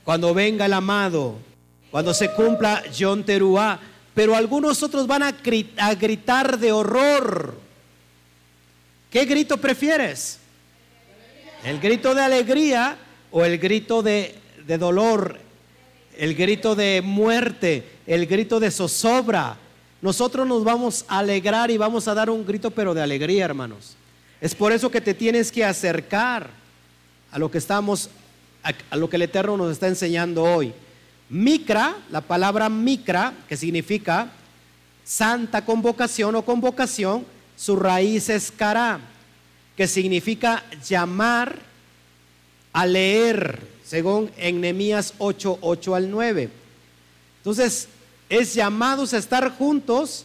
cuando 0.04 0.32
venga 0.32 0.66
el 0.66 0.72
amado, 0.72 1.38
cuando 1.90 2.14
se 2.14 2.30
cumpla 2.30 2.84
John 2.96 3.24
Teruá, 3.24 3.80
pero 4.14 4.36
algunos 4.36 4.80
otros 4.84 5.08
van 5.08 5.24
a, 5.24 5.32
gritar 5.94 6.56
de 6.56 6.70
horror. 6.70 7.58
¿Qué 9.10 9.24
grito 9.24 9.56
prefieres? 9.56 10.38
¿El 11.64 11.80
grito 11.80 12.14
de 12.14 12.22
alegría 12.22 12.96
o 13.32 13.44
el 13.44 13.58
grito 13.58 14.04
de, 14.04 14.36
de 14.64 14.78
dolor? 14.78 15.40
El 16.16 16.36
grito 16.36 16.76
de 16.76 17.02
muerte, 17.04 17.84
el 18.06 18.26
grito 18.26 18.60
de 18.60 18.70
zozobra. 18.70 19.56
Nosotros 20.00 20.46
nos 20.46 20.62
vamos 20.62 21.04
a 21.08 21.18
alegrar 21.18 21.72
y 21.72 21.76
vamos 21.76 22.06
a 22.06 22.14
dar 22.14 22.30
un 22.30 22.46
grito, 22.46 22.70
pero 22.70 22.94
de 22.94 23.02
alegría, 23.02 23.46
hermanos. 23.46 23.96
Es 24.40 24.54
por 24.54 24.70
eso 24.70 24.92
que 24.92 25.00
te 25.00 25.12
tienes 25.12 25.50
que 25.50 25.64
acercar 25.64 26.57
a 27.38 27.40
lo 27.40 27.52
que 27.52 27.58
estamos 27.58 28.10
a, 28.64 28.96
lo 28.96 29.08
que 29.08 29.14
el 29.14 29.22
Eterno 29.22 29.56
nos 29.56 29.70
está 29.70 29.86
enseñando 29.86 30.42
hoy. 30.42 30.72
Micra, 31.30 31.96
la 32.10 32.20
palabra 32.20 32.68
micra, 32.68 33.32
que 33.48 33.56
significa 33.56 34.28
santa 35.04 35.64
convocación 35.64 36.34
o 36.34 36.44
convocación, 36.44 37.24
su 37.56 37.76
raíz 37.76 38.28
es 38.28 38.50
cara, 38.50 38.98
que 39.76 39.86
significa 39.86 40.64
llamar 40.84 41.60
a 42.72 42.84
leer, 42.84 43.60
según 43.84 44.32
en 44.36 44.60
Nehemías 44.60 45.14
8, 45.18 45.58
8 45.60 45.94
al 45.94 46.10
9. 46.10 46.50
Entonces, 47.36 47.86
es 48.28 48.52
llamados 48.52 49.14
a 49.14 49.18
estar 49.18 49.56
juntos 49.56 50.24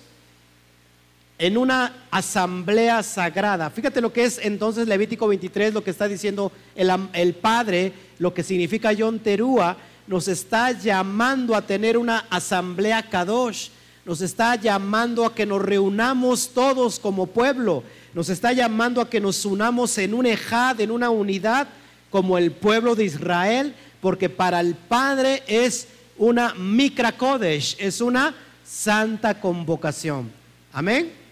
en 1.37 1.57
una 1.57 2.05
asamblea 2.11 3.01
sagrada. 3.03 3.69
Fíjate 3.69 4.01
lo 4.01 4.13
que 4.13 4.23
es 4.23 4.39
entonces 4.41 4.87
Levítico 4.87 5.27
23, 5.27 5.73
lo 5.73 5.83
que 5.83 5.91
está 5.91 6.07
diciendo 6.07 6.51
el, 6.75 7.33
Padre, 7.35 7.93
lo 8.19 8.33
que 8.33 8.43
significa 8.43 8.93
Yom 8.93 9.19
Terúa, 9.19 9.77
nos 10.07 10.27
está 10.27 10.71
llamando 10.71 11.55
a 11.55 11.61
tener 11.61 11.97
una 11.97 12.25
asamblea 12.29 13.09
Kadosh, 13.09 13.69
nos 14.05 14.21
está 14.21 14.55
llamando 14.55 15.25
a 15.25 15.33
que 15.33 15.45
nos 15.45 15.61
reunamos 15.61 16.49
todos 16.53 16.99
como 16.99 17.27
pueblo, 17.27 17.83
nos 18.13 18.29
está 18.29 18.51
llamando 18.51 19.01
a 19.01 19.09
que 19.09 19.21
nos 19.21 19.45
unamos 19.45 19.97
en 19.97 20.13
un 20.13 20.25
ejad, 20.25 20.79
en 20.81 20.91
una 20.91 21.09
unidad, 21.09 21.67
como 22.11 22.37
el 22.37 22.51
pueblo 22.51 22.95
de 22.95 23.05
Israel, 23.05 23.73
porque 24.01 24.29
para 24.29 24.59
el 24.59 24.75
Padre 24.75 25.41
es 25.47 25.87
una 26.17 26.53
Mikra 26.53 27.13
Kodesh, 27.13 27.75
es 27.79 28.01
una 28.01 28.35
santa 28.63 29.39
convocación. 29.39 30.31
Amén. 30.71 31.22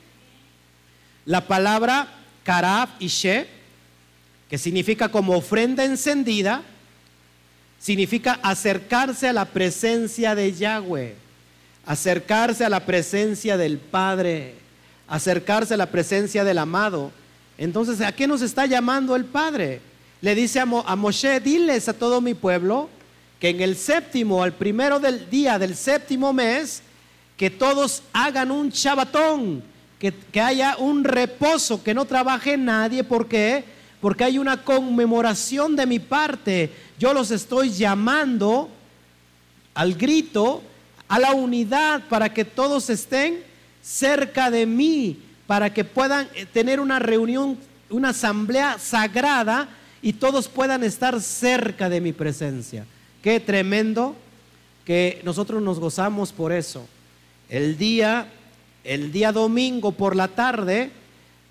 La 1.26 1.48
palabra 1.48 2.08
karab 2.44 2.90
y 3.00 3.08
she, 3.08 3.48
que 4.50 4.58
significa 4.58 5.10
como 5.10 5.36
ofrenda 5.36 5.86
encendida, 5.86 6.62
significa 7.80 8.40
acercarse 8.44 9.28
a 9.28 9.34
la 9.34 9.46
presencia 9.46 10.36
de 10.36 10.54
Yahweh, 10.54 11.16
acercarse 11.86 12.64
a 12.64 12.70
la 12.70 12.86
presencia 12.86 13.58
del 13.58 13.78
Padre, 13.78 14.56
acercarse 15.08 15.74
a 15.74 15.78
la 15.78 15.88
presencia 15.88 16.44
del 16.44 16.58
amado. 16.58 17.12
Entonces, 17.58 18.02
¿a 18.02 18.12
qué 18.12 18.28
nos 18.28 18.42
está 18.42 18.66
llamando 18.66 19.16
el 19.16 19.26
Padre? 19.26 19.82
Le 20.22 20.36
dice 20.36 20.60
a, 20.60 20.66
Moshe, 20.66 21.40
diles 21.40 21.90
a 21.90 21.94
todo 21.94 22.22
mi 22.22 22.34
pueblo 22.34 22.90
que 23.40 23.50
en 23.50 23.62
el 23.62 23.76
séptimo, 23.76 24.44
al 24.44 24.54
primero 24.54 25.00
del 25.00 25.30
día 25.30 25.58
del 25.58 25.76
séptimo 25.76 26.32
mes, 26.32 26.84
que 27.36 27.50
todos 27.50 28.04
hagan 28.14 28.52
un 28.52 28.72
chabatón, 28.72 29.64
que, 30.02 30.42
haya 30.42 30.78
un 30.78 31.04
reposo, 31.04 31.84
que 31.84 31.94
no 31.94 32.06
trabaje 32.06 32.58
nadie. 32.58 33.04
¿Por 33.04 33.28
qué? 33.28 33.64
Porque 34.02 34.24
hay 34.24 34.40
una 34.40 34.64
conmemoración 34.64 35.76
de 35.76 35.86
mi 35.86 36.00
parte. 36.00 36.72
Yo 36.98 37.14
los 37.14 37.30
estoy 37.30 37.70
llamando 37.70 38.68
al 39.76 39.94
grito, 39.94 40.64
a 41.08 41.20
la 41.20 41.34
unidad, 41.34 42.02
para 42.10 42.34
que 42.34 42.44
todos 42.44 42.90
estén 42.90 43.44
cerca 43.84 44.50
de 44.50 44.66
mí, 44.66 45.20
para 45.46 45.72
que 45.72 45.84
puedan 45.84 46.28
eh, 46.34 46.48
tener 46.52 46.80
una 46.80 46.98
reunión, 46.98 47.60
una 47.92 48.10
asamblea 48.10 48.80
sagrada 48.80 49.70
y 50.02 50.14
todos 50.14 50.48
puedan 50.48 50.84
estar 50.84 51.22
cerca 51.22 51.90
de 51.90 52.02
mi 52.02 52.12
presencia. 52.12 52.86
Qué 53.22 53.40
tremendo 53.40 54.16
que 54.84 55.22
nosotros 55.24 55.62
nos 55.62 55.80
gozamos 55.80 56.32
por 56.32 56.52
eso. 56.52 56.88
El 57.50 57.78
día 57.78 58.28
el 58.84 59.12
día 59.12 59.32
domingo 59.32 59.92
por 59.92 60.16
la 60.16 60.28
tarde, 60.30 60.92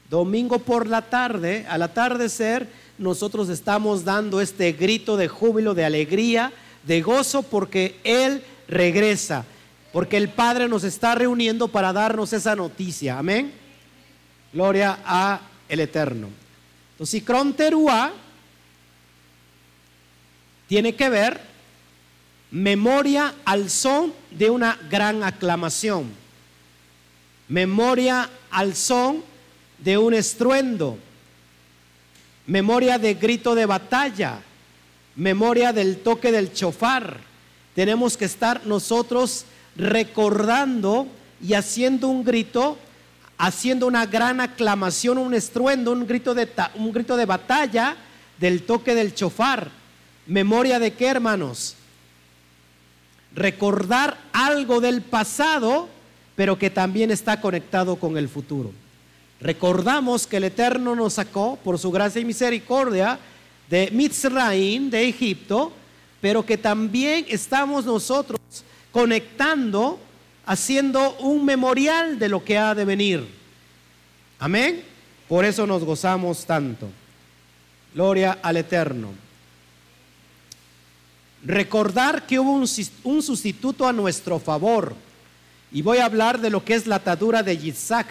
domingo 0.09 0.59
por 0.59 0.89
la 0.89 1.03
tarde, 1.03 1.67
al 1.69 1.83
atardecer, 1.83 2.69
nosotros 2.99 3.49
estamos 3.49 4.05
dando 4.05 4.41
este 4.41 4.73
grito 4.73 5.17
de 5.17 5.29
júbilo, 5.29 5.75
de 5.75 5.85
alegría, 5.85 6.53
de 6.85 7.01
gozo, 7.03 7.43
porque 7.43 7.99
Él 8.05 8.43
regresa, 8.69 9.45
porque 9.93 10.17
el 10.17 10.29
Padre 10.29 10.69
nos 10.69 10.85
está 10.85 11.15
reuniendo 11.15 11.69
para 11.69 11.93
darnos 11.93 12.33
esa 12.33 12.57
noticia. 12.57 13.19
Amén. 13.19 13.53
Gloria 14.53 14.99
a 15.05 15.41
el 15.69 15.81
Eterno. 15.81 16.29
Entonces, 16.93 17.25
Teruá 17.57 18.13
tiene 20.67 20.95
que 20.95 21.09
ver 21.09 21.41
memoria 22.51 23.35
al 23.45 23.71
son 23.71 24.13
de 24.31 24.51
una 24.51 24.79
gran 24.91 25.23
aclamación 25.23 26.20
memoria 27.51 28.31
al 28.51 28.75
son 28.77 29.23
de 29.79 29.99
un 29.99 30.15
estruendo, 30.15 30.97
memoria 32.47 32.97
de 32.97 33.15
grito 33.15 33.55
de 33.55 33.67
batalla, 33.67 34.39
memoria 35.17 35.73
del 35.73 35.99
toque 35.99 36.31
del 36.31 36.53
chofar. 36.53 37.19
Tenemos 37.75 38.17
que 38.17 38.25
estar 38.25 38.65
nosotros 38.67 39.45
recordando 39.75 41.09
y 41.43 41.55
haciendo 41.55 42.09
un 42.09 42.25
grito, 42.25 42.79
haciendo 43.37 43.89
una 43.89 44.07
gran 44.07 44.41
aclamación, 44.41 45.19
un 45.19 45.35
estruendo, 45.35 45.91
un 45.93 46.07
grito 46.07 46.35
de, 46.35 46.49
un 46.77 46.93
grito 46.93 47.17
de 47.17 47.27
batalla 47.27 47.97
del 48.39 48.63
toque 48.63 48.95
del 48.95 49.13
chofar. 49.13 49.71
¿Memoria 50.27 50.79
de 50.79 50.93
qué, 50.93 51.09
hermanos? 51.09 51.75
Recordar 53.35 54.19
algo 54.33 54.81
del 54.81 55.03
pasado 55.03 55.89
pero 56.37 56.59
que 56.59 56.71
también 56.71 57.11
está 57.11 57.41
conectado 57.41 57.97
con 57.97 58.17
el 58.17 58.29
futuro. 58.29 58.73
Recordamos 59.41 60.27
que 60.27 60.37
el 60.37 60.45
Eterno 60.45 60.95
nos 60.95 61.15
sacó 61.15 61.59
por 61.65 61.79
su 61.79 61.91
gracia 61.91 62.21
y 62.21 62.25
misericordia 62.25 63.19
de 63.71 63.91
Mitzrayim, 63.91 64.91
de 64.91 65.09
Egipto, 65.09 65.73
pero 66.21 66.45
que 66.45 66.59
también 66.59 67.25
estamos 67.29 67.87
nosotros 67.87 68.41
conectando, 68.93 69.99
haciendo 70.45 71.17
un 71.21 71.45
memorial 71.45 72.19
de 72.19 72.29
lo 72.29 72.45
que 72.45 72.59
ha 72.59 72.75
de 72.75 72.85
venir. 72.85 73.27
Amén. 74.39 74.83
Por 75.29 75.45
eso 75.45 75.67
nos 75.67 75.85
gozamos 75.85 76.45
tanto. 76.45 76.89
Gloria 77.95 78.39
al 78.43 78.57
Eterno. 78.59 79.09
Recordar 81.45 82.27
que 82.27 82.39
hubo 82.39 82.53
un, 82.53 82.67
un 83.05 83.23
sustituto 83.23 83.87
a 83.87 83.93
nuestro 83.93 84.39
favor 84.39 84.95
y 85.73 85.83
voy 85.83 85.99
a 85.99 86.05
hablar 86.07 86.41
de 86.41 86.51
lo 86.51 86.65
que 86.65 86.75
es 86.75 86.87
la 86.87 86.97
atadura 86.97 87.43
de 87.43 87.57
Yitzhak, 87.57 88.07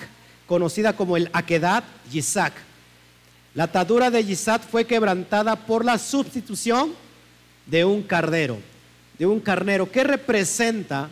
conocida 0.47 0.93
como 0.93 1.17
el 1.17 1.29
Akedat 1.33 1.83
Yitzhak. 2.11 2.53
La 3.53 3.65
atadura 3.65 4.09
de 4.09 4.23
Yitzhak 4.23 4.61
fue 4.61 4.85
quebrantada 4.85 5.55
por 5.55 5.83
la 5.83 5.97
sustitución 5.97 6.93
de 7.65 7.83
un 7.83 8.01
cardero, 8.03 8.59
de 9.17 9.25
un 9.25 9.39
carnero. 9.39 9.91
¿Qué 9.91 10.03
representa? 10.03 11.09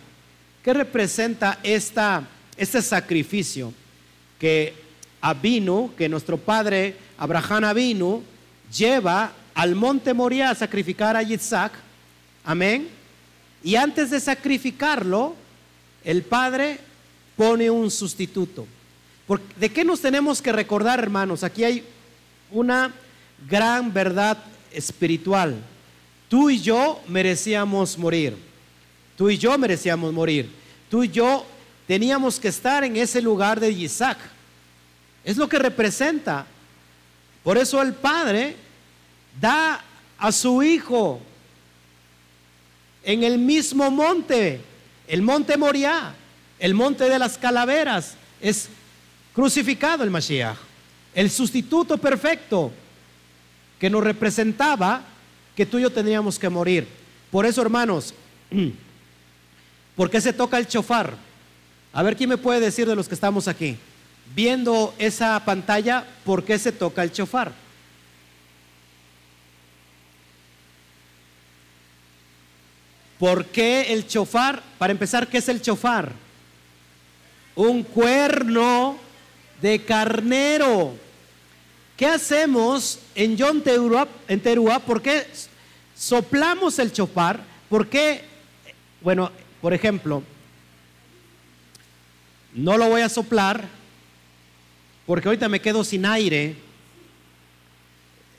¿Qué 0.64 0.74
representa 0.74 1.60
este 1.64 2.82
sacrificio 2.82 3.74
que 4.40 4.74
Abinu, 5.22 5.94
que 5.98 6.08
nuestro 6.08 6.38
padre 6.38 6.96
Abraham 7.18 7.66
Abinu, 7.66 8.24
lleva 8.76 9.34
al 9.54 9.76
monte 9.76 10.14
Moria 10.14 10.50
a 10.50 10.56
sacrificar 10.56 11.18
a 11.18 11.24
Yitzhak? 11.24 11.74
Amén. 12.46 12.88
Y 13.64 13.76
antes 13.76 14.12
de 14.12 14.20
sacrificarlo, 14.20 15.36
el 16.08 16.24
Padre 16.24 16.80
pone 17.36 17.70
un 17.70 17.92
sustituto. 17.92 18.66
¿De 19.58 19.70
qué 19.70 19.84
nos 19.84 20.00
tenemos 20.00 20.42
que 20.42 20.54
recordar, 20.54 21.00
hermanos? 21.00 21.44
Aquí 21.44 21.66
hay 21.66 21.84
una 22.50 22.94
gran 23.46 23.92
verdad 23.92 24.42
espiritual. 24.72 25.58
Tú 26.30 26.50
y 26.50 26.62
yo 26.62 27.02
merecíamos 27.10 27.98
morir. 27.98 28.38
Tú 29.18 29.30
y 29.30 29.38
yo 29.38 29.58
merecíamos 29.58 30.14
morir. 30.14 30.50
Tú 30.90 31.04
y 31.04 31.10
yo 31.10 31.46
teníamos 31.86 32.40
que 32.40 32.48
estar 32.48 32.86
en 32.86 32.96
ese 32.96 33.22
lugar 33.22 33.60
de 33.60 33.70
Isaac. 33.70 34.18
Es 35.26 35.36
lo 35.36 35.50
que 35.50 35.60
representa. 35.60 36.46
Por 37.44 37.58
eso 37.58 37.82
el 37.82 37.92
Padre 37.92 38.56
da 39.42 39.84
a 40.18 40.32
su 40.32 40.64
Hijo 40.64 41.20
en 43.04 43.26
el 43.26 43.38
mismo 43.38 43.92
monte 43.92 44.62
el 45.08 45.22
monte 45.22 45.58
Moriah, 45.58 46.14
el 46.60 46.74
monte 46.74 47.06
de 47.10 47.18
las 47.18 47.38
calaveras, 47.38 48.16
es 48.42 48.70
crucificado 49.34 50.04
el 50.04 50.12
Mashiach, 50.12 50.58
el 51.14 51.30
sustituto 51.30 51.98
perfecto 51.98 52.72
que 53.80 53.90
nos 53.90 54.04
representaba 54.04 55.04
que 55.56 55.66
tú 55.66 55.80
y 55.80 55.84
yo 55.84 55.92
tendríamos 55.92 56.38
que 56.38 56.50
morir. 56.50 56.88
Por 57.32 57.46
eso, 57.46 57.62
hermanos, 57.62 58.14
¿por 59.96 60.10
qué 60.10 60.22
se 60.22 60.34
toca 60.34 60.58
el 60.58 60.68
chofar? 60.68 61.16
A 61.94 62.04
ver, 62.04 62.16
¿quién 62.16 62.30
me 62.30 62.38
puede 62.38 62.60
decir 62.60 62.88
de 62.88 62.96
los 62.96 63.08
que 63.08 63.16
estamos 63.16 63.48
aquí? 63.48 63.78
Viendo 64.36 64.94
esa 64.98 65.44
pantalla, 65.46 66.06
¿por 66.26 66.44
qué 66.44 66.60
se 66.60 66.72
toca 66.72 67.04
el 67.04 67.12
chofar? 67.12 67.52
¿Por 73.20 73.46
qué 73.46 73.94
el 73.94 74.08
chofar? 74.08 74.62
Para 74.78 74.92
empezar, 74.92 75.28
¿qué 75.28 75.40
es 75.40 75.50
el 75.50 75.62
chofar? 75.62 76.12
Un 77.56 77.84
cuerno 77.84 78.98
de 79.62 79.84
carnero. 79.84 80.96
¿Qué 81.96 82.06
hacemos 82.06 83.00
en 83.16 83.36
John 83.38 83.62
Teruá? 83.62 84.08
En? 84.28 84.40
¿Por 84.86 85.02
qué 85.02 85.26
soplamos 85.96 86.78
el 86.78 86.94
chofar? 86.94 87.42
¿Por 87.70 87.88
qué? 87.88 88.22
Bueno, 89.02 89.32
por 89.62 89.74
ejemplo, 89.74 90.22
no 92.54 92.78
lo 92.78 92.90
voy 92.90 93.02
a 93.02 93.10
soplar 93.10 93.68
porque 95.08 95.28
ahorita 95.28 95.50
me 95.50 95.60
quedo 95.60 95.84
sin 95.84 96.06
aire. 96.06 96.56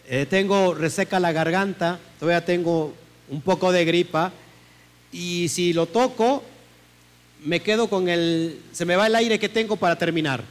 Eh, 0.06 0.24
tengo 0.30 0.72
reseca 0.72 1.18
la 1.18 1.32
garganta, 1.32 1.98
todavía 2.20 2.44
tengo 2.44 2.94
un 3.28 3.42
poco 3.42 3.72
de 3.72 3.84
gripa 3.84 4.32
y 5.12 5.48
si 5.48 5.72
lo 5.72 5.86
toco, 5.86 6.42
me 7.44 7.60
quedo 7.60 7.88
con 7.88 8.08
el, 8.08 8.60
se 8.72 8.84
me 8.84 8.96
va 8.96 9.06
el 9.06 9.14
aire 9.14 9.38
que 9.38 9.48
tengo 9.48 9.76
para 9.76 9.96
terminar. 9.96 10.44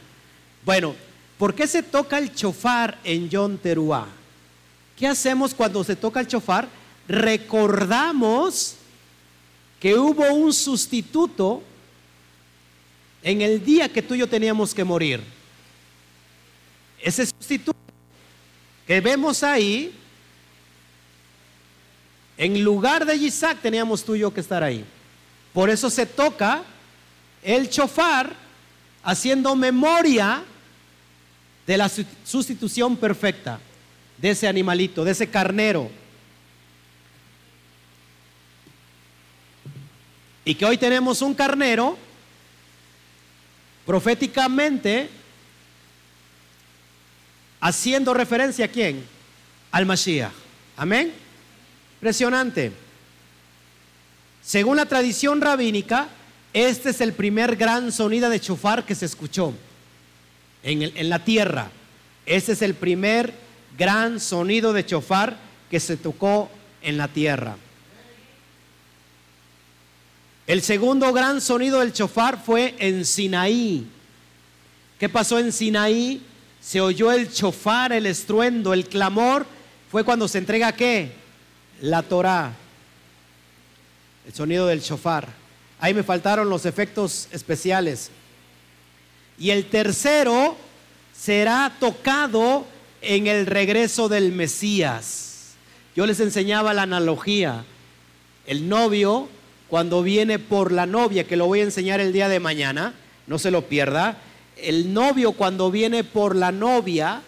Bueno, 0.64 0.94
¿por 1.38 1.54
qué 1.54 1.66
se 1.66 1.82
toca 1.82 2.18
el 2.18 2.34
chofar 2.34 2.98
en 3.04 3.28
Yom 3.28 3.58
Teruá? 3.58 4.08
¿Qué 4.96 5.06
hacemos 5.06 5.54
cuando 5.54 5.84
se 5.84 5.96
toca 5.96 6.20
el 6.20 6.26
chofar? 6.26 6.68
Recordamos 7.06 8.74
que 9.80 9.94
hubo 9.94 10.32
un 10.32 10.52
sustituto 10.52 11.62
en 13.22 13.42
el 13.42 13.64
día 13.64 13.88
que 13.88 14.02
tú 14.02 14.14
y 14.14 14.18
yo 14.18 14.28
teníamos 14.28 14.74
que 14.74 14.84
morir. 14.84 15.22
Ese 17.00 17.26
sustituto 17.26 17.78
que 18.86 19.00
vemos 19.00 19.42
ahí 19.42 19.94
en 22.38 22.62
lugar 22.62 23.04
de 23.04 23.16
Isaac 23.16 23.58
teníamos 23.60 24.04
tú 24.04 24.14
y 24.14 24.20
yo 24.20 24.32
que 24.32 24.40
estar 24.40 24.62
ahí. 24.62 24.84
Por 25.52 25.68
eso 25.68 25.90
se 25.90 26.06
toca 26.06 26.62
el 27.42 27.68
chofar 27.68 28.32
haciendo 29.02 29.56
memoria 29.56 30.44
de 31.66 31.76
la 31.76 31.90
sustitución 32.24 32.96
perfecta 32.96 33.58
de 34.16 34.30
ese 34.30 34.46
animalito, 34.46 35.04
de 35.04 35.10
ese 35.10 35.28
carnero. 35.28 35.90
Y 40.44 40.54
que 40.54 40.64
hoy 40.64 40.78
tenemos 40.78 41.20
un 41.22 41.34
carnero 41.34 41.98
proféticamente 43.84 45.10
haciendo 47.60 48.14
referencia 48.14 48.66
a 48.66 48.68
quién? 48.68 49.04
Al 49.72 49.86
Mashiach. 49.86 50.32
Amén. 50.76 51.27
Impresionante. 51.98 52.70
Según 54.40 54.76
la 54.76 54.86
tradición 54.86 55.40
rabínica, 55.40 56.06
este 56.52 56.90
es 56.90 57.00
el 57.00 57.12
primer 57.12 57.56
gran 57.56 57.90
sonido 57.90 58.30
de 58.30 58.38
chofar 58.38 58.86
que 58.86 58.94
se 58.94 59.04
escuchó 59.04 59.52
en, 60.62 61.08
la 61.08 61.24
tierra. 61.24 61.72
Este 62.24 62.52
es 62.52 62.62
el 62.62 62.74
primer 62.74 63.34
gran 63.76 64.20
sonido 64.20 64.72
de 64.72 64.86
chofar 64.86 65.36
que 65.68 65.80
se 65.80 65.96
tocó 65.96 66.48
en 66.82 66.98
la 66.98 67.08
tierra. 67.08 67.56
El 70.46 70.62
segundo 70.62 71.12
gran 71.12 71.40
sonido 71.40 71.80
del 71.80 71.92
chofar 71.92 72.40
fue 72.40 72.76
en 72.78 73.04
Sinaí. 73.04 73.88
¿Qué 75.00 75.08
pasó 75.08 75.40
en 75.40 75.50
Sinaí? 75.50 76.22
Se 76.60 76.80
oyó 76.80 77.10
el 77.10 77.32
chofar, 77.32 77.92
el 77.92 78.06
estruendo, 78.06 78.72
el 78.72 78.86
clamor. 78.86 79.46
Fue 79.90 80.04
cuando 80.04 80.28
se 80.28 80.38
entrega 80.38 80.70
qué? 80.70 81.17
La 81.80 82.02
Torah, 82.02 82.52
el 84.26 84.34
sonido 84.34 84.66
del 84.66 84.80
shofar. 84.80 85.28
Ahí 85.80 85.94
me 85.94 86.02
faltaron 86.02 86.50
los 86.50 86.66
efectos 86.66 87.28
especiales. 87.32 88.10
Y 89.38 89.50
el 89.50 89.66
tercero 89.66 90.56
será 91.16 91.72
tocado 91.78 92.66
en 93.00 93.26
el 93.26 93.46
regreso 93.46 94.08
del 94.08 94.32
Mesías. 94.32 95.54
Yo 95.94 96.06
les 96.06 96.20
enseñaba 96.20 96.74
la 96.74 96.82
analogía. 96.82 97.64
El 98.46 98.68
novio, 98.68 99.28
cuando 99.68 100.02
viene 100.02 100.38
por 100.38 100.72
la 100.72 100.86
novia, 100.86 101.24
que 101.24 101.36
lo 101.36 101.46
voy 101.46 101.60
a 101.60 101.64
enseñar 101.64 102.00
el 102.00 102.12
día 102.12 102.28
de 102.28 102.40
mañana, 102.40 102.94
no 103.26 103.38
se 103.38 103.50
lo 103.50 103.62
pierda. 103.62 104.18
El 104.56 104.92
novio, 104.92 105.32
cuando 105.32 105.70
viene 105.70 106.02
por 106.02 106.34
la 106.34 106.50
novia, 106.50 107.22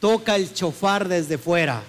toca 0.00 0.36
el 0.36 0.54
chofar 0.54 1.08
desde 1.08 1.36
fuera. 1.36 1.82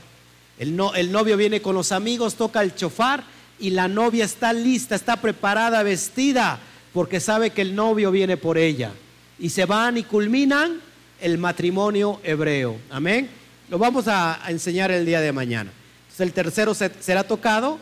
El, 0.59 0.75
novio 0.75 1.37
viene 1.37 1.61
con 1.61 1.75
los 1.75 1.91
amigos, 1.91 2.35
toca 2.35 2.61
el 2.61 2.73
chofar 2.73 3.23
y 3.59 3.69
la 3.69 3.87
novia 3.87 4.25
está 4.25 4.53
lista, 4.53 4.95
está 4.95 5.17
preparada, 5.17 5.83
vestida, 5.83 6.59
porque 6.93 7.19
sabe 7.19 7.51
que 7.51 7.61
el 7.61 7.75
novio 7.75 8.11
viene 8.11 8.37
por 8.37 8.57
ella. 8.57 8.91
Y 9.37 9.49
se 9.49 9.65
van 9.65 9.97
y 9.97 10.03
culminan 10.03 10.81
el 11.21 11.37
matrimonio 11.37 12.19
hebreo. 12.23 12.77
Amén. 12.89 13.29
Lo 13.69 13.77
vamos 13.77 14.07
a, 14.07 14.39
enseñar 14.47 14.91
el 14.91 15.05
día 15.05 15.21
de 15.21 15.31
mañana. 15.31 15.71
el 16.17 16.33
tercero 16.33 16.73
será 16.73 17.23
tocado 17.23 17.77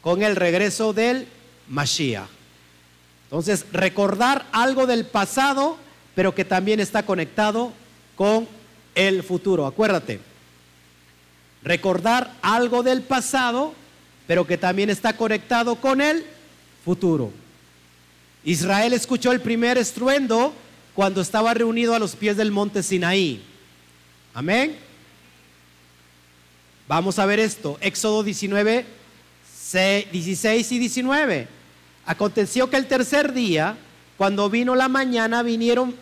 con 0.00 0.22
el 0.22 0.34
regreso 0.34 0.92
del 0.92 1.28
Mashiach. 1.68 2.28
Entonces, 3.24 3.66
recordar 3.72 4.46
algo 4.52 4.86
del 4.86 5.04
pasado, 5.04 5.76
pero 6.14 6.34
que 6.34 6.44
también 6.44 6.80
está 6.80 7.04
conectado 7.04 7.72
con 8.16 8.48
el 8.94 9.22
futuro. 9.22 9.66
Acuérdate, 9.66 10.18
recordar 11.68 12.34
algo 12.40 12.82
del 12.82 13.02
pasado, 13.02 13.74
pero 14.26 14.46
que 14.46 14.56
también 14.56 14.88
está 14.88 15.12
conectado 15.12 15.76
con 15.76 16.00
el 16.00 16.24
futuro. 16.82 17.30
Israel 18.42 18.94
escuchó 18.94 19.32
el 19.32 19.42
primer 19.42 19.76
estruendo 19.76 20.54
cuando 20.94 21.20
estaba 21.20 21.52
reunido 21.52 21.94
a 21.94 21.98
los 21.98 22.16
pies 22.16 22.38
del 22.38 22.50
monte 22.50 22.82
Sinaí. 22.82 23.42
Amén. 24.32 24.76
Vamos 26.88 27.18
a 27.18 27.26
ver 27.26 27.38
esto. 27.38 27.76
Éxodo 27.82 28.22
19, 28.22 28.86
16 30.10 30.72
y 30.72 30.78
19. 30.78 31.48
Aconteció 32.06 32.70
que 32.70 32.78
el 32.78 32.86
tercer 32.86 33.34
día, 33.34 33.76
cuando 34.16 34.48
vino 34.48 34.74
la 34.74 34.88
mañana, 34.88 35.42
vinieron 35.42 35.94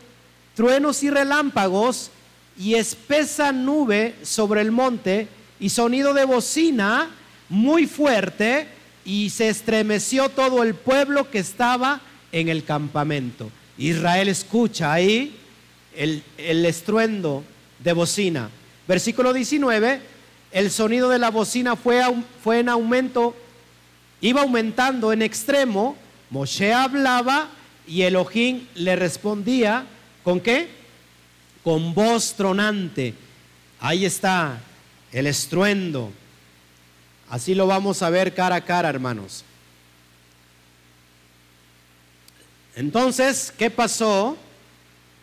truenos 0.55 1.03
y 1.03 1.11
relámpagos 1.11 2.13
y 2.57 2.75
espesa 2.75 3.51
nube 3.51 4.15
sobre 4.23 4.61
el 4.61 4.71
monte 4.71 5.27
y 5.59 5.71
sonido 5.71 6.15
de 6.15 6.25
bocina 6.25 7.11
muy 7.49 7.87
fuerte 7.87 8.67
y 9.05 9.31
se 9.31 9.49
estremeció 9.49 10.29
todo 10.29 10.63
el 10.63 10.75
pueblo 10.75 11.31
que 11.31 11.39
estaba 11.39 12.01
en 12.33 12.49
el 12.49 12.65
campamento. 12.65 13.51
Israel 13.79 14.29
escucha 14.29 14.93
ahí 14.93 15.37
el, 15.95 16.23
estruendo 16.37 17.45
de 17.79 17.93
bocina. 17.93 18.51
Versículo 18.89 19.33
19, 19.33 20.01
el 20.53 20.71
sonido 20.71 21.09
de 21.09 21.19
la 21.19 21.31
bocina 21.31 21.77
fue, 21.77 22.03
fue 22.43 22.61
en 22.61 22.69
aumento, 22.69 23.35
iba 24.21 24.43
aumentando 24.43 25.13
en 25.13 25.23
extremo. 25.23 25.97
Moshe 26.31 26.73
hablaba 26.73 27.49
y 27.87 28.03
Elohim 28.03 28.67
le 28.75 28.97
respondía, 28.97 29.87
¿con 30.25 30.41
qué? 30.41 30.69
Con 31.63 31.95
voz 31.95 32.35
tronante. 32.35 33.15
Ahí 33.79 34.05
está 34.05 34.61
el 35.13 35.27
estruendo. 35.27 36.13
Así 37.29 37.55
lo 37.55 37.67
vamos 37.67 38.03
a 38.03 38.11
ver 38.11 38.35
cara 38.35 38.57
a 38.57 38.65
cara, 38.65 38.89
hermanos. 38.89 39.45
Entonces, 42.77 43.53
¿qué 43.57 43.71
pasó? 43.71 44.37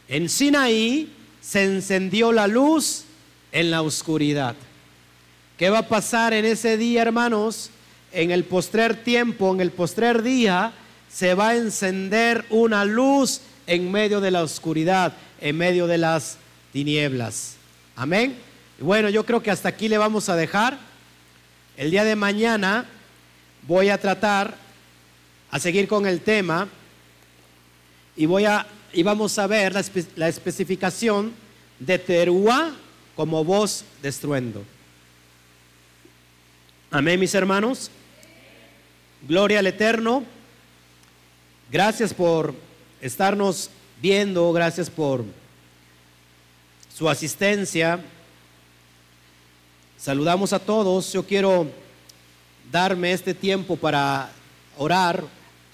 En 0.08 0.28
Sinaí 0.28 1.12
se 1.40 1.64
encendió 1.64 2.32
la 2.32 2.48
luz 2.48 3.04
en 3.52 3.72
la 3.72 3.82
oscuridad. 3.82 4.56
¿Qué 5.58 5.70
va 5.70 5.80
a 5.80 5.88
pasar 5.88 6.34
en 6.34 6.46
ese 6.46 6.78
día, 6.78 7.04
hermanos? 7.04 7.70
En 8.12 8.32
el 8.32 8.44
postrer 8.44 9.04
tiempo, 9.04 9.54
en 9.54 9.62
el 9.62 9.72
postrer 9.72 10.24
día, 10.24 10.74
se 11.12 11.36
va 11.36 11.50
a 11.50 11.56
encender 11.56 12.44
una 12.50 12.86
luz 12.86 13.42
en 13.68 13.92
medio 13.92 14.20
de 14.20 14.32
la 14.32 14.44
oscuridad, 14.44 15.14
en 15.40 15.58
medio 15.58 15.86
de 15.86 16.00
las 16.00 16.38
tinieblas. 16.72 17.56
Amén. 17.96 18.36
Bueno, 18.80 19.10
yo 19.10 19.26
creo 19.26 19.42
que 19.42 19.52
hasta 19.52 19.70
aquí 19.70 19.88
le 19.88 19.98
vamos 19.98 20.30
a 20.30 20.36
dejar. 20.36 20.78
El 21.78 21.92
día 21.92 22.04
de 22.04 22.16
mañana 22.16 22.86
voy 23.68 23.90
a 23.90 23.98
tratar 23.98 24.56
a 25.52 25.60
seguir 25.60 25.88
con 25.88 26.06
el 26.08 26.22
tema 26.22 26.68
y, 28.16 28.26
voy 28.26 28.46
a, 28.46 28.66
y 28.92 29.04
vamos 29.04 29.38
a 29.38 29.48
ver 29.48 29.74
la, 29.74 29.84
la 30.16 30.28
especificación 30.28 31.34
de 31.80 32.00
teruá 32.00 32.74
como 33.16 33.44
voz 33.44 33.86
de 34.02 34.10
estruendo. 34.10 34.64
Amén, 36.90 37.20
mis 37.20 37.34
hermanos. 37.36 37.92
Gloria 39.28 39.60
al 39.60 39.68
Eterno. 39.68 40.24
Gracias 41.72 42.14
por 42.14 42.54
estarnos 43.02 43.70
viendo, 44.02 44.52
gracias 44.52 44.90
por 44.90 45.24
su 46.94 47.10
asistencia. 47.10 48.00
Saludamos 50.04 50.52
a 50.52 50.60
todos. 50.60 51.14
Yo 51.14 51.26
quiero 51.26 51.66
darme 52.70 53.14
este 53.14 53.34
tiempo 53.34 53.78
para 53.78 54.34
orar. 54.78 55.24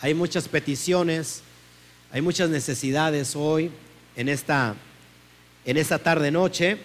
Hay 0.02 0.14
muchas 0.14 0.48
peticiones, 0.48 1.42
hay 2.12 2.22
muchas 2.22 2.48
necesidades 2.48 3.36
hoy 3.36 3.72
en 4.16 4.30
esta 4.30 4.76
en 5.66 5.78
esta 5.78 5.98
tarde 5.98 6.30
noche. 6.30 6.78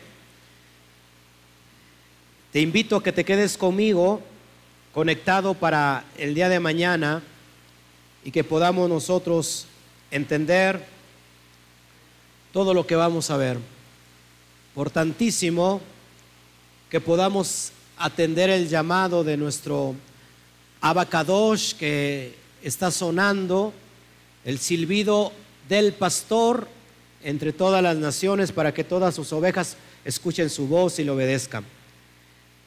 Te 2.50 2.62
invito 2.62 2.96
a 2.96 3.02
que 3.02 3.12
te 3.12 3.26
quedes 3.26 3.58
conmigo 3.58 4.22
conectado 4.94 5.52
para 5.52 6.06
el 6.16 6.34
día 6.34 6.48
de 6.48 6.60
mañana 6.60 7.22
y 8.24 8.30
que 8.30 8.42
podamos 8.42 8.88
nosotros 8.88 9.66
entender 10.10 10.82
todo 12.54 12.72
lo 12.72 12.86
que 12.86 12.96
vamos 12.96 13.30
a 13.30 13.36
ver. 13.36 13.58
Por 14.74 14.88
tantísimo, 14.88 15.82
que 16.90 17.00
podamos 17.00 17.72
atender 17.96 18.50
el 18.50 18.68
llamado 18.68 19.24
de 19.24 19.36
nuestro 19.36 19.94
abacadosh 20.80 21.74
que 21.74 22.34
está 22.62 22.90
sonando, 22.90 23.72
el 24.44 24.58
silbido 24.58 25.32
del 25.68 25.92
pastor 25.92 26.68
entre 27.22 27.52
todas 27.52 27.82
las 27.82 27.96
naciones 27.96 28.52
para 28.52 28.74
que 28.74 28.84
todas 28.84 29.14
sus 29.14 29.32
ovejas 29.32 29.76
escuchen 30.04 30.50
su 30.50 30.68
voz 30.68 30.98
y 30.98 31.04
le 31.04 31.10
obedezcan. 31.10 31.64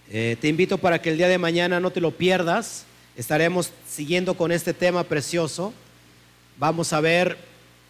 Eh, 0.09 0.38
te 0.39 0.47
invito 0.47 0.78
para 0.78 1.01
que 1.01 1.09
el 1.11 1.18
día 1.18 1.28
de 1.28 1.38
mañana 1.38 1.80
no 1.80 1.91
te 1.91 2.01
lo 2.01 2.11
pierdas. 2.11 2.86
Estaremos 3.15 3.72
siguiendo 3.88 4.36
con 4.36 4.51
este 4.51 4.74
tema 4.74 5.03
precioso. 5.03 5.74
Vamos 6.57 6.93
a 6.93 7.01
ver 7.01 7.38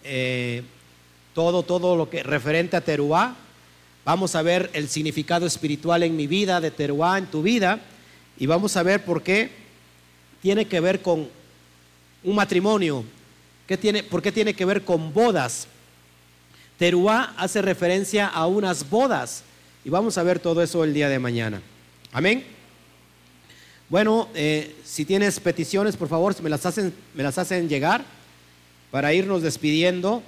eh, 0.03 0.63
todo, 1.34 1.63
todo 1.63 1.95
lo 1.95 2.09
que 2.09 2.23
referente 2.23 2.75
a 2.75 2.82
Teruá. 2.82 3.36
Vamos 4.07 4.35
a 4.35 4.41
ver 4.41 4.69
el 4.71 4.87
significado 4.87 5.45
espiritual 5.45 6.01
en 6.01 6.15
mi 6.15 6.27
vida, 6.27 6.61
de 6.61 6.71
Teruá 6.71 7.17
en 7.17 7.25
tu 7.25 7.41
vida. 7.41 7.81
Y 8.39 8.45
vamos 8.45 8.77
a 8.77 8.83
ver 8.83 9.03
por 9.03 9.21
qué 9.21 9.49
tiene 10.41 10.65
que 10.65 10.79
ver 10.79 11.01
con 11.01 11.27
un 12.23 12.35
matrimonio. 12.35 13.03
¿Qué 13.67 13.75
tiene, 13.75 14.03
¿Por 14.03 14.21
qué 14.21 14.31
tiene 14.31 14.53
que 14.53 14.63
ver 14.63 14.85
con 14.85 15.13
bodas? 15.13 15.67
Teruá 16.79 17.33
hace 17.35 17.61
referencia 17.61 18.27
a 18.27 18.47
unas 18.47 18.89
bodas. 18.89 19.43
Y 19.83 19.89
vamos 19.89 20.17
a 20.17 20.23
ver 20.23 20.39
todo 20.39 20.63
eso 20.63 20.85
el 20.85 20.93
día 20.93 21.09
de 21.09 21.19
mañana. 21.19 21.61
Amén. 22.13 22.45
Bueno, 23.89 24.29
eh, 24.35 24.73
si 24.85 25.03
tienes 25.03 25.37
peticiones, 25.41 25.97
por 25.97 26.07
favor, 26.07 26.41
me 26.41 26.49
las, 26.49 26.65
hacen, 26.65 26.93
me 27.13 27.23
las 27.23 27.37
hacen 27.37 27.67
llegar 27.67 28.05
para 28.89 29.13
irnos 29.13 29.41
despidiendo. 29.41 30.23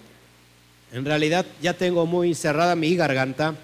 En 0.91 1.05
realidad 1.05 1.45
ya 1.61 1.73
tengo 1.75 2.05
muy 2.05 2.35
cerrada 2.35 2.75
mi 2.75 2.93
garganta. 2.97 3.55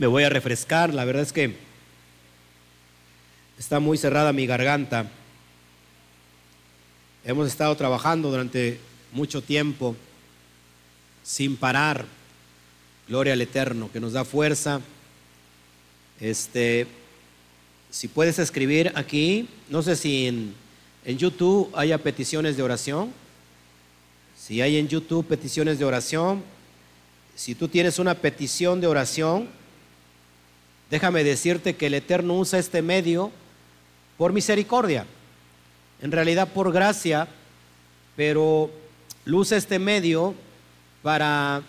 Me 0.00 0.06
voy 0.06 0.22
a 0.22 0.30
refrescar, 0.30 0.94
la 0.94 1.04
verdad 1.04 1.24
es 1.24 1.30
que 1.34 1.54
está 3.58 3.80
muy 3.80 3.98
cerrada 3.98 4.32
mi 4.32 4.46
garganta. 4.46 5.10
Hemos 7.22 7.48
estado 7.48 7.76
trabajando 7.76 8.30
durante 8.30 8.80
mucho 9.12 9.42
tiempo 9.42 9.94
sin 11.22 11.54
parar 11.54 12.06
Gloria 13.08 13.34
al 13.34 13.42
Eterno, 13.42 13.90
que 13.92 14.00
nos 14.00 14.14
da 14.14 14.24
fuerza. 14.24 14.80
Este, 16.18 16.86
si 17.90 18.08
puedes 18.08 18.38
escribir 18.38 18.92
aquí, 18.94 19.50
no 19.68 19.82
sé 19.82 19.96
si 19.96 20.28
en, 20.28 20.54
en 21.04 21.18
YouTube 21.18 21.70
haya 21.74 21.98
peticiones 21.98 22.56
de 22.56 22.62
oración. 22.62 23.12
Si 24.34 24.62
hay 24.62 24.78
en 24.78 24.88
YouTube 24.88 25.26
peticiones 25.26 25.78
de 25.78 25.84
oración, 25.84 26.42
si 27.36 27.54
tú 27.54 27.68
tienes 27.68 27.98
una 27.98 28.14
petición 28.14 28.80
de 28.80 28.86
oración, 28.86 29.59
déjame 30.90 31.24
decirte 31.24 31.76
que 31.76 31.86
el 31.86 31.94
Eterno 31.94 32.34
usa 32.34 32.58
este 32.58 32.82
medio 32.82 33.30
por 34.18 34.32
misericordia, 34.32 35.06
en 36.02 36.12
realidad 36.12 36.48
por 36.48 36.72
gracia, 36.72 37.28
pero 38.16 38.70
lo 39.24 39.38
usa 39.38 39.56
este 39.56 39.78
medio 39.78 40.34
para 41.02 41.62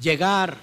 llegar 0.00 0.58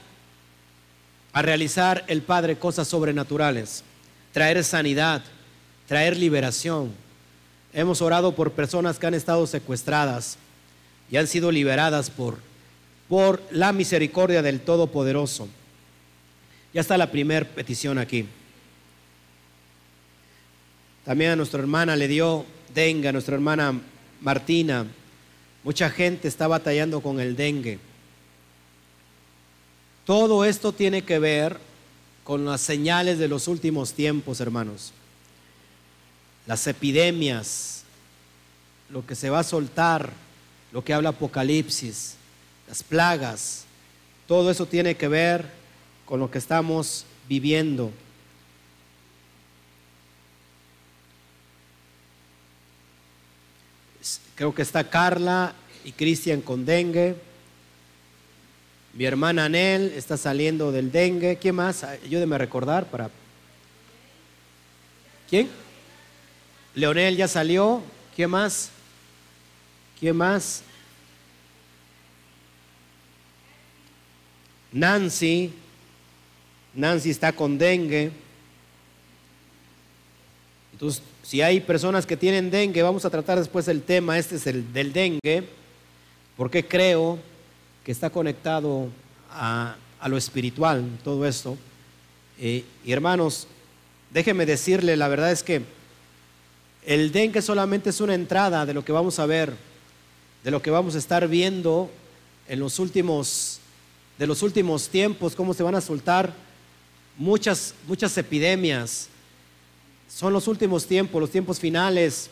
a 1.34 1.42
realizar 1.42 2.06
el 2.08 2.22
Padre 2.22 2.58
cosas 2.58 2.88
sobrenaturales, 2.88 3.84
traer 4.32 4.64
sanidad, 4.64 5.24
traer 5.88 6.16
liberación. 6.16 6.94
Hemos 7.74 8.02
orado 8.02 8.34
por 8.34 8.52
personas 8.52 8.98
que 8.98 9.08
han 9.08 9.14
estado 9.14 9.46
secuestradas 9.46 10.38
y 11.12 11.18
han 11.18 11.28
sido 11.28 11.52
liberadas 11.52 12.10
por, 12.10 12.38
por 13.10 13.42
la 13.52 13.74
misericordia 13.74 14.42
del 14.42 14.62
Todopoderoso. 14.62 15.48
Ya 16.78 16.82
está 16.82 16.96
la 16.96 17.10
primera 17.10 17.44
petición 17.44 17.98
aquí. 17.98 18.28
También 21.04 21.32
a 21.32 21.36
nuestra 21.36 21.60
hermana 21.60 21.96
le 21.96 22.08
dio 22.08 22.46
dengue, 22.72 23.08
a 23.08 23.12
nuestra 23.12 23.34
hermana 23.34 23.82
Martina. 24.22 24.86
Mucha 25.64 25.90
gente 25.90 26.28
está 26.28 26.48
batallando 26.48 27.02
con 27.02 27.20
el 27.20 27.36
dengue. 27.36 27.80
Todo 30.06 30.46
esto 30.46 30.72
tiene 30.72 31.02
que 31.02 31.18
ver 31.18 31.58
con 32.24 32.46
las 32.46 32.62
señales 32.62 33.18
de 33.18 33.28
los 33.28 33.48
últimos 33.48 33.94
tiempos, 33.94 34.40
hermanos. 34.40 34.94
Las 36.46 36.68
epidemias, 36.68 37.86
lo 38.92 39.04
que 39.04 39.16
se 39.16 39.32
va 39.32 39.40
a 39.40 39.44
soltar, 39.44 40.12
lo 40.72 40.84
que 40.84 40.94
habla 40.94 41.10
Apocalipsis, 41.10 42.18
las 42.68 42.84
plagas, 42.84 43.66
todo 44.28 44.52
eso 44.52 44.68
tiene 44.68 44.94
que 44.94 45.08
ver 45.08 45.58
con 46.08 46.22
lo 46.22 46.32
que 46.32 46.38
estamos 46.38 47.06
viviendo. 47.28 47.92
Creo 54.36 54.56
que 54.56 54.62
está 54.62 54.90
Carla 54.90 55.54
y 55.84 55.92
Cristian 55.92 56.42
con 56.42 56.66
dengue. 56.66 57.16
Mi 58.94 59.04
hermana 59.04 59.46
Anel 59.46 59.92
está 59.96 60.16
saliendo 60.16 60.72
del 60.72 60.92
dengue. 60.92 61.38
¿Quién 61.38 61.56
más? 61.56 61.84
Ayúdeme 61.84 62.36
a 62.36 62.38
recordar 62.38 62.86
para. 62.86 63.10
¿Quién? 65.30 65.50
Leonel 66.74 67.18
ya 67.18 67.28
salió. 67.28 67.84
¿Quién 68.16 68.30
más? 68.30 68.70
¿Quién 70.00 70.16
más? 70.16 70.64
Nancy. 74.72 75.52
Nancy 76.78 77.10
está 77.10 77.34
con 77.34 77.58
dengue. 77.58 78.12
Entonces, 80.72 81.02
si 81.24 81.42
hay 81.42 81.60
personas 81.60 82.06
que 82.06 82.16
tienen 82.16 82.52
dengue, 82.52 82.84
vamos 82.84 83.04
a 83.04 83.10
tratar 83.10 83.40
después 83.40 83.68
el 83.68 83.82
tema. 83.82 84.20
Este 84.20 84.36
es 84.36 84.46
el 84.46 84.72
del 84.72 84.94
dengue. 84.94 85.44
Porque 86.38 86.68
creo 86.68 87.18
que 87.84 87.92
está 87.92 88.12
conectado 88.12 88.90
a, 89.32 89.76
lo 90.08 90.18
espiritual, 90.18 90.88
todo 91.04 91.26
esto. 91.26 91.58
Eh, 92.40 92.64
y 92.86 92.92
hermanos, 92.92 93.48
déjenme 94.12 94.46
decirle, 94.46 94.96
la 94.96 95.08
verdad 95.08 95.32
es 95.32 95.42
que 95.42 95.64
el 96.86 97.12
dengue 97.12 97.42
solamente 97.42 97.90
es 97.90 98.00
una 98.02 98.14
entrada 98.14 98.68
de 98.68 98.76
lo 98.76 98.86
que 98.86 98.92
vamos 98.92 99.18
a 99.18 99.26
ver, 99.26 99.56
de 100.44 100.52
lo 100.52 100.62
que 100.62 100.70
vamos 100.70 100.94
a 100.94 101.00
estar 101.00 101.28
viendo 101.28 101.90
en 102.48 102.60
los 102.60 102.78
últimos, 102.78 103.62
de 104.20 104.28
los 104.28 104.44
últimos 104.44 104.90
tiempos, 104.90 105.36
cómo 105.36 105.56
se 105.56 105.64
van 105.64 105.74
a 105.74 105.82
soltar 105.82 106.46
muchas, 107.18 107.74
muchas 107.88 108.18
epidemias. 108.18 109.10
Son 110.08 110.32
los 110.32 110.48
últimos 110.48 110.86
tiempos, 110.86 111.20
los 111.20 111.32
tiempos 111.32 111.60
finales. 111.60 112.30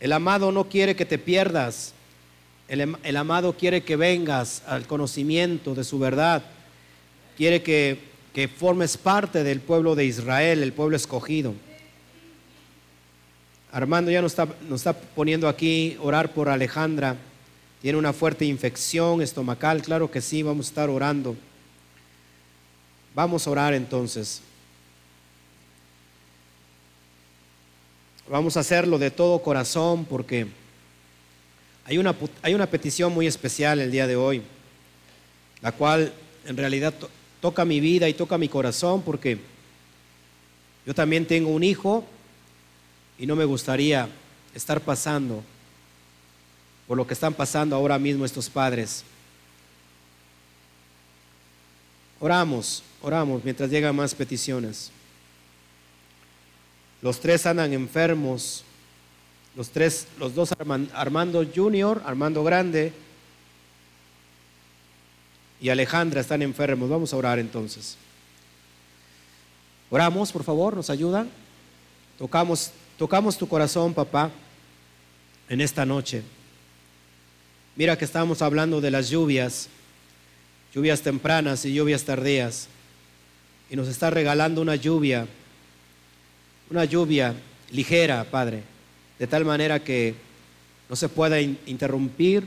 El 0.00 0.12
amado 0.12 0.50
no 0.52 0.68
quiere 0.68 0.96
que 0.96 1.04
te 1.04 1.18
pierdas. 1.18 1.92
El, 2.68 3.16
amado 3.16 3.52
quiere 3.56 3.82
que 3.82 3.96
vengas 3.96 4.62
al 4.66 4.86
conocimiento 4.86 5.74
de 5.74 5.84
su 5.84 5.98
verdad. 5.98 6.42
Quiere 7.36 7.62
que, 7.62 7.98
que 8.32 8.48
formes 8.48 8.96
parte 8.96 9.44
del 9.44 9.60
pueblo 9.60 9.94
de 9.94 10.06
Israel, 10.06 10.62
el 10.62 10.72
pueblo 10.72 10.96
escogido. 10.96 11.54
Armando 13.70 14.10
ya 14.10 14.20
está, 14.20 14.48
nos 14.68 14.80
está 14.80 14.94
poniendo 14.94 15.48
aquí 15.48 15.98
orar 16.00 16.32
por 16.32 16.48
Alejandra. 16.48 17.16
Tiene 17.82 17.98
una 17.98 18.14
fuerte 18.14 18.46
infección 18.46 19.20
estomacal, 19.20 19.82
claro 19.82 20.10
que 20.10 20.22
sí, 20.22 20.42
vamos 20.42 20.66
a 20.66 20.68
estar 20.70 20.88
orando. 20.88 21.36
Vamos 23.14 23.46
a 23.46 23.50
orar 23.50 23.74
entonces. 23.74 24.40
Vamos 28.28 28.56
a 28.56 28.60
hacerlo 28.60 28.98
de 28.98 29.10
todo 29.10 29.40
corazón 29.40 30.04
porque 30.04 30.46
hay 31.84 31.98
una, 31.98 32.14
hay 32.42 32.54
una 32.54 32.66
petición 32.66 33.12
muy 33.12 33.26
especial 33.26 33.80
el 33.80 33.92
día 33.92 34.06
de 34.06 34.16
hoy, 34.16 34.42
la 35.60 35.70
cual 35.70 36.12
en 36.44 36.56
realidad 36.56 36.92
toca 37.40 37.64
mi 37.64 37.78
vida 37.78 38.08
y 38.08 38.14
toca 38.14 38.36
mi 38.36 38.48
corazón 38.48 39.02
porque 39.02 39.38
yo 40.84 40.94
también 40.94 41.26
tengo 41.26 41.50
un 41.50 41.62
hijo 41.62 42.04
y 43.18 43.26
no 43.26 43.36
me 43.36 43.44
gustaría 43.44 44.08
estar 44.54 44.80
pasando 44.80 45.42
por 46.88 46.96
lo 46.96 47.06
que 47.06 47.14
están 47.14 47.32
pasando 47.32 47.76
ahora 47.76 47.98
mismo 47.98 48.24
estos 48.24 48.50
padres. 48.50 49.04
Oramos, 52.20 52.82
oramos 53.02 53.44
mientras 53.44 53.70
llegan 53.70 53.94
más 53.96 54.14
peticiones. 54.14 54.90
Los 57.02 57.20
tres 57.20 57.44
andan 57.44 57.72
enfermos. 57.72 58.64
Los 59.56 59.70
tres, 59.70 60.08
los 60.18 60.34
dos 60.34 60.50
Armando 60.94 61.46
Junior, 61.54 62.02
Armando 62.04 62.42
Grande 62.42 62.92
y 65.60 65.68
Alejandra 65.68 66.20
están 66.20 66.42
enfermos. 66.42 66.90
Vamos 66.90 67.12
a 67.12 67.16
orar 67.16 67.38
entonces. 67.38 67.96
Oramos, 69.90 70.32
por 70.32 70.42
favor, 70.42 70.74
nos 70.74 70.90
ayudan. 70.90 71.30
Tocamos, 72.18 72.72
tocamos 72.98 73.38
tu 73.38 73.46
corazón, 73.46 73.94
papá, 73.94 74.30
en 75.48 75.60
esta 75.60 75.84
noche. 75.86 76.22
Mira 77.76 77.96
que 77.98 78.04
estamos 78.04 78.42
hablando 78.42 78.80
de 78.80 78.90
las 78.90 79.08
lluvias, 79.08 79.68
lluvias 80.74 81.02
tempranas 81.02 81.64
y 81.64 81.74
lluvias 81.74 82.04
tardías. 82.04 82.68
Y 83.70 83.76
nos 83.76 83.88
está 83.88 84.10
regalando 84.10 84.60
una 84.60 84.76
lluvia 84.76 85.26
una 86.70 86.84
lluvia 86.84 87.34
ligera, 87.70 88.24
Padre, 88.24 88.62
de 89.18 89.26
tal 89.26 89.44
manera 89.44 89.82
que 89.82 90.14
no 90.88 90.96
se 90.96 91.08
pueda 91.08 91.40
interrumpir 91.40 92.44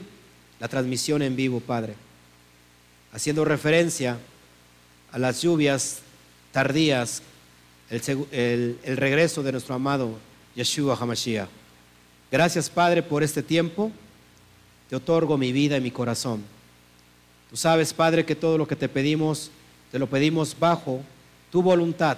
la 0.60 0.68
transmisión 0.68 1.22
en 1.22 1.36
vivo, 1.36 1.60
Padre, 1.60 1.96
haciendo 3.12 3.46
referencia 3.46 4.18
a 5.12 5.20
las 5.20 5.42
lluvias 5.42 6.00
tardías, 6.52 7.22
el, 7.90 8.78
regreso 8.98 9.44
de 9.44 9.52
nuestro 9.52 9.76
amado 9.76 10.18
Yeshua 10.56 10.98
HaMashiach. 11.00 11.48
Gracias, 12.32 12.70
Padre, 12.70 13.04
por 13.04 13.24
este 13.24 13.42
tiempo. 13.42 13.92
Te 14.90 14.96
otorgo 14.96 15.38
mi 15.38 15.52
vida 15.52 15.78
y 15.78 15.82
mi 15.82 15.92
corazón. 15.92 16.44
Tú 17.50 17.58
sabes, 17.58 17.93
Padre, 17.93 18.26
que 18.26 18.36
todo 18.36 18.58
lo 18.58 18.68
que 18.68 18.76
te 18.76 18.89
pedimos, 18.89 19.52
te 19.91 20.00
lo 20.00 20.08
pedimos 20.08 20.58
bajo 20.58 21.02
tu 21.52 21.62
voluntad 21.62 22.18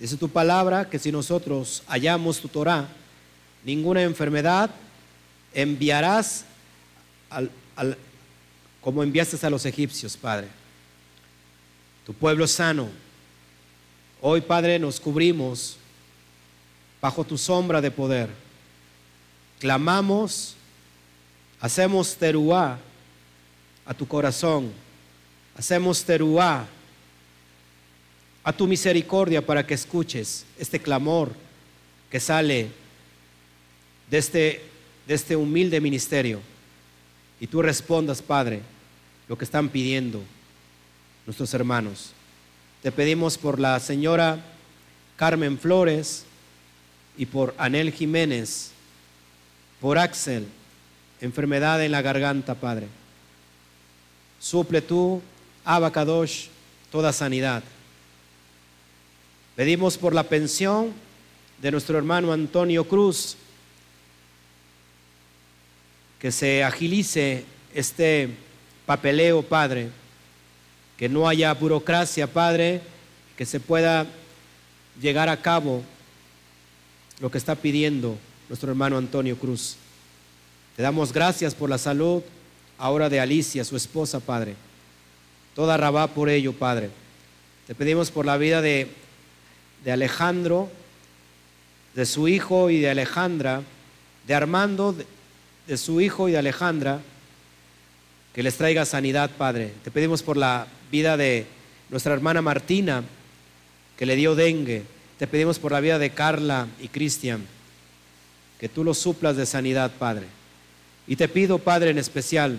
Dice 0.00 0.16
tu 0.16 0.30
palabra 0.30 0.88
que 0.88 0.98
si 0.98 1.12
nosotros 1.12 1.82
hallamos 1.86 2.40
tu 2.40 2.48
Torah, 2.48 2.88
ninguna 3.62 4.02
enfermedad 4.02 4.70
enviarás 5.52 6.46
como 8.80 9.02
enviaste 9.02 9.46
a 9.46 9.50
los 9.50 9.66
egipcios, 9.66 10.16
Padre. 10.16 10.48
Tu 12.06 12.14
pueblo 12.14 12.46
sano. 12.46 12.88
Hoy, 14.22 14.40
Padre, 14.40 14.78
nos 14.78 14.98
cubrimos 14.98 15.76
bajo 17.02 17.22
tu 17.22 17.36
sombra 17.36 17.82
de 17.82 17.90
poder. 17.90 18.30
Clamamos, 19.58 20.54
hacemos 21.60 22.16
teruá 22.16 22.78
a 23.90 23.94
tu 23.94 24.06
corazón. 24.06 24.70
Hacemos 25.56 26.04
teruá 26.04 26.64
a 28.44 28.52
tu 28.52 28.68
misericordia 28.68 29.44
para 29.44 29.66
que 29.66 29.74
escuches 29.74 30.46
este 30.56 30.80
clamor 30.80 31.32
que 32.08 32.20
sale 32.20 32.68
de 34.08 34.16
este, 34.18 34.62
de 35.08 35.14
este 35.14 35.34
humilde 35.34 35.80
ministerio 35.80 36.40
y 37.40 37.48
tú 37.48 37.62
respondas, 37.62 38.22
Padre, 38.22 38.62
lo 39.26 39.36
que 39.36 39.44
están 39.44 39.68
pidiendo 39.68 40.22
nuestros 41.26 41.52
hermanos. 41.52 42.12
Te 42.84 42.92
pedimos 42.92 43.38
por 43.38 43.58
la 43.58 43.80
señora 43.80 44.38
Carmen 45.16 45.58
Flores 45.58 46.26
y 47.18 47.26
por 47.26 47.56
Anel 47.58 47.90
Jiménez, 47.92 48.70
por 49.80 49.98
Axel, 49.98 50.46
enfermedad 51.20 51.84
en 51.84 51.90
la 51.90 52.02
garganta, 52.02 52.54
Padre. 52.54 52.99
Suple 54.40 54.80
tú, 54.80 55.20
Abacadosh, 55.64 56.46
toda 56.90 57.12
sanidad. 57.12 57.62
Pedimos 59.54 59.98
por 59.98 60.14
la 60.14 60.22
pensión 60.22 60.92
de 61.60 61.70
nuestro 61.70 61.98
hermano 61.98 62.32
Antonio 62.32 62.88
Cruz, 62.88 63.36
que 66.18 66.32
se 66.32 66.64
agilice 66.64 67.44
este 67.74 68.30
papeleo, 68.86 69.42
Padre, 69.42 69.90
que 70.96 71.08
no 71.08 71.28
haya 71.28 71.52
burocracia, 71.52 72.26
Padre, 72.26 72.80
que 73.36 73.44
se 73.44 73.60
pueda 73.60 74.06
llegar 75.00 75.28
a 75.28 75.40
cabo 75.40 75.82
lo 77.20 77.30
que 77.30 77.38
está 77.38 77.54
pidiendo 77.54 78.18
nuestro 78.48 78.70
hermano 78.70 78.96
Antonio 78.96 79.36
Cruz. 79.36 79.76
Te 80.76 80.82
damos 80.82 81.12
gracias 81.12 81.54
por 81.54 81.68
la 81.68 81.78
salud 81.78 82.22
ahora 82.80 83.08
de 83.08 83.20
Alicia, 83.20 83.64
su 83.64 83.76
esposa, 83.76 84.18
Padre. 84.18 84.56
Toda 85.54 85.76
rabá 85.76 86.08
por 86.08 86.28
ello, 86.28 86.52
Padre. 86.52 86.90
Te 87.66 87.74
pedimos 87.74 88.10
por 88.10 88.26
la 88.26 88.36
vida 88.36 88.60
de 88.60 88.88
de 89.84 89.92
Alejandro, 89.92 90.68
de 91.94 92.06
su 92.06 92.28
hijo 92.28 92.70
y 92.70 92.80
de 92.80 92.90
Alejandra, 92.90 93.62
de 94.26 94.34
Armando, 94.34 94.94
de, 95.66 95.76
su 95.76 96.00
hijo 96.00 96.28
y 96.28 96.32
de 96.32 96.38
Alejandra, 96.38 97.00
que 98.34 98.42
les 98.42 98.56
traiga 98.56 98.84
sanidad, 98.84 99.30
Padre. 99.36 99.72
Te 99.82 99.90
pedimos 99.90 100.22
por 100.22 100.36
la 100.36 100.66
vida 100.90 101.16
de 101.16 101.46
nuestra 101.88 102.12
hermana 102.12 102.42
Martina, 102.42 103.02
que 103.96 104.06
le 104.06 104.16
dio 104.16 104.34
dengue. 104.34 104.84
Te 105.18 105.26
pedimos 105.26 105.58
por 105.58 105.72
la 105.72 105.80
vida 105.80 105.98
de 105.98 106.10
Carla 106.10 106.68
y 106.80 106.88
Cristian, 106.88 107.44
que 108.58 108.68
tú 108.68 108.84
los 108.84 108.98
suplas 108.98 109.36
de 109.36 109.46
sanidad, 109.46 109.90
Padre. 109.98 110.26
Y 111.10 111.16
te 111.16 111.26
pido, 111.26 111.58
Padre, 111.58 111.90
en 111.90 111.98
especial, 111.98 112.56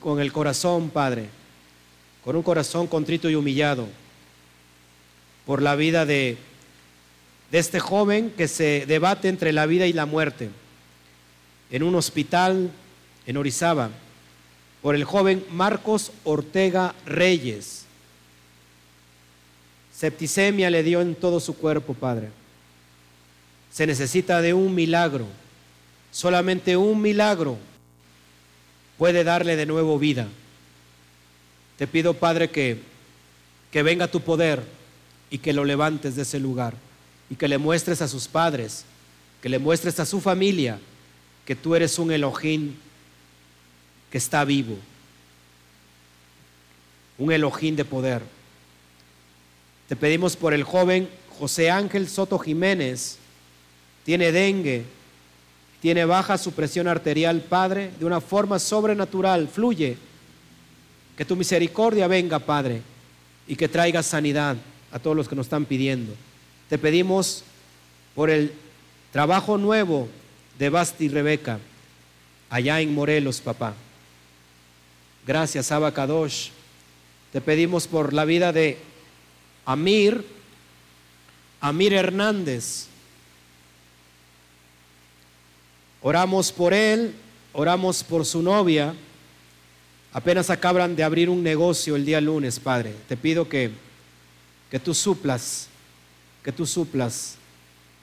con, 0.00 0.18
el 0.20 0.32
corazón, 0.32 0.90
Padre, 0.90 1.28
con 2.24 2.34
un 2.34 2.42
corazón 2.42 2.88
contrito 2.88 3.30
y 3.30 3.36
humillado, 3.36 3.86
por 5.46 5.62
la 5.62 5.76
vida 5.76 6.04
de, 6.04 6.36
de 7.52 7.58
este 7.60 7.78
joven 7.78 8.32
que 8.36 8.48
se 8.48 8.86
debate 8.86 9.28
entre 9.28 9.52
la 9.52 9.66
vida 9.66 9.86
y 9.86 9.92
la 9.92 10.04
muerte 10.04 10.50
en 11.70 11.84
un 11.84 11.94
hospital 11.94 12.72
en 13.24 13.36
Orizaba, 13.36 13.90
por 14.82 14.96
el 14.96 15.04
joven 15.04 15.44
Marcos 15.52 16.10
Ortega 16.24 16.92
Reyes. 17.06 17.84
Septicemia 19.94 20.70
le 20.70 20.82
dio 20.82 21.02
en 21.02 21.14
todo 21.14 21.38
su 21.38 21.56
cuerpo, 21.56 21.94
Padre. 21.94 22.30
Se 23.70 23.86
necesita 23.86 24.42
de 24.42 24.54
un 24.54 24.74
milagro. 24.74 25.40
Solamente 26.12 26.76
un 26.76 27.00
milagro 27.00 27.58
puede 28.98 29.24
darle 29.24 29.56
de 29.56 29.66
nuevo 29.66 29.98
vida. 29.98 30.28
Te 31.78 31.88
pido, 31.88 32.14
Padre, 32.14 32.50
que, 32.50 32.80
que 33.72 33.82
venga 33.82 34.06
tu 34.06 34.20
poder 34.20 34.62
y 35.30 35.38
que 35.38 35.52
lo 35.52 35.64
levantes 35.64 36.14
de 36.14 36.22
ese 36.22 36.38
lugar 36.38 36.74
y 37.30 37.34
que 37.34 37.48
le 37.48 37.58
muestres 37.58 38.02
a 38.02 38.08
sus 38.08 38.28
padres, 38.28 38.84
que 39.40 39.48
le 39.48 39.58
muestres 39.58 39.98
a 39.98 40.06
su 40.06 40.20
familia 40.20 40.78
que 41.46 41.56
tú 41.56 41.74
eres 41.74 41.98
un 41.98 42.12
Elohim 42.12 42.74
que 44.10 44.18
está 44.18 44.44
vivo, 44.44 44.76
un 47.18 47.32
Elohim 47.32 47.74
de 47.74 47.84
poder. 47.84 48.22
Te 49.88 49.96
pedimos 49.96 50.36
por 50.36 50.54
el 50.54 50.62
joven 50.62 51.08
José 51.38 51.70
Ángel 51.70 52.08
Soto 52.08 52.38
Jiménez, 52.38 53.18
tiene 54.04 54.30
dengue, 54.30 54.84
tiene 55.82 56.04
baja 56.04 56.38
su 56.38 56.52
presión 56.52 56.86
arterial, 56.86 57.40
Padre, 57.40 57.90
de 57.98 58.04
una 58.04 58.20
forma 58.20 58.60
sobrenatural, 58.60 59.48
fluye. 59.48 59.96
Que 61.16 61.24
tu 61.24 61.34
misericordia 61.34 62.06
venga, 62.06 62.38
Padre, 62.38 62.82
y 63.48 63.56
que 63.56 63.68
traiga 63.68 64.00
sanidad 64.04 64.56
a 64.92 65.00
todos 65.00 65.16
los 65.16 65.28
que 65.28 65.34
nos 65.34 65.46
están 65.46 65.64
pidiendo. 65.64 66.14
Te 66.68 66.78
pedimos 66.78 67.42
por 68.14 68.30
el 68.30 68.52
trabajo 69.10 69.58
nuevo 69.58 70.08
de 70.56 70.70
Basti 70.70 71.06
y 71.06 71.08
Rebeca, 71.08 71.58
allá 72.48 72.80
en 72.80 72.94
Morelos, 72.94 73.40
papá. 73.40 73.74
Gracias, 75.26 75.72
Abba 75.72 75.92
Kadosh. 75.92 76.50
Te 77.32 77.40
pedimos 77.40 77.88
por 77.88 78.12
la 78.12 78.24
vida 78.24 78.52
de 78.52 78.78
Amir, 79.66 80.24
Amir 81.60 81.92
Hernández. 81.92 82.86
Oramos 86.02 86.52
por 86.52 86.74
él, 86.74 87.14
oramos 87.52 88.02
por 88.02 88.26
su 88.26 88.42
novia. 88.42 88.94
Apenas 90.12 90.50
acaban 90.50 90.96
de 90.96 91.04
abrir 91.04 91.30
un 91.30 91.42
negocio 91.42 91.96
el 91.96 92.04
día 92.04 92.20
lunes, 92.20 92.58
Padre. 92.58 92.94
Te 93.08 93.16
pido 93.16 93.48
que 93.48 93.70
que 94.72 94.80
tú 94.80 94.94
suplas, 94.94 95.68
que 96.42 96.50
tú 96.50 96.64
suplas 96.64 97.34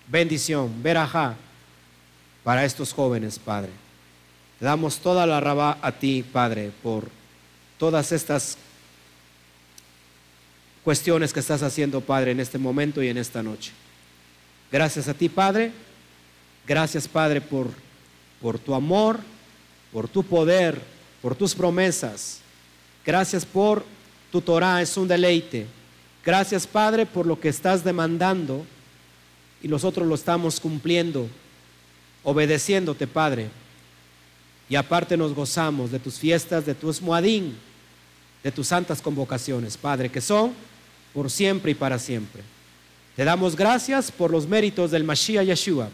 bendición, 0.07 0.83
verajá 0.83 1.35
para 2.43 2.63
estos 2.63 2.93
jóvenes, 2.93 3.39
Padre. 3.39 3.71
Te 4.59 4.65
damos 4.65 4.99
toda 4.99 5.25
la 5.25 5.39
rabá 5.39 5.79
a 5.81 5.91
ti, 5.91 6.21
Padre, 6.21 6.71
por 6.83 7.09
todas 7.79 8.11
estas 8.11 8.55
cuestiones 10.83 11.33
que 11.33 11.39
estás 11.39 11.63
haciendo, 11.63 12.01
Padre, 12.01 12.33
en 12.33 12.39
este 12.39 12.59
momento 12.59 13.01
y 13.01 13.07
en 13.07 13.17
esta 13.17 13.41
noche. 13.41 13.71
Gracias 14.71 15.07
a 15.07 15.15
ti, 15.15 15.27
Padre. 15.27 15.71
Gracias, 16.67 17.07
Padre, 17.07 17.41
por, 17.41 17.71
por 18.41 18.59
tu 18.59 18.73
amor, 18.73 19.19
por 19.91 20.07
tu 20.07 20.23
poder, 20.23 20.81
por 21.21 21.35
tus 21.35 21.55
promesas. 21.55 22.39
Gracias 23.05 23.45
por 23.45 23.83
tu 24.31 24.41
Torah, 24.41 24.81
es 24.81 24.95
un 24.97 25.07
deleite. 25.07 25.65
Gracias, 26.23 26.67
Padre, 26.67 27.05
por 27.05 27.25
lo 27.25 27.39
que 27.39 27.49
estás 27.49 27.83
demandando 27.83 28.65
y 29.61 29.67
nosotros 29.67 30.07
lo 30.07 30.15
estamos 30.15 30.59
cumpliendo, 30.59 31.27
obedeciéndote, 32.23 33.07
Padre. 33.07 33.49
Y 34.69 34.75
aparte 34.75 35.17
nos 35.17 35.33
gozamos 35.33 35.91
de 35.91 35.99
tus 35.99 36.19
fiestas, 36.19 36.65
de 36.65 36.75
tu 36.75 36.89
esmuadín, 36.89 37.57
de 38.43 38.51
tus 38.51 38.67
santas 38.67 39.01
convocaciones, 39.01 39.75
Padre, 39.77 40.09
que 40.09 40.21
son 40.21 40.53
por 41.13 41.31
siempre 41.31 41.71
y 41.71 41.75
para 41.75 41.97
siempre. 41.97 42.43
Te 43.15 43.23
damos 43.23 43.55
gracias 43.55 44.11
por 44.11 44.31
los 44.31 44.47
méritos 44.47 44.91
del 44.91 45.03
Mashiach 45.03 45.45
Yeshua. 45.45 45.89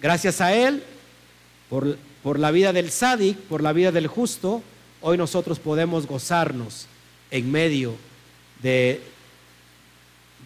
Gracias 0.00 0.40
a 0.40 0.54
Él, 0.54 0.82
por, 1.68 2.38
la 2.38 2.50
vida 2.50 2.72
del 2.72 2.90
Sadik, 2.90 3.36
por 3.38 3.62
la 3.62 3.72
vida 3.72 3.92
del 3.92 4.06
justo, 4.06 4.62
hoy 5.00 5.16
nosotros 5.16 5.58
podemos 5.58 6.06
gozarnos 6.06 6.86
en 7.30 7.50
medio 7.50 7.94
de, 8.62 9.00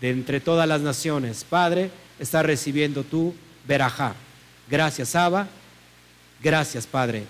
de 0.01 0.11
entre 0.11 0.41
todas 0.41 0.69
las 0.69 0.81
naciones. 0.81 1.45
Padre, 1.45 1.91
está 2.19 2.43
recibiendo 2.43 3.03
tu 3.03 3.35
verajá. 3.67 4.15
Gracias, 4.69 5.15
Abba. 5.15 5.49
Gracias, 6.43 6.87
Padre. 6.87 7.25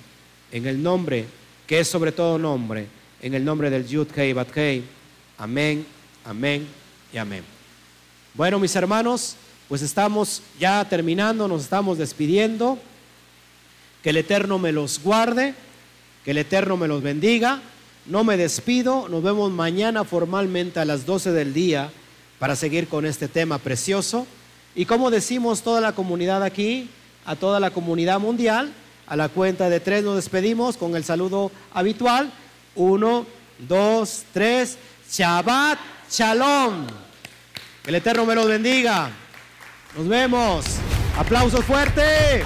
En 0.53 0.67
el 0.67 0.83
nombre, 0.83 1.27
que 1.67 1.81
es 1.81 1.89
sobre 1.89 2.13
todo 2.13 2.39
nombre, 2.39 2.87
en 3.23 3.35
el 3.35 3.45
nombre 3.45 3.71
del 3.71 3.87
Yud 3.87 4.09
Hei 4.17 4.33
Bat 4.33 4.57
Hei. 4.57 4.85
Amén, 5.39 5.87
amén 6.25 6.67
y 7.13 7.17
amén. 7.17 7.45
Bueno, 8.35 8.59
mis 8.59 8.75
hermanos, 8.77 9.37
pues 9.69 9.83
estamos 9.83 10.43
ya 10.59 10.85
terminando, 10.89 11.49
nos 11.49 11.63
estamos 11.63 11.99
despidiendo. 11.99 12.79
Que 14.03 14.11
el 14.11 14.17
Eterno 14.17 14.59
me 14.59 14.73
los 14.73 15.03
guarde, 15.03 15.55
que 16.25 16.31
el 16.33 16.39
Eterno 16.39 16.77
me 16.77 16.89
los 16.89 17.03
bendiga. 17.03 17.61
No 18.07 18.25
me 18.25 18.37
despido, 18.37 19.09
nos 19.09 19.23
vemos 19.23 19.51
mañana 19.51 20.05
formalmente 20.05 20.81
a 20.81 20.85
las 20.85 21.07
12 21.07 21.33
del 21.33 21.53
día 21.53 21.91
para 22.39 22.57
seguir 22.57 22.89
con 22.89 23.05
este 23.07 23.29
tema 23.29 23.59
precioso. 23.59 24.27
Y 24.75 24.87
como 24.87 25.11
decimos 25.11 25.63
toda 25.63 25.81
la 25.81 25.93
comunidad 25.93 26.43
aquí, 26.43 26.89
a 27.27 27.37
toda 27.37 27.61
la 27.61 27.71
comunidad 27.71 28.19
mundial, 28.19 28.73
a 29.07 29.17
la 29.17 29.29
cuenta 29.29 29.69
de 29.69 29.81
tres 29.81 30.05
nos 30.05 30.17
despedimos 30.17 30.77
con 30.77 30.95
el 30.95 31.05
saludo 31.05 31.51
habitual. 31.75 32.33
Uno, 32.77 33.27
dos, 33.59 34.25
tres. 34.33 34.79
Shabbat 35.11 35.79
Shalom. 36.09 36.87
Que 37.83 37.91
el 37.91 37.97
Eterno 37.97 38.25
me 38.25 38.37
los 38.37 38.47
bendiga. 38.47 39.11
Nos 39.97 40.07
vemos. 40.07 40.65
Aplausos 41.19 41.65
fuertes. 41.65 42.45